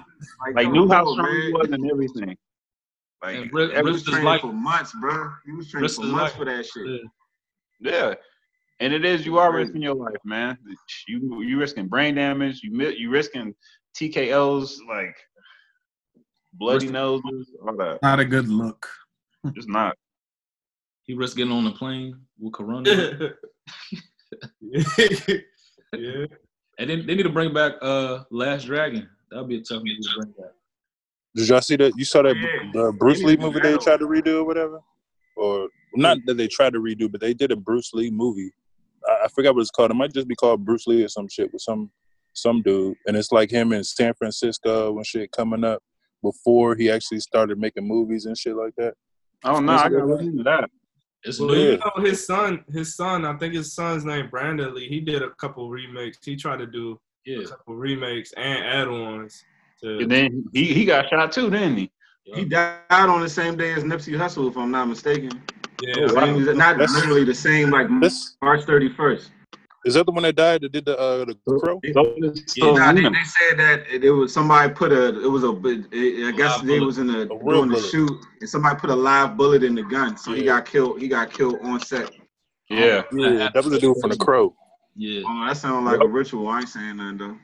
[0.55, 2.37] Like come knew how strong he was and everything.
[3.21, 5.29] Like And Rick- He was training for months, bro.
[5.45, 6.87] He was training for months like- for that shit.
[7.81, 7.91] Yeah.
[8.09, 8.15] yeah.
[8.83, 10.59] And it is you are risking your life, man.
[11.07, 12.63] You you risking brain damage.
[12.65, 13.55] You mi- you risking
[13.97, 15.15] TKOs like
[16.55, 18.01] bloody Risk- noses, all that.
[18.03, 18.89] Not a good look.
[19.55, 19.97] It's not.
[21.05, 22.91] He risked getting on the plane with Corona.
[24.61, 24.89] yeah.
[25.93, 29.09] and then they need to bring back uh Last Dragon.
[29.31, 30.51] That'd be a tough movie to bring back.
[31.37, 31.93] Did y'all see that?
[31.97, 32.71] You saw that Yeah.
[32.73, 34.81] the Bruce Lee movie they tried to redo or whatever?
[35.37, 38.51] Or not that they tried to redo, but they did a Bruce Lee movie.
[39.21, 39.91] I, I forgot what it's called.
[39.91, 41.91] It might just be called Bruce Lee or some shit with some
[42.35, 45.83] some dude, and it's like him in San Francisco and shit coming up
[46.23, 48.95] before he actually started making movies and shit like that.
[49.45, 50.71] Oh no, I gotta look into that.
[51.25, 54.89] It's Well, you know his son, his son, I think his son's name Brandon Lee.
[54.89, 56.19] He did a couple remakes.
[56.25, 57.41] He tried to do Yeah.
[57.41, 59.45] a couple remakes and add-ons.
[59.83, 61.93] To, And then he, he got shot too, didn't he?
[62.25, 65.43] He died on the same day as Nipsey Hussle, if I'm not mistaken.
[65.83, 69.29] Yeah, Oh, I mean, not literally the same, like This March 31st.
[69.85, 71.81] Is that the one that died that did the uh the crow?
[72.47, 75.51] So, Nah, they, they said that it was somebody put a it was a
[75.91, 76.87] it, I guess they bullet.
[76.87, 77.79] was in a, A doing the bullet.
[77.79, 81.01] shoot and somebody put a live bullet in the gun, so he got killed.
[81.01, 82.13] He got killed on set.
[82.71, 83.03] yeah.
[83.13, 84.55] Yeah, that was a dude from the crow.
[84.95, 85.23] Yeah.
[85.27, 86.47] Oh, that sounds like a ritual.
[86.49, 87.37] I ain't saying nothing though.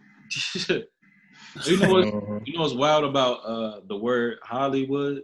[1.67, 2.05] you know what?
[2.07, 2.43] Mhm.
[2.47, 5.23] You know what's wild about uh the word Hollywood?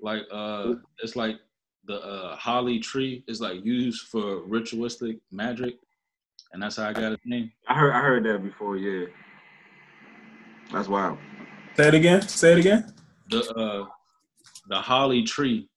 [0.00, 1.38] Like uh it's like
[1.84, 5.78] the uh holly tree is like used for ritualistic magic,
[6.52, 7.52] and that's how I got its name.
[7.68, 8.76] I heard I heard that before.
[8.76, 9.06] Yeah,
[10.72, 11.18] that's wild.
[11.76, 12.22] Say it again.
[12.22, 12.94] Say it again.
[13.28, 13.86] The uh
[14.68, 15.68] the holly tree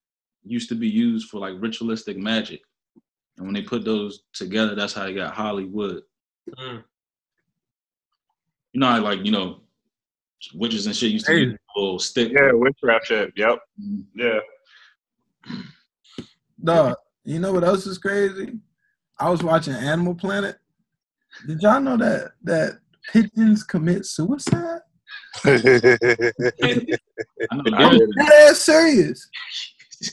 [0.45, 2.61] used to be used for like ritualistic magic.
[3.37, 6.03] And when they put those together, that's how you got Hollywood.
[6.59, 6.83] Mm.
[8.73, 9.61] You know how like, you know,
[10.53, 12.31] witches and shit used to use a little stick.
[12.31, 13.31] Yeah, witchcraft shit.
[13.35, 13.59] Yep.
[14.15, 14.39] Yeah.
[16.63, 16.95] Dog,
[17.25, 18.53] you know what else is crazy?
[19.19, 20.57] I was watching Animal Planet.
[21.47, 22.79] Did y'all know that that
[23.11, 24.79] pigeons commit suicide?
[25.43, 25.57] I
[27.51, 28.09] know I did.
[28.15, 29.29] That's serious.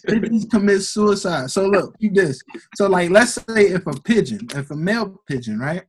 [0.07, 1.51] Pigeons commit suicide.
[1.51, 2.41] So look, keep this.
[2.77, 5.83] So like, let's say if a pigeon, if a male pigeon, right,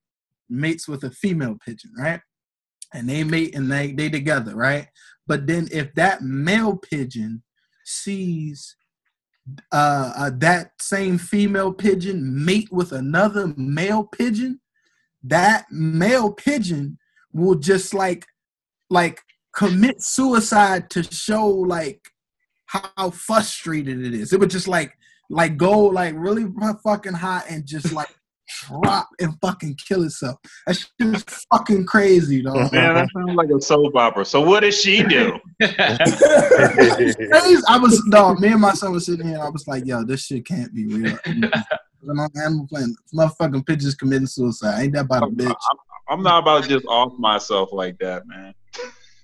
[0.49, 2.21] mates with a female pigeon, right,
[2.93, 4.87] and they mate and they they together, right.
[5.27, 7.43] But then if that male pigeon
[7.85, 8.75] sees
[9.71, 14.59] uh, uh that same female pigeon mate with another male pigeon,
[15.23, 16.97] that male pigeon
[17.33, 18.25] will just like
[18.89, 19.21] like
[19.55, 22.01] commit suicide to show like
[22.65, 24.31] how frustrated it is.
[24.31, 24.97] It would just like
[25.29, 26.45] like go like really
[26.83, 28.13] fucking hot and just like
[28.67, 30.37] drop and fucking kill itself.
[30.65, 32.71] That's just fucking crazy, dog.
[32.71, 34.25] Man, that sounds like a soap opera.
[34.25, 35.39] So what does she do?
[35.61, 35.97] I
[37.81, 38.39] was dog.
[38.39, 39.35] Me and my son was sitting here.
[39.35, 41.17] and I was like, "Yo, this shit can't be real."
[42.09, 42.95] I'm on Animal Planet.
[43.13, 44.81] Motherfucking pigeons committing suicide.
[44.81, 45.55] Ain't that about a bitch?
[46.09, 48.53] I'm not about to just off myself like that, man.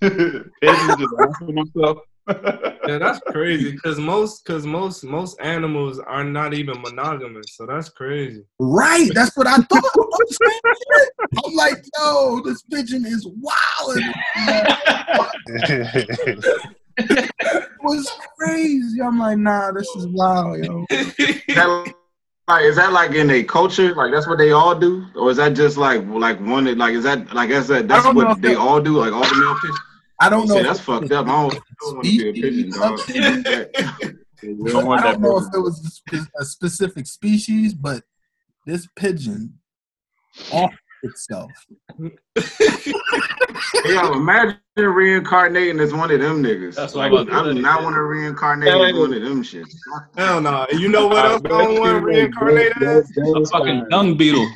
[0.00, 1.98] Pigeons just offing myself.
[2.28, 3.76] Yeah, that's crazy.
[3.78, 7.46] Cause most, cause most, most animals are not even monogamous.
[7.50, 8.44] So that's crazy.
[8.58, 9.10] Right.
[9.14, 9.84] That's what I thought.
[9.94, 10.60] I'm saying.
[11.44, 13.98] I'm like, yo, this pigeon is wild.
[16.98, 17.30] It
[17.82, 19.00] was crazy.
[19.02, 20.84] I'm like, nah, this is wild, yo.
[20.90, 21.14] Is
[21.54, 21.94] that,
[22.48, 23.94] like, is that like in a culture?
[23.94, 26.64] Like that's what they all do, or is that just like like one?
[26.76, 28.98] Like is that like is that that's what they that- all do?
[28.98, 29.78] Like all the male pigeons?
[30.20, 30.56] I don't know.
[30.56, 31.26] Say, that's fucked up.
[31.28, 33.00] I don't, I don't want to be a pigeon, dog.
[34.42, 37.74] We don't want I that don't know if it was a spe- a specific species,
[37.74, 38.02] but
[38.66, 39.54] this pigeon
[40.52, 40.72] off
[41.02, 41.50] itself.
[43.86, 46.74] yeah, imagine reincarnating as one of them niggas.
[46.76, 49.42] That's like, I'm about I to do not want to reincarnate as one of them
[49.42, 49.66] shit.
[50.16, 50.66] Hell no.
[50.72, 53.10] You know what else I don't want to reincarnate as?
[53.16, 54.48] a fucking dung beetle.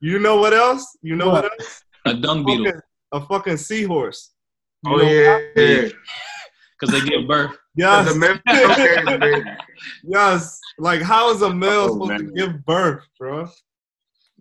[0.00, 0.86] You know what else?
[1.02, 1.82] You know what, else?
[2.06, 2.66] A dung beetle.
[2.66, 2.80] Fucking-
[3.12, 4.30] a fucking seahorse.
[4.86, 5.88] Oh, you Oh know- yeah, yeah.
[6.80, 7.58] Because they give birth.
[7.76, 8.10] Yes.
[8.10, 8.38] The male
[8.76, 9.50] carries baby.
[10.02, 10.58] Yes.
[10.78, 13.46] Like, how is a oh, male Oh, supposed to give birth, bro?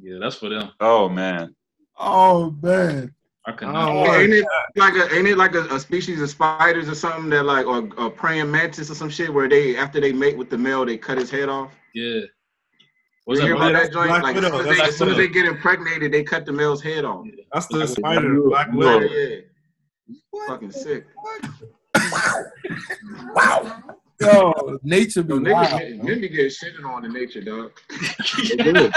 [0.01, 0.71] Yeah, that's for them.
[0.79, 1.53] Oh man.
[1.97, 3.13] Oh man.
[3.45, 3.93] I could Oh, not.
[3.93, 4.21] Lord.
[4.21, 4.45] Ain't it
[4.77, 7.79] like a ain't it like a, a species of spiders or something that like or
[7.97, 10.97] a praying mantis or some shit where they after they mate with the male they
[10.97, 11.73] cut his head off?
[11.93, 12.21] Yeah.
[13.25, 14.09] What's you hear about that joint?
[14.23, 16.81] Like as soon as, they, as soon as they get impregnated, they cut the male's
[16.81, 17.25] head off.
[17.51, 18.99] That's the spider, Black Yeah, Widow.
[18.99, 19.41] Widow.
[20.09, 20.47] Yeah.
[20.47, 21.05] Fucking sick.
[23.35, 23.83] Wow.
[24.21, 25.69] Yo, nature be Yo, niggas, wild.
[25.79, 27.71] get- niggas get shitted on in nature, dog.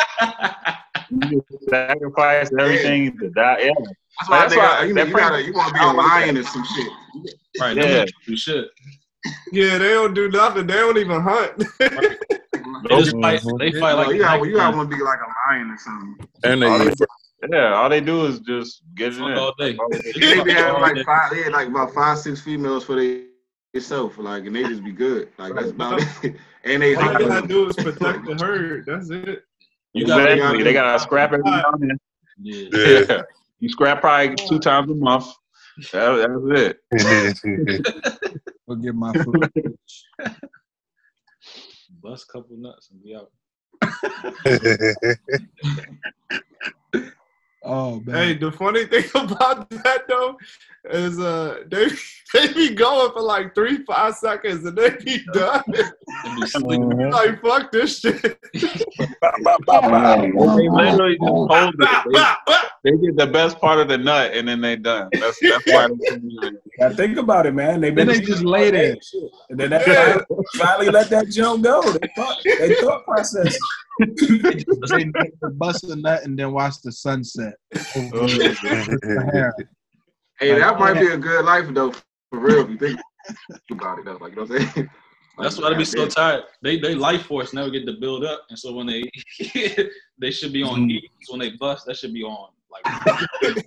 [1.68, 3.58] Sacrifice everything to die.
[3.60, 3.70] Yeah.
[3.78, 5.82] That's why, That's they why- got, you, that you gotta you want to be a
[5.82, 6.88] I lion or some shit.
[7.60, 7.84] Right, Yeah.
[7.86, 8.04] yeah.
[8.26, 8.68] do shit.
[9.52, 10.66] Yeah, they don't do nothing.
[10.66, 11.56] They don't even hunt.
[11.78, 13.42] They just fight.
[13.60, 15.78] They fight like oh, you got you got the to be like a lion or
[15.78, 16.16] something.
[16.42, 16.94] and they they,
[17.50, 19.34] yeah, all they do is just get it in.
[19.34, 19.76] Fuck all day.
[20.14, 23.24] They be having all like five, they had like about five, six females for they
[23.74, 25.28] itself, like, and they just be good.
[25.38, 26.36] Like that's about it.
[26.64, 28.86] And they, All you gotta they do is protect the herd.
[28.86, 29.42] That's it.
[29.94, 30.62] You got Exactly.
[30.62, 31.98] They gotta scrap every now and then.
[32.40, 32.68] Yeah.
[32.72, 33.22] Yeah.
[33.58, 35.26] You scrap probably two times a month.
[35.92, 38.40] That, that's it.
[38.68, 39.50] Go get my food.
[42.00, 43.32] Bust a couple nuts and be out.
[47.64, 48.16] Oh man.
[48.16, 50.36] Hey, the funny thing about that though
[50.90, 51.88] is uh they
[52.34, 55.62] they be going for like three five seconds and they be done.
[55.72, 55.84] They
[56.32, 56.44] be
[57.12, 58.20] like fuck this shit.
[58.22, 58.34] They
[60.68, 62.12] literally just hold Bah, it.
[62.12, 62.62] bah, bah.
[62.84, 65.08] They, they get the best part of the nut and then they done.
[65.12, 65.88] That's that's why
[66.78, 67.80] Now think about it, man.
[67.80, 68.96] They've been Then they just lay there.
[69.50, 69.94] And then that Yeah.
[69.94, 70.24] finally,
[70.58, 71.92] finally let that jump go.
[71.92, 73.56] They thought, they thought process.
[73.98, 77.54] They bust a nut and then watch the sunset.
[77.96, 79.66] over the
[80.38, 81.92] Hey, that might be a good life though,
[82.30, 82.64] for real.
[82.64, 83.00] If you think
[83.70, 84.90] about it, though, like you know what I'm saying.
[85.38, 86.42] That's why they be so tired.
[86.62, 89.08] They they life force never get to build up, and so when they
[90.18, 90.88] they should be on mm-hmm.
[90.88, 91.10] heat.
[91.22, 92.84] So when they bust, that should be on like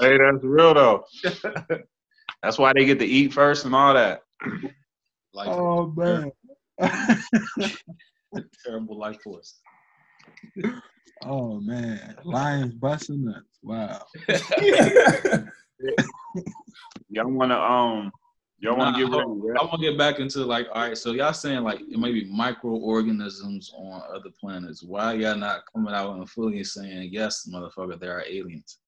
[0.00, 1.04] Hey, that's real though.
[2.42, 4.20] that's why they get to eat first and all that.
[5.34, 6.30] like Oh man.
[8.64, 9.60] Terrible life force.
[11.24, 12.16] oh man.
[12.24, 13.58] Lions busting nuts.
[13.62, 14.02] Wow.
[17.10, 18.10] Y'all wanna um
[18.60, 19.62] y'all wanna Nah, get ready, I right?
[19.68, 22.24] want to get back into like, all right, so y'all saying like it may be
[22.24, 24.82] microorganisms on other planets.
[24.82, 28.78] Why y'all not coming out and fully saying yes, motherfucker, there are aliens?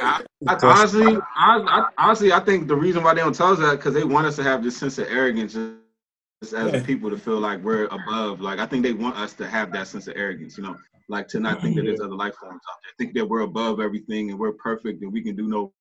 [0.00, 3.58] I, I, honestly, I, I, honestly, I think the reason why they don't tell us
[3.58, 6.82] that because they want us to have this sense of arrogance just as Yeah.
[6.82, 8.40] people to feel like we're above.
[8.40, 10.76] Like I think they want us to have that sense of arrogance, you know,
[11.10, 12.92] like to not think that there's other life forms out there.
[12.98, 15.74] Think that we're above everything and we're perfect and we can do no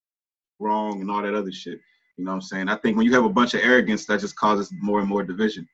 [0.60, 1.80] wrong and all that other shit.
[2.18, 2.68] You know what I'm saying?
[2.68, 5.24] I think when you have a bunch of arrogance, that just causes more and more
[5.24, 5.66] division.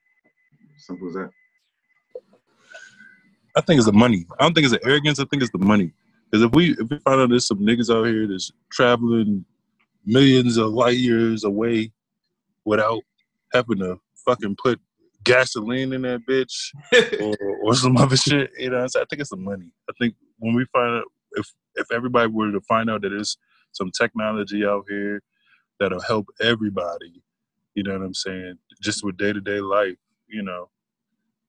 [0.78, 1.32] Simple as that.
[3.56, 4.28] I think it's the money.
[4.40, 5.18] I don't think it's the arrogance.
[5.18, 5.92] I think it's the money.
[6.36, 9.46] Because if we if we find out there's some niggas out here that's traveling
[10.06, 11.92] millions of light years away
[12.66, 13.02] without
[13.54, 14.80] having to fucking put
[15.24, 16.72] gasoline in that bitch
[17.22, 19.04] or, or some other shit, you know, what I'm saying?
[19.04, 19.72] I think it's the money.
[19.90, 23.38] I think when we find out if if everybody were to find out that there's
[23.74, 25.22] some technology out here
[25.80, 27.24] that'll help everybody,
[27.76, 29.98] you know what I'm saying, just with day to day life,
[30.28, 30.70] you know,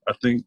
[0.08, 0.44] I think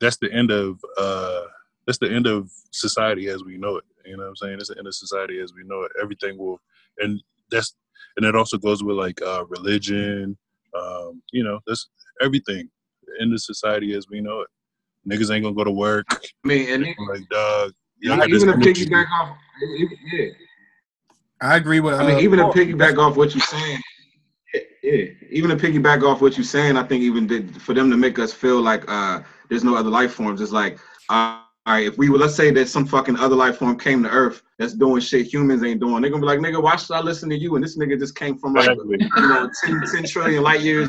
[0.00, 1.42] that's the end of uh
[1.88, 3.84] that's the end of society as we know it.
[4.04, 4.58] You know what I'm saying?
[4.58, 5.92] It's the end of society as we know it.
[6.00, 6.60] Everything will
[6.98, 7.20] and
[7.50, 7.74] that's
[8.18, 10.36] and it also goes with like uh religion,
[10.78, 11.88] um, you know, that's
[12.20, 12.60] everything.
[12.60, 12.68] In
[13.06, 14.48] the end of society as we know it.
[15.10, 16.04] Niggas ain't gonna go to work.
[16.12, 17.72] I mean, and Like dog.
[18.00, 19.34] y'all even, got to piggyback off,
[20.12, 20.26] yeah.
[21.40, 21.94] I agree with.
[21.94, 22.52] I mean, uh, even to Paul.
[22.52, 23.80] piggyback off what you're saying,
[24.52, 27.90] yeah, yeah, even to piggyback off what you're saying, I think even did, for them
[27.90, 30.78] to make us feel like uh, there's no other life forms, it's like,
[31.08, 34.02] uh, all right, if we were, let's say that some fucking other life form came
[34.02, 36.94] to Earth that's doing shit humans ain't doing, they're gonna be like, nigga, why should
[36.94, 37.56] I listen to you?
[37.56, 38.98] And this nigga just came from like, Exactly.
[39.16, 40.88] you know, 10, 10 trillion light years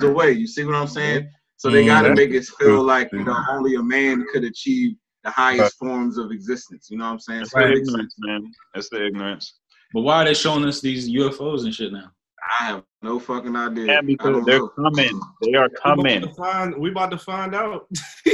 [0.00, 0.32] away.
[0.32, 1.28] You see what I'm saying?
[1.58, 4.44] So they Mm, gotta that's make us feel like, you know, only a man could
[4.44, 6.88] achieve the highest forms of existence.
[6.90, 7.42] You know what I'm saying?
[7.42, 8.06] It's So the makes sense.
[8.06, 8.54] ignorance, man.
[8.74, 9.58] It's the ignorance.
[9.92, 12.10] But why are they showing us these UFOs and shit now?
[12.58, 13.86] I have no fucking idea.
[13.86, 14.68] Yeah, because they're know.
[14.68, 15.20] coming.
[15.42, 16.20] They are We about coming.
[16.22, 17.86] to find, we about to find out.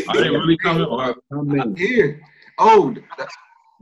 [0.08, 0.84] Are they really coming?
[0.86, 1.76] Or coming.
[1.76, 2.20] Here.
[2.58, 2.94] Oh,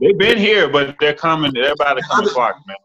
[0.01, 1.53] They've been here, but they're coming.
[1.53, 2.75] They're about to come o'clock, man.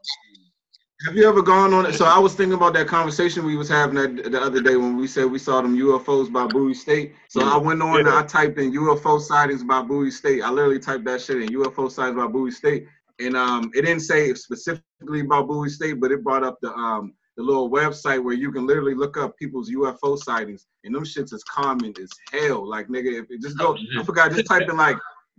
[1.06, 1.94] have you ever gone on it?
[1.94, 4.96] So I was thinking about that conversation we was having that the other day when
[4.96, 7.14] we said we saw them UFOs by Bowie State.
[7.28, 10.42] So I went on and I typed in UFO sightings by Bowie State.
[10.42, 12.86] I literally typed that shit in UFO sightings by Bowie State.
[13.18, 17.14] And um, it didn't say specifically about Bowie State, but it brought up the um
[17.40, 21.32] the little website where you can literally look up people's UFO sightings, and them shits
[21.32, 22.68] is common as hell.
[22.68, 24.96] Like nigga, if it just go, I forgot, just type in like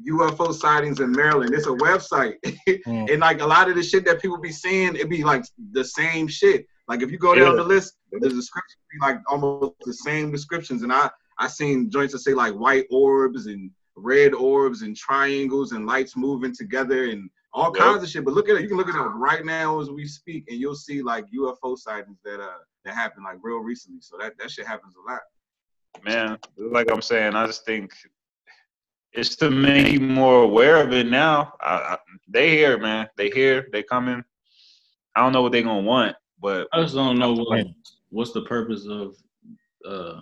[0.10, 1.53] UFO sightings in Maryland.
[1.53, 2.36] It's a website,
[2.88, 3.11] Mm.
[3.11, 5.84] and like a lot of the shit that people be seeing, it be like the
[5.86, 6.65] same shit.
[6.88, 7.61] Like if you go down Yeah.
[7.61, 12.14] the list, the description be like almost the same descriptions, and I I seen joints
[12.14, 17.30] that say like white orbs and red orbs and triangles and lights moving together and
[17.53, 17.84] all Yep.
[17.84, 18.23] kinds of shit.
[18.26, 20.60] But look at it, you can look at it right now as we speak, and
[20.60, 24.02] you'll see like UFO sightings that uh that happened like real recently.
[24.02, 25.22] So that that shit happens a lot.
[26.03, 27.94] Man, like I'm saying, I just think
[29.14, 31.53] it's to make you more aware of it now.
[31.60, 31.98] I, I,
[32.28, 33.10] they here, man.
[33.18, 33.68] They here.
[33.72, 34.23] They coming.
[35.15, 37.68] I don't know what they gonna want, but I just don't know what,
[38.10, 39.15] what's the purpose of
[39.86, 40.22] uh,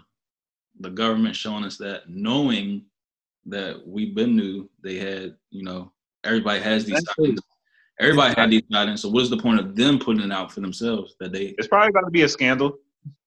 [0.79, 2.85] the government showing us that, knowing
[3.45, 5.91] that we've been knew they had, you know,
[6.23, 7.37] everybody has these Exactly.
[7.99, 9.01] Everybody had these sightings.
[9.01, 11.47] So what's the point of them putting it out for themselves that they?
[11.57, 12.77] it's probably gonna be a scandal.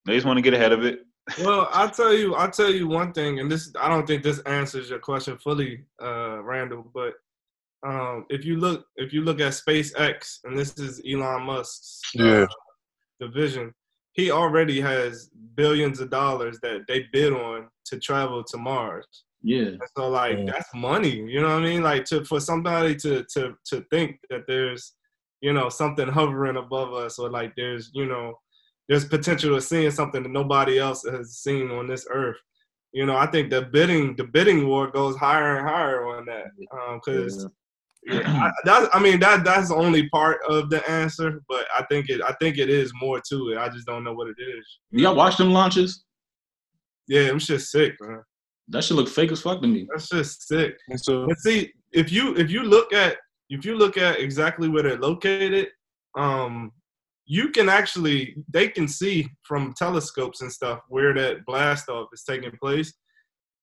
[0.06, 1.00] They just want to get ahead of it.
[1.44, 4.40] Well, I'll tell you, I'll tell you one thing, and this I don't think this
[4.40, 6.90] answers your question fully, uh, Randall.
[6.94, 7.14] But
[7.86, 12.24] um, if you look, if you look at SpaceX, and this is Elon Musk's uh,
[12.24, 12.46] Yeah.
[13.20, 13.72] division,
[14.14, 19.24] he already has billions of dollars that they bid on to travel to Mars.
[19.42, 20.44] Yeah, so like Yeah.
[20.46, 21.82] that's money, you know what I mean?
[21.82, 24.94] Like to for somebody to to to think that there's
[25.40, 28.34] you know something hovering above us or like there's you know
[28.88, 32.36] there's potential of seeing something that nobody else has seen on this earth.
[32.92, 36.46] You know, I think the bidding the bidding war goes higher and higher on that
[36.72, 37.46] um, because.
[38.04, 42.08] yeah, I, that's, I mean that that's only part of the answer, but I think
[42.08, 43.58] it I think it is more to it.
[43.58, 44.78] I just don't know what it is.
[44.90, 46.04] y'all watch them launches?
[47.06, 48.22] Yeah, them just sick, man.
[48.68, 49.86] That should look fake as fuck to me.
[49.90, 50.78] That's just sick.
[50.88, 53.16] And so But see, if you if you look at
[53.50, 55.68] if you look at exactly where they're located,
[56.16, 56.72] um,
[57.26, 62.24] you can actually they can see from telescopes and stuff where that blast off is
[62.24, 62.92] taking place.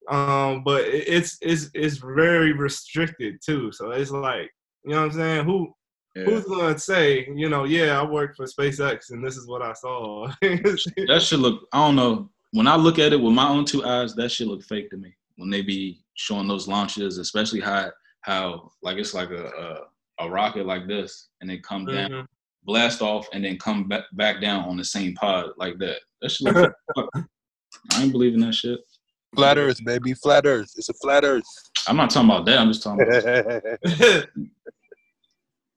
[0.10, 3.72] Um, but it's it's it's very restricted too.
[3.72, 4.50] So it's like
[4.84, 5.46] you know what I'm saying.
[5.46, 5.74] Who
[6.16, 6.24] Yeah.
[6.26, 9.74] who's gonna say you know yeah I worked for SpaceX and this is what I
[9.74, 10.32] saw.
[10.42, 11.68] That should look.
[11.74, 12.30] I don't know.
[12.52, 14.98] When I look at it with my own two eyes, that shit look fake to
[14.98, 15.14] me.
[15.38, 19.46] When they be showing those launches, especially how how like it's like a
[20.20, 22.26] a, a rocket like this, and they come down, Mhm.
[22.64, 25.98] blast off, and then come back back down on the same pod like that.
[26.22, 26.74] That should look.
[26.96, 27.06] fake.
[27.94, 28.80] I ain't believing that shit.
[29.36, 30.72] flat Earth, baby, flat Earth.
[30.76, 31.44] It's a flat Earth.
[31.88, 32.58] I'm not talking about that.
[32.58, 33.24] I'm just talking about.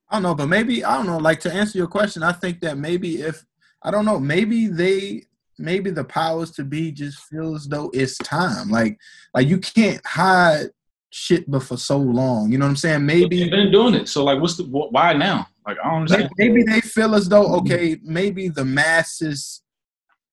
[0.08, 1.18] I don't know, but maybe I don't know.
[1.18, 3.44] Like to answer your question, I think that maybe if
[3.82, 5.24] I don't know, maybe they
[5.58, 8.70] maybe the powers to be just feel as though it's time.
[8.70, 8.98] Like
[9.34, 10.70] like you can't hide
[11.10, 12.50] shit but for so long.
[12.50, 13.06] You know what I'm saying?
[13.06, 14.08] They've Maybe been doing it.
[14.08, 15.46] So like, what's the wh- why now?
[15.66, 16.30] Like I don't understand.
[16.38, 19.62] maybe they feel as though okay, maybe the masses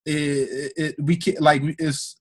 [0.06, 2.16] it, it, we can like it's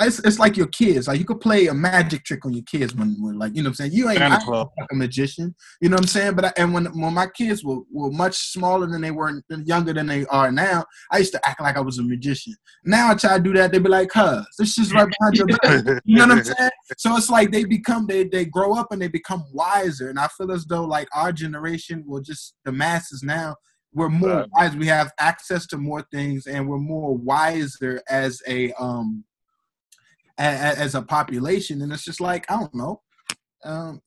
[0.00, 1.08] it's, it's like your kids.
[1.08, 3.68] Like you could play a magic trick on your kids when, when like you know
[3.68, 3.92] what I'm saying.
[3.92, 4.68] You ain't Santa I ain't Claus.
[4.78, 5.54] like a magician.
[5.80, 6.34] You know what I'm saying?
[6.34, 9.92] But I, and when when my kids were, were much smaller than they were, younger
[9.92, 12.54] than they are now, I used to act like I was a magician.
[12.84, 15.46] Now I try to do that, they be like, "Cuz this shit's right behind your
[15.46, 16.70] back." You know what I'm saying?
[16.98, 20.08] So it's like they become they they grow up and they become wiser.
[20.10, 23.56] And I feel as though like our generation will just the masses now.
[23.92, 24.76] We're more wise.
[24.76, 29.24] We have access to more things, and we're more wiser as a um
[30.40, 31.82] as, as a population.
[31.82, 33.02] And it's just like I don't know.
[33.64, 34.00] Um,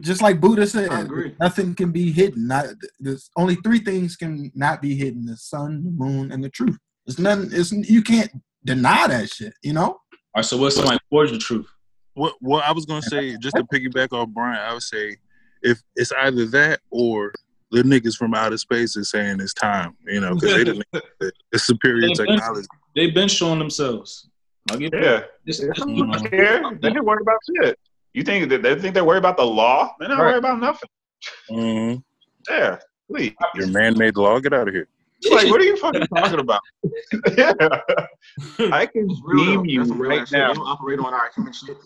[0.00, 1.34] just like Buddha said, I agree.
[1.40, 2.46] nothing can be hidden.
[2.46, 2.66] Not,
[3.00, 6.78] there's only three things can not be hidden: the sun, the moon, and the truth.
[7.06, 7.50] It's nothing.
[7.52, 8.30] It's you can't
[8.64, 9.54] deny that shit.
[9.62, 9.86] You know.
[9.88, 9.98] All
[10.36, 10.44] right.
[10.44, 11.66] So what's somebody towards the truth?
[12.14, 15.16] what what I was gonna say, just to piggyback off Brian, I would say
[15.62, 17.32] if it's either that or
[17.70, 21.02] the niggas from outer space is saying it's time, you know, because they the niggas
[21.20, 22.66] that- it's superior They've been- technology.
[22.96, 24.28] They've been showing themselves.
[24.68, 25.24] I'll give Yeah.
[25.44, 26.62] This, They this, don't care.
[26.80, 27.78] They ain't worried about shit.
[28.12, 29.94] You think that they think they worry about the law?
[29.98, 30.26] They don't Right.
[30.26, 30.88] worried about nothing.
[31.48, 31.94] hmm
[32.48, 32.78] Yeah,
[33.10, 33.34] please.
[33.54, 34.88] Your man-made law, get out of here.
[35.30, 36.60] Like, what are you fucking talking about?
[37.36, 37.52] yeah.
[38.72, 40.48] I can It's beam you That's some real right now.
[40.48, 41.76] They don't operate on our human shit.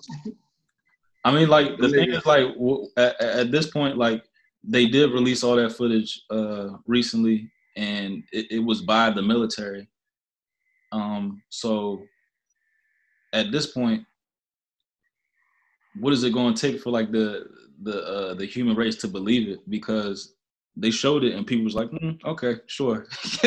[1.24, 4.22] I mean, like the The thing is, like w- at, at this point, like
[4.62, 9.88] they did release all that footage uh, recently, and it, it was by the military.
[10.92, 12.02] Um, so
[13.34, 14.04] at this point,
[16.00, 17.46] what is it going to take for like the
[17.82, 19.68] the uh, the human race to believe it?
[19.68, 20.34] Because
[20.76, 23.06] they showed it, and people was like, mm, "Okay, sure,"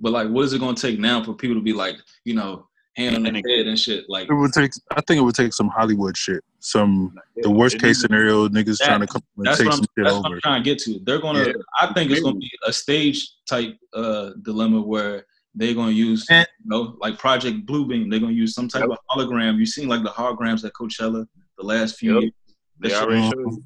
[0.00, 2.34] but like, what is it going to take now for people to be like, you
[2.34, 2.66] know,
[2.96, 4.04] hand on the head and shit?
[4.08, 4.70] Like, It would take.
[4.96, 6.42] I think it would take some Hollywood shit.
[6.60, 9.74] Some the worst case needs- scenario, niggas That- trying to come and that's take what,
[9.74, 10.32] some I'm, shit that's what.
[10.32, 11.00] I'm trying to get to.
[11.04, 11.46] They're gonna.
[11.46, 11.52] Yeah.
[11.80, 16.46] I think it's gonna be a stage type uh, dilemma where they're gonna use, And-
[16.62, 18.10] you know, like Project Bluebeam.
[18.10, 18.90] They're gonna use some type Yep.
[18.90, 19.58] of hologram.
[19.58, 21.26] You've seen like the holograms at Coachella
[21.58, 22.22] the last few Yep.
[22.22, 22.32] years.
[22.46, 23.64] That They shit- already showed you.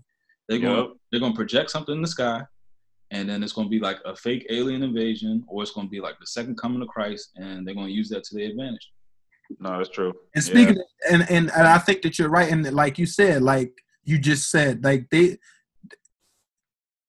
[0.49, 2.43] they're gonna they're gonna project something in the sky,
[3.11, 6.19] and then it's gonna be like a fake alien invasion, or it's gonna be like
[6.19, 8.91] the second coming of Christ, and they're gonna use that to their advantage.
[9.61, 10.13] No, that's true.
[10.35, 10.51] And Yeah.
[10.53, 13.73] speaking, of, and, and and I think that you're right, and like you said, like
[14.05, 15.39] you just said, like they,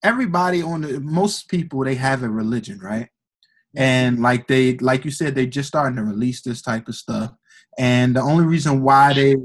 [0.03, 3.09] everybody on the most people they have a religion, right?
[3.75, 7.31] And like they, like you said, they just starting to release this type of stuff,
[7.77, 9.35] and the only reason why they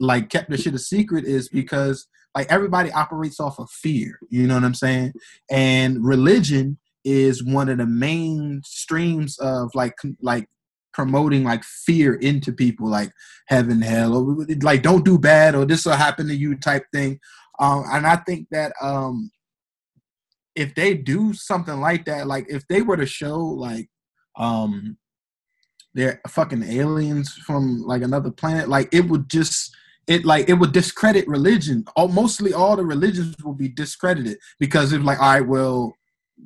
[0.00, 4.18] like kept the shit a secret is because like everybody operates off of fear.
[4.30, 5.12] You know what I'm saying?
[5.50, 10.48] And religion is one of the main streams of like like
[10.92, 13.12] promoting like fear into people like
[13.48, 17.18] heaven hell or like don't do bad or this will happen to you type thing
[17.58, 19.28] um and i think that um
[20.54, 23.88] if they do something like that like if they were to show like
[24.36, 24.96] um
[25.94, 29.74] they're fucking aliens from like another planet like it would just
[30.06, 31.84] it like it would discredit religion.
[31.96, 35.94] All, mostly all the religions will be discredited because it's like all right well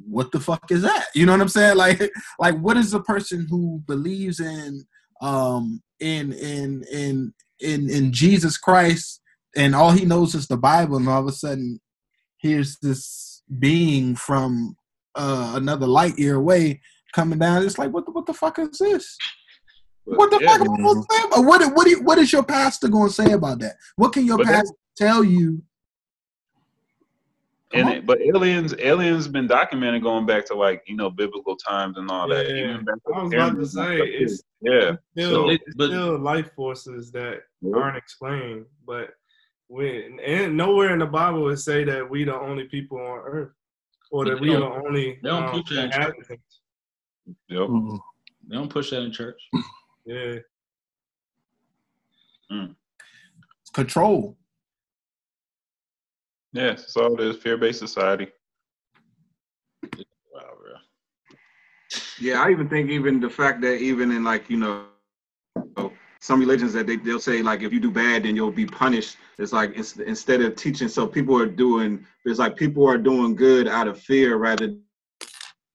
[0.06, 1.06] what the fuck is that?
[1.14, 1.76] You know what i'm saying?
[1.76, 4.84] Like like what is a person who believes in
[5.20, 9.20] um in in in in in jesus christ
[9.56, 11.80] and all he knows is the bible and all of a sudden
[12.40, 14.76] here's this being from
[15.14, 16.80] uh another light year away
[17.14, 19.16] coming down it's like what the, what the fuck is this
[20.04, 20.56] what the Yeah.
[20.58, 23.08] fuck am I supposed to say what what do you- what is your pastor going
[23.08, 25.62] to say about that what can your But that- pastor tell you
[27.70, 31.54] Come And it, but aliens, aliens been documented going back to like you know biblical
[31.54, 32.48] times and all that.
[32.48, 34.92] Yeah, Even back I was about to say stuff, it's yeah.
[35.12, 37.76] still So- it's but- still life forces that Yeah.
[37.76, 39.10] aren't explained, but
[39.68, 43.52] we and nowhere in the Bible it say that we the only people on earth
[44.10, 46.16] or that they we are the only they don't um, preach that in church.
[47.48, 47.60] Yep.
[47.60, 47.98] Mm.
[48.48, 49.40] They don't push that in church.
[50.06, 50.36] Yeah,
[52.50, 54.38] It's control.
[56.54, 56.68] Yeah.
[56.70, 57.36] That's all it is.
[57.36, 58.28] Fear-based society.
[59.82, 60.76] Wow, bro.
[62.18, 64.86] Yeah, I even think even the fact that even in like you know
[66.20, 69.16] some religions that they they'll say like if you do bad then you'll be punished.
[69.38, 72.04] It's like it's, instead of teaching, so people are doing.
[72.24, 74.82] It's like people are doing good out of fear rather than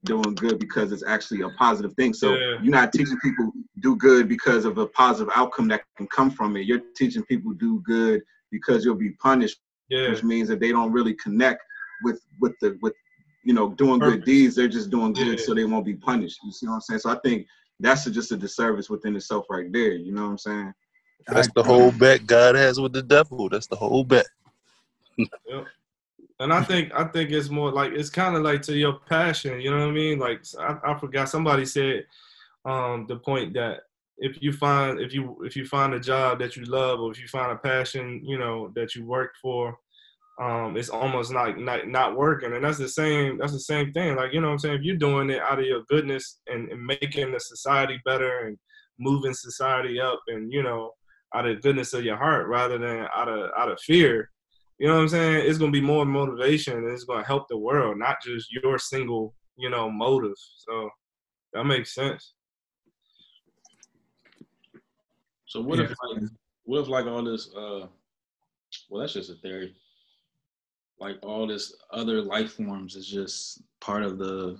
[0.06, 2.14] doing good because it's actually a positive thing.
[2.14, 2.60] So Yeah.
[2.61, 6.57] you're not teaching people do good because of a positive outcome that can come from
[6.57, 6.65] it.
[6.65, 8.22] You're teaching people do good
[8.52, 9.60] because you'll be punished
[9.90, 11.61] yeah, which means that they don't really connect
[12.03, 12.94] with with the with
[13.45, 14.15] you know doing Purpose.
[14.15, 14.56] good deeds.
[14.56, 15.45] They're just doing good Yeah.
[15.45, 16.40] so they won't be punished.
[16.44, 16.99] You see what I'm saying?
[16.99, 17.48] So I think
[17.80, 19.94] that's just a disservice within itself right there.
[19.94, 20.74] You know what I'm saying?
[21.28, 23.50] That's the whole bet God has with the devil.
[23.50, 24.28] That's the whole bet.
[26.40, 29.62] and I think I think it's more like it's kind of like to your passion.
[29.62, 30.20] You know what I mean?
[30.20, 32.06] Like I, I forgot somebody said
[32.66, 33.82] um, the point that
[34.18, 37.20] if you find if you if you find a job that you love or if
[37.20, 39.78] you find a passion you know that you work for
[40.41, 42.53] um it's almost like not not working.
[42.53, 44.15] And that's the same that's the same thing.
[44.15, 44.76] Like you know what i'm saying?
[44.76, 48.57] If you're doing it out of your goodness and, and making the society better and
[48.99, 50.91] moving society up and you know
[51.35, 54.30] out of goodness of your heart rather than out of out of fear
[54.80, 55.45] you know what i'm saying?
[55.47, 58.51] It's going to be more motivation and it's going to help the world not just
[58.51, 60.35] your single you know motive.
[60.57, 60.89] So
[61.53, 62.34] that makes sense.
[65.45, 65.85] So what Yeah.
[65.85, 66.23] if like
[66.65, 67.88] what if like all this uh
[68.89, 69.76] well that's just a theory.
[70.99, 74.57] Like all this other life forms is just part of the,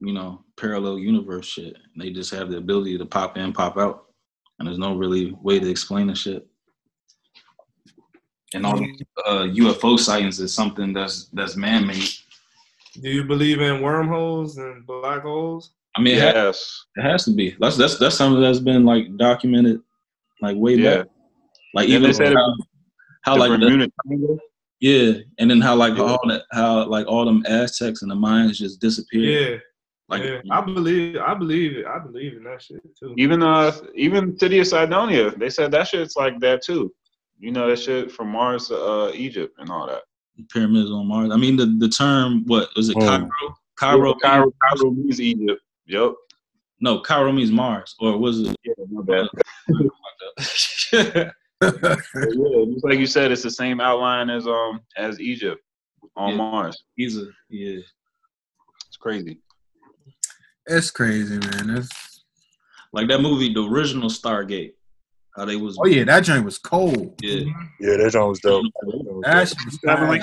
[0.00, 1.74] you know, parallel universe shit.
[1.76, 4.06] And they just have the ability to pop in, pop out.
[4.58, 6.46] And there's no really way to explain the shit.
[8.54, 12.08] And all these uh, UFO sightings is something that's that's man made.
[13.00, 16.84] do you believe in wormholes and black holes I mean, it, ha- Yes.
[16.96, 17.54] it has to be.
[17.60, 19.80] That's that's that's something that's been like documented,
[20.40, 20.98] like way Yeah.
[20.98, 21.06] back.
[21.74, 22.54] Like Yeah, even they said it- how,
[23.24, 24.38] how the like the, Bermuda Triangle.
[24.82, 26.02] Yeah, and then how like Yeah.
[26.10, 29.30] all that how like all them Aztecs and the Mayans just disappeared.
[29.52, 29.56] yeah
[30.08, 33.70] Like yeah i believe i believe it i believe in that shit too Even uh,
[33.94, 36.82] even city of Cydonia, they said that shit's like that too.
[37.38, 40.02] You know that shit from Mars to uh, Egypt and all that.
[40.52, 41.30] pyramids on Mars.
[41.30, 43.06] I mean the the term what was it Hmm.
[43.08, 43.30] Cairo?
[43.82, 45.62] Cairo, Cairo, Cairo means Egypt.
[45.86, 46.12] Yep.
[46.86, 48.56] No, Cairo means Mars, or was it?
[48.66, 49.26] Yeah, my bad.
[51.80, 55.60] But yeah, just like you said, it's the same outline as um as Egypt
[56.16, 56.36] on Yeah.
[56.36, 56.84] Mars.
[56.96, 57.16] He's
[57.48, 57.78] yeah.
[58.88, 59.38] It's crazy.
[60.66, 61.70] It's crazy, man.
[61.78, 62.24] It's,
[62.92, 64.72] Like that movie, the original Stargate.
[65.36, 67.14] How they was oh yeah, that joint was cold.
[67.22, 67.44] yeah.
[67.80, 68.64] Yeah, that joint was dope.
[69.22, 70.20] That shit was fire.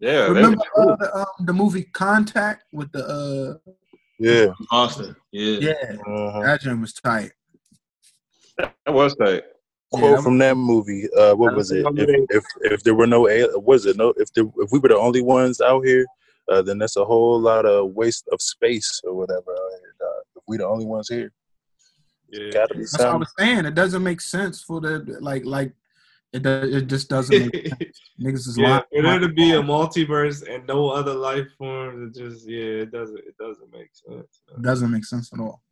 [0.00, 3.70] Yeah, Remember that uh, the, um, the movie Contact with the uh
[4.18, 5.16] yeah, Foster.
[5.32, 5.58] Yeah.
[5.60, 6.40] yeah, uh-huh.
[6.42, 7.32] that joint was tight.
[8.58, 9.42] that was tight.
[9.96, 11.08] Yeah, quote that from that movie.
[11.16, 11.86] Uh, what was it?
[11.96, 14.88] If, if if there were no al- was it no if there if we were
[14.88, 16.06] the only ones out here,
[16.48, 19.50] uh, then that's a whole lot of waste of space or whatever.
[19.50, 19.94] out here.
[20.36, 21.32] If we the only ones here,
[22.30, 23.20] yeah gotta be That's what I something.
[23.20, 23.64] was saying.
[23.66, 25.72] It doesn't make sense for the like like
[26.32, 28.00] it does, it just doesn't make sense.
[28.20, 28.82] Niggas is yeah, lying.
[28.92, 32.92] for there to be a multiverse and no other life forms, it just yeah, it
[32.92, 34.42] doesn't it doesn't make sense.
[34.56, 35.62] It doesn't make sense at all.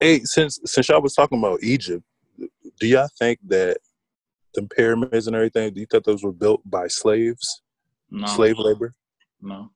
[0.00, 2.04] Hey, since since y'all was talking about Egypt,
[2.78, 3.78] do y'all think that
[4.54, 5.72] the pyramids and everything?
[5.72, 7.62] Do you think those were built by slaves,
[8.10, 8.26] No.
[8.26, 8.94] slave labor?
[9.40, 9.70] No.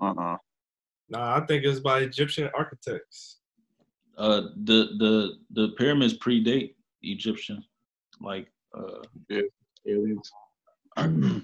[0.00, 0.36] Uh-uh.
[1.08, 3.38] Nah, I think it's by Egyptian architects.
[4.16, 7.62] Uh, the the the pyramids predate Egyptian,
[8.20, 8.46] like
[8.76, 9.42] uh, yeah.
[9.86, 10.30] Aliens.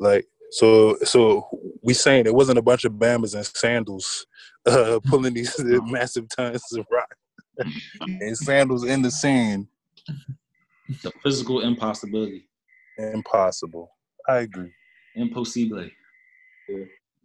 [0.00, 1.48] Like so, so
[1.84, 4.26] we saying it wasn't a bunch of Bamas and sandals
[4.66, 5.54] uh, pulling these
[5.84, 7.14] massive tons of rock
[8.00, 9.66] and sandals in the sand.
[11.02, 12.48] the physical impossibility,
[12.98, 13.90] Impossible.
[14.28, 14.70] I agree.
[15.16, 15.88] impossible.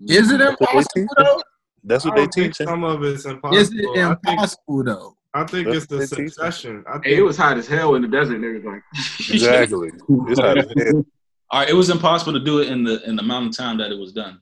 [0.07, 1.41] Is it That's what they impossible teach though?
[1.83, 2.67] That's what they don't think teaching.
[2.67, 2.71] Eh?
[2.71, 3.57] some of it's impossible.
[3.57, 5.15] Is it I think impossible though?
[5.33, 6.33] I think That's it's the what they teach.
[6.33, 6.83] succession.
[6.87, 8.39] I think Hey, it was hot as hell in the desert.
[8.41, 8.81] Niggas like,
[9.29, 9.91] Exactly.
[10.27, 11.05] It's hot as hell.
[11.51, 13.77] All right, it was impossible to do it in the in the amount of time
[13.79, 14.39] that it was done.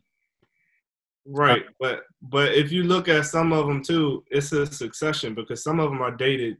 [1.29, 5.61] Right, but but if you look at some of them too, it's a succession because
[5.63, 6.55] some of them are dated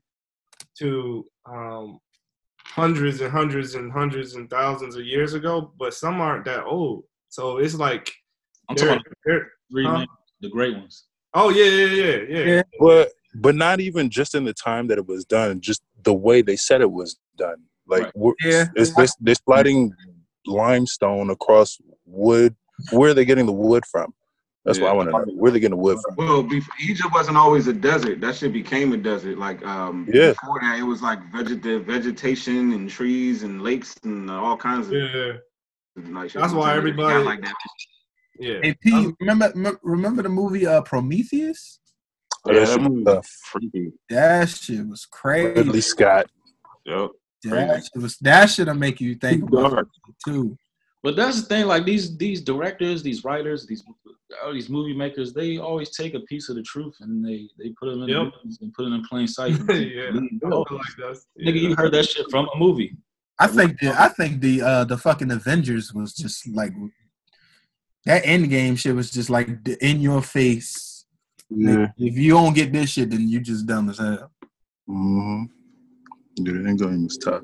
[0.80, 1.99] to um,
[2.65, 7.03] hundreds and hundreds and hundreds and thousands of years ago, but some aren't that old.
[7.30, 8.11] So it's like
[8.69, 10.06] I'm they're- talking about they're- three huh?
[10.41, 11.06] the great ones.
[11.34, 12.45] Oh yeah, yeah, yeah, yeah.
[12.56, 12.61] Yeah.
[12.80, 16.41] But but not even just in the time that it was done, just the way
[16.41, 17.64] they said it was done.
[17.88, 18.11] Like Right.
[18.15, 18.65] we're, Yeah.
[18.76, 19.94] it's this they're sliding
[20.45, 22.56] limestone across wood.
[22.91, 24.14] Where are they getting the wood from?
[24.68, 25.23] That's what I want to know.
[25.35, 26.15] Where are they getting the wood from?
[26.18, 28.19] Well, before, Egypt wasn't always a desert.
[28.19, 29.38] That shit became a desert.
[29.38, 30.31] Like um, Yeah.
[30.34, 34.94] before that, it was like veget- vegetation and trees and lakes and all kinds of.
[34.94, 35.34] Yeah,
[36.10, 36.41] Like, shit.
[36.41, 37.53] That's why everybody- got like that.
[38.39, 38.60] yeah.
[38.61, 41.80] Hey P, remember m- remember the movie uh Prometheus?
[42.45, 43.91] Oh, Yeah, that that movie was was freaky.
[44.10, 45.53] That shit was crazy.
[45.53, 46.30] Ridley Scott.
[46.85, 47.10] Yep.
[47.45, 49.88] That shit was that should have make you think about it
[50.26, 50.57] too.
[51.07, 53.81] But that's the thing, like these these directors, these writers, these
[54.43, 57.69] all these movie makers, they always take a piece of the truth and they they
[57.79, 58.34] put them in Yep.
[58.59, 59.51] and put it in plain sight.
[59.69, 60.11] yeah.
[60.51, 61.69] Oh, like that's, Nigga, yeah.
[61.69, 62.97] you heard that shit from a movie.
[63.39, 66.73] I think the I think the uh the fucking Avengers was just like
[68.03, 69.47] that end game shit was just like
[69.79, 71.05] in your face.
[71.49, 71.88] Yeah.
[71.97, 74.29] If you don't get this shit, then you just dumb as hell.
[74.89, 75.43] Mm-hmm.
[76.39, 77.43] Yeah, the end game was tough.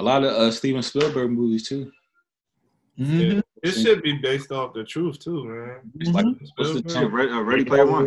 [0.00, 1.92] A lot of uh, Steven Spielberg movies too.
[2.98, 3.34] Mhm.
[3.34, 3.40] Yeah.
[3.62, 5.80] It should be based off the truth too, man.
[6.00, 6.40] It's like Mhm.
[6.56, 7.14] what's the Shit, term?
[7.14, 8.06] Uh, Ready Player One.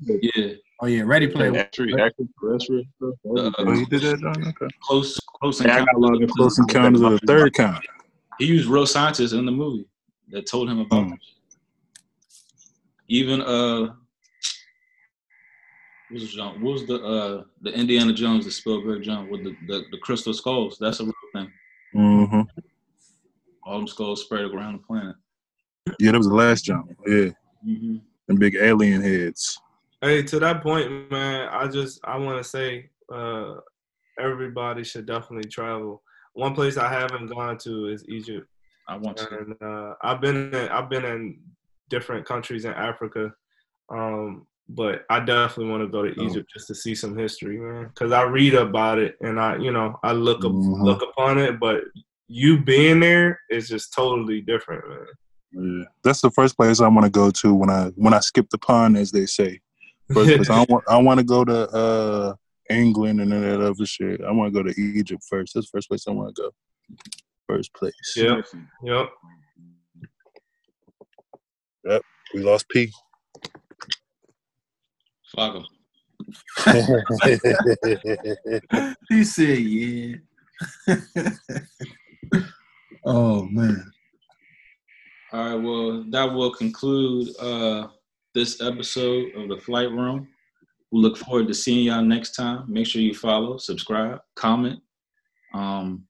[0.00, 1.60] Yeah, Oh yeah, Ready Player One.
[1.60, 2.88] Actually, actually.
[3.00, 4.48] Uh, Oh, he did that, John?
[4.48, 4.66] Okay.
[4.80, 5.92] close close Yeah, I encounter.
[5.92, 7.84] got a lot of Close Encounters of the Third Kind.
[8.40, 9.86] He used real scientists in the movie
[10.30, 11.18] that told him about Mm.
[13.06, 13.96] Even uh, what
[16.12, 19.84] was, John, what was the uh the Indiana Jones, the Spielberg John with the, the
[19.90, 20.78] the crystal skulls?
[20.78, 21.52] That's a real thing.
[21.94, 22.40] Mm-hmm.
[23.64, 25.16] All them skulls spread around the planet.
[25.98, 26.90] Yeah, that was the last jump.
[27.06, 27.30] Yeah,
[27.62, 27.96] hmm
[28.28, 29.58] and big alien heads.
[30.00, 33.56] Hey, to that point, man, I just I want to say uh,
[34.18, 36.02] everybody should definitely travel.
[36.34, 38.48] One place I haven't gone to is Egypt,
[38.88, 39.38] I want to.
[39.38, 41.40] and uh, I've been in, I've been in
[41.88, 43.32] different countries in Africa,
[43.90, 46.24] um, but I definitely want to go to Oh.
[46.24, 47.88] Egypt just to see some history, man.
[47.88, 50.82] Because I read about it and I, you know, I look up, Mhm.
[50.84, 51.82] look upon it, but
[52.28, 55.06] you being there is just totally different, man.
[55.54, 58.48] Yeah, that's the first place I want to go to when I when I skip
[58.50, 59.60] the pond, as they say.
[60.14, 62.34] First place I want I want to go to uh
[62.70, 64.22] England and then that other shit.
[64.22, 65.52] I want to go to Egypt first.
[65.54, 66.50] That's the first place I want to go.
[67.46, 67.92] First place.
[68.16, 68.46] Yep.
[68.84, 69.10] Yep.
[71.84, 72.02] Yep.
[72.34, 72.90] We lost P.
[75.34, 75.64] Fuck 'em.
[79.08, 80.16] he said, "Yeah."
[83.04, 83.92] oh man.
[85.32, 87.88] All right, well, that will conclude uh,
[88.34, 90.28] this episode of the Flight Room.
[90.90, 92.64] We look forward to seeing y'all next time.
[92.68, 94.80] Make sure you follow, subscribe, comment.
[95.54, 96.04] Um,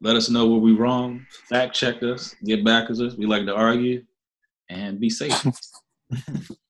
[0.00, 1.26] let us know where we wrong.
[1.48, 2.34] Fact check us.
[2.44, 3.16] Get back at us.
[3.16, 4.04] We like to argue.
[4.68, 5.44] And be safe.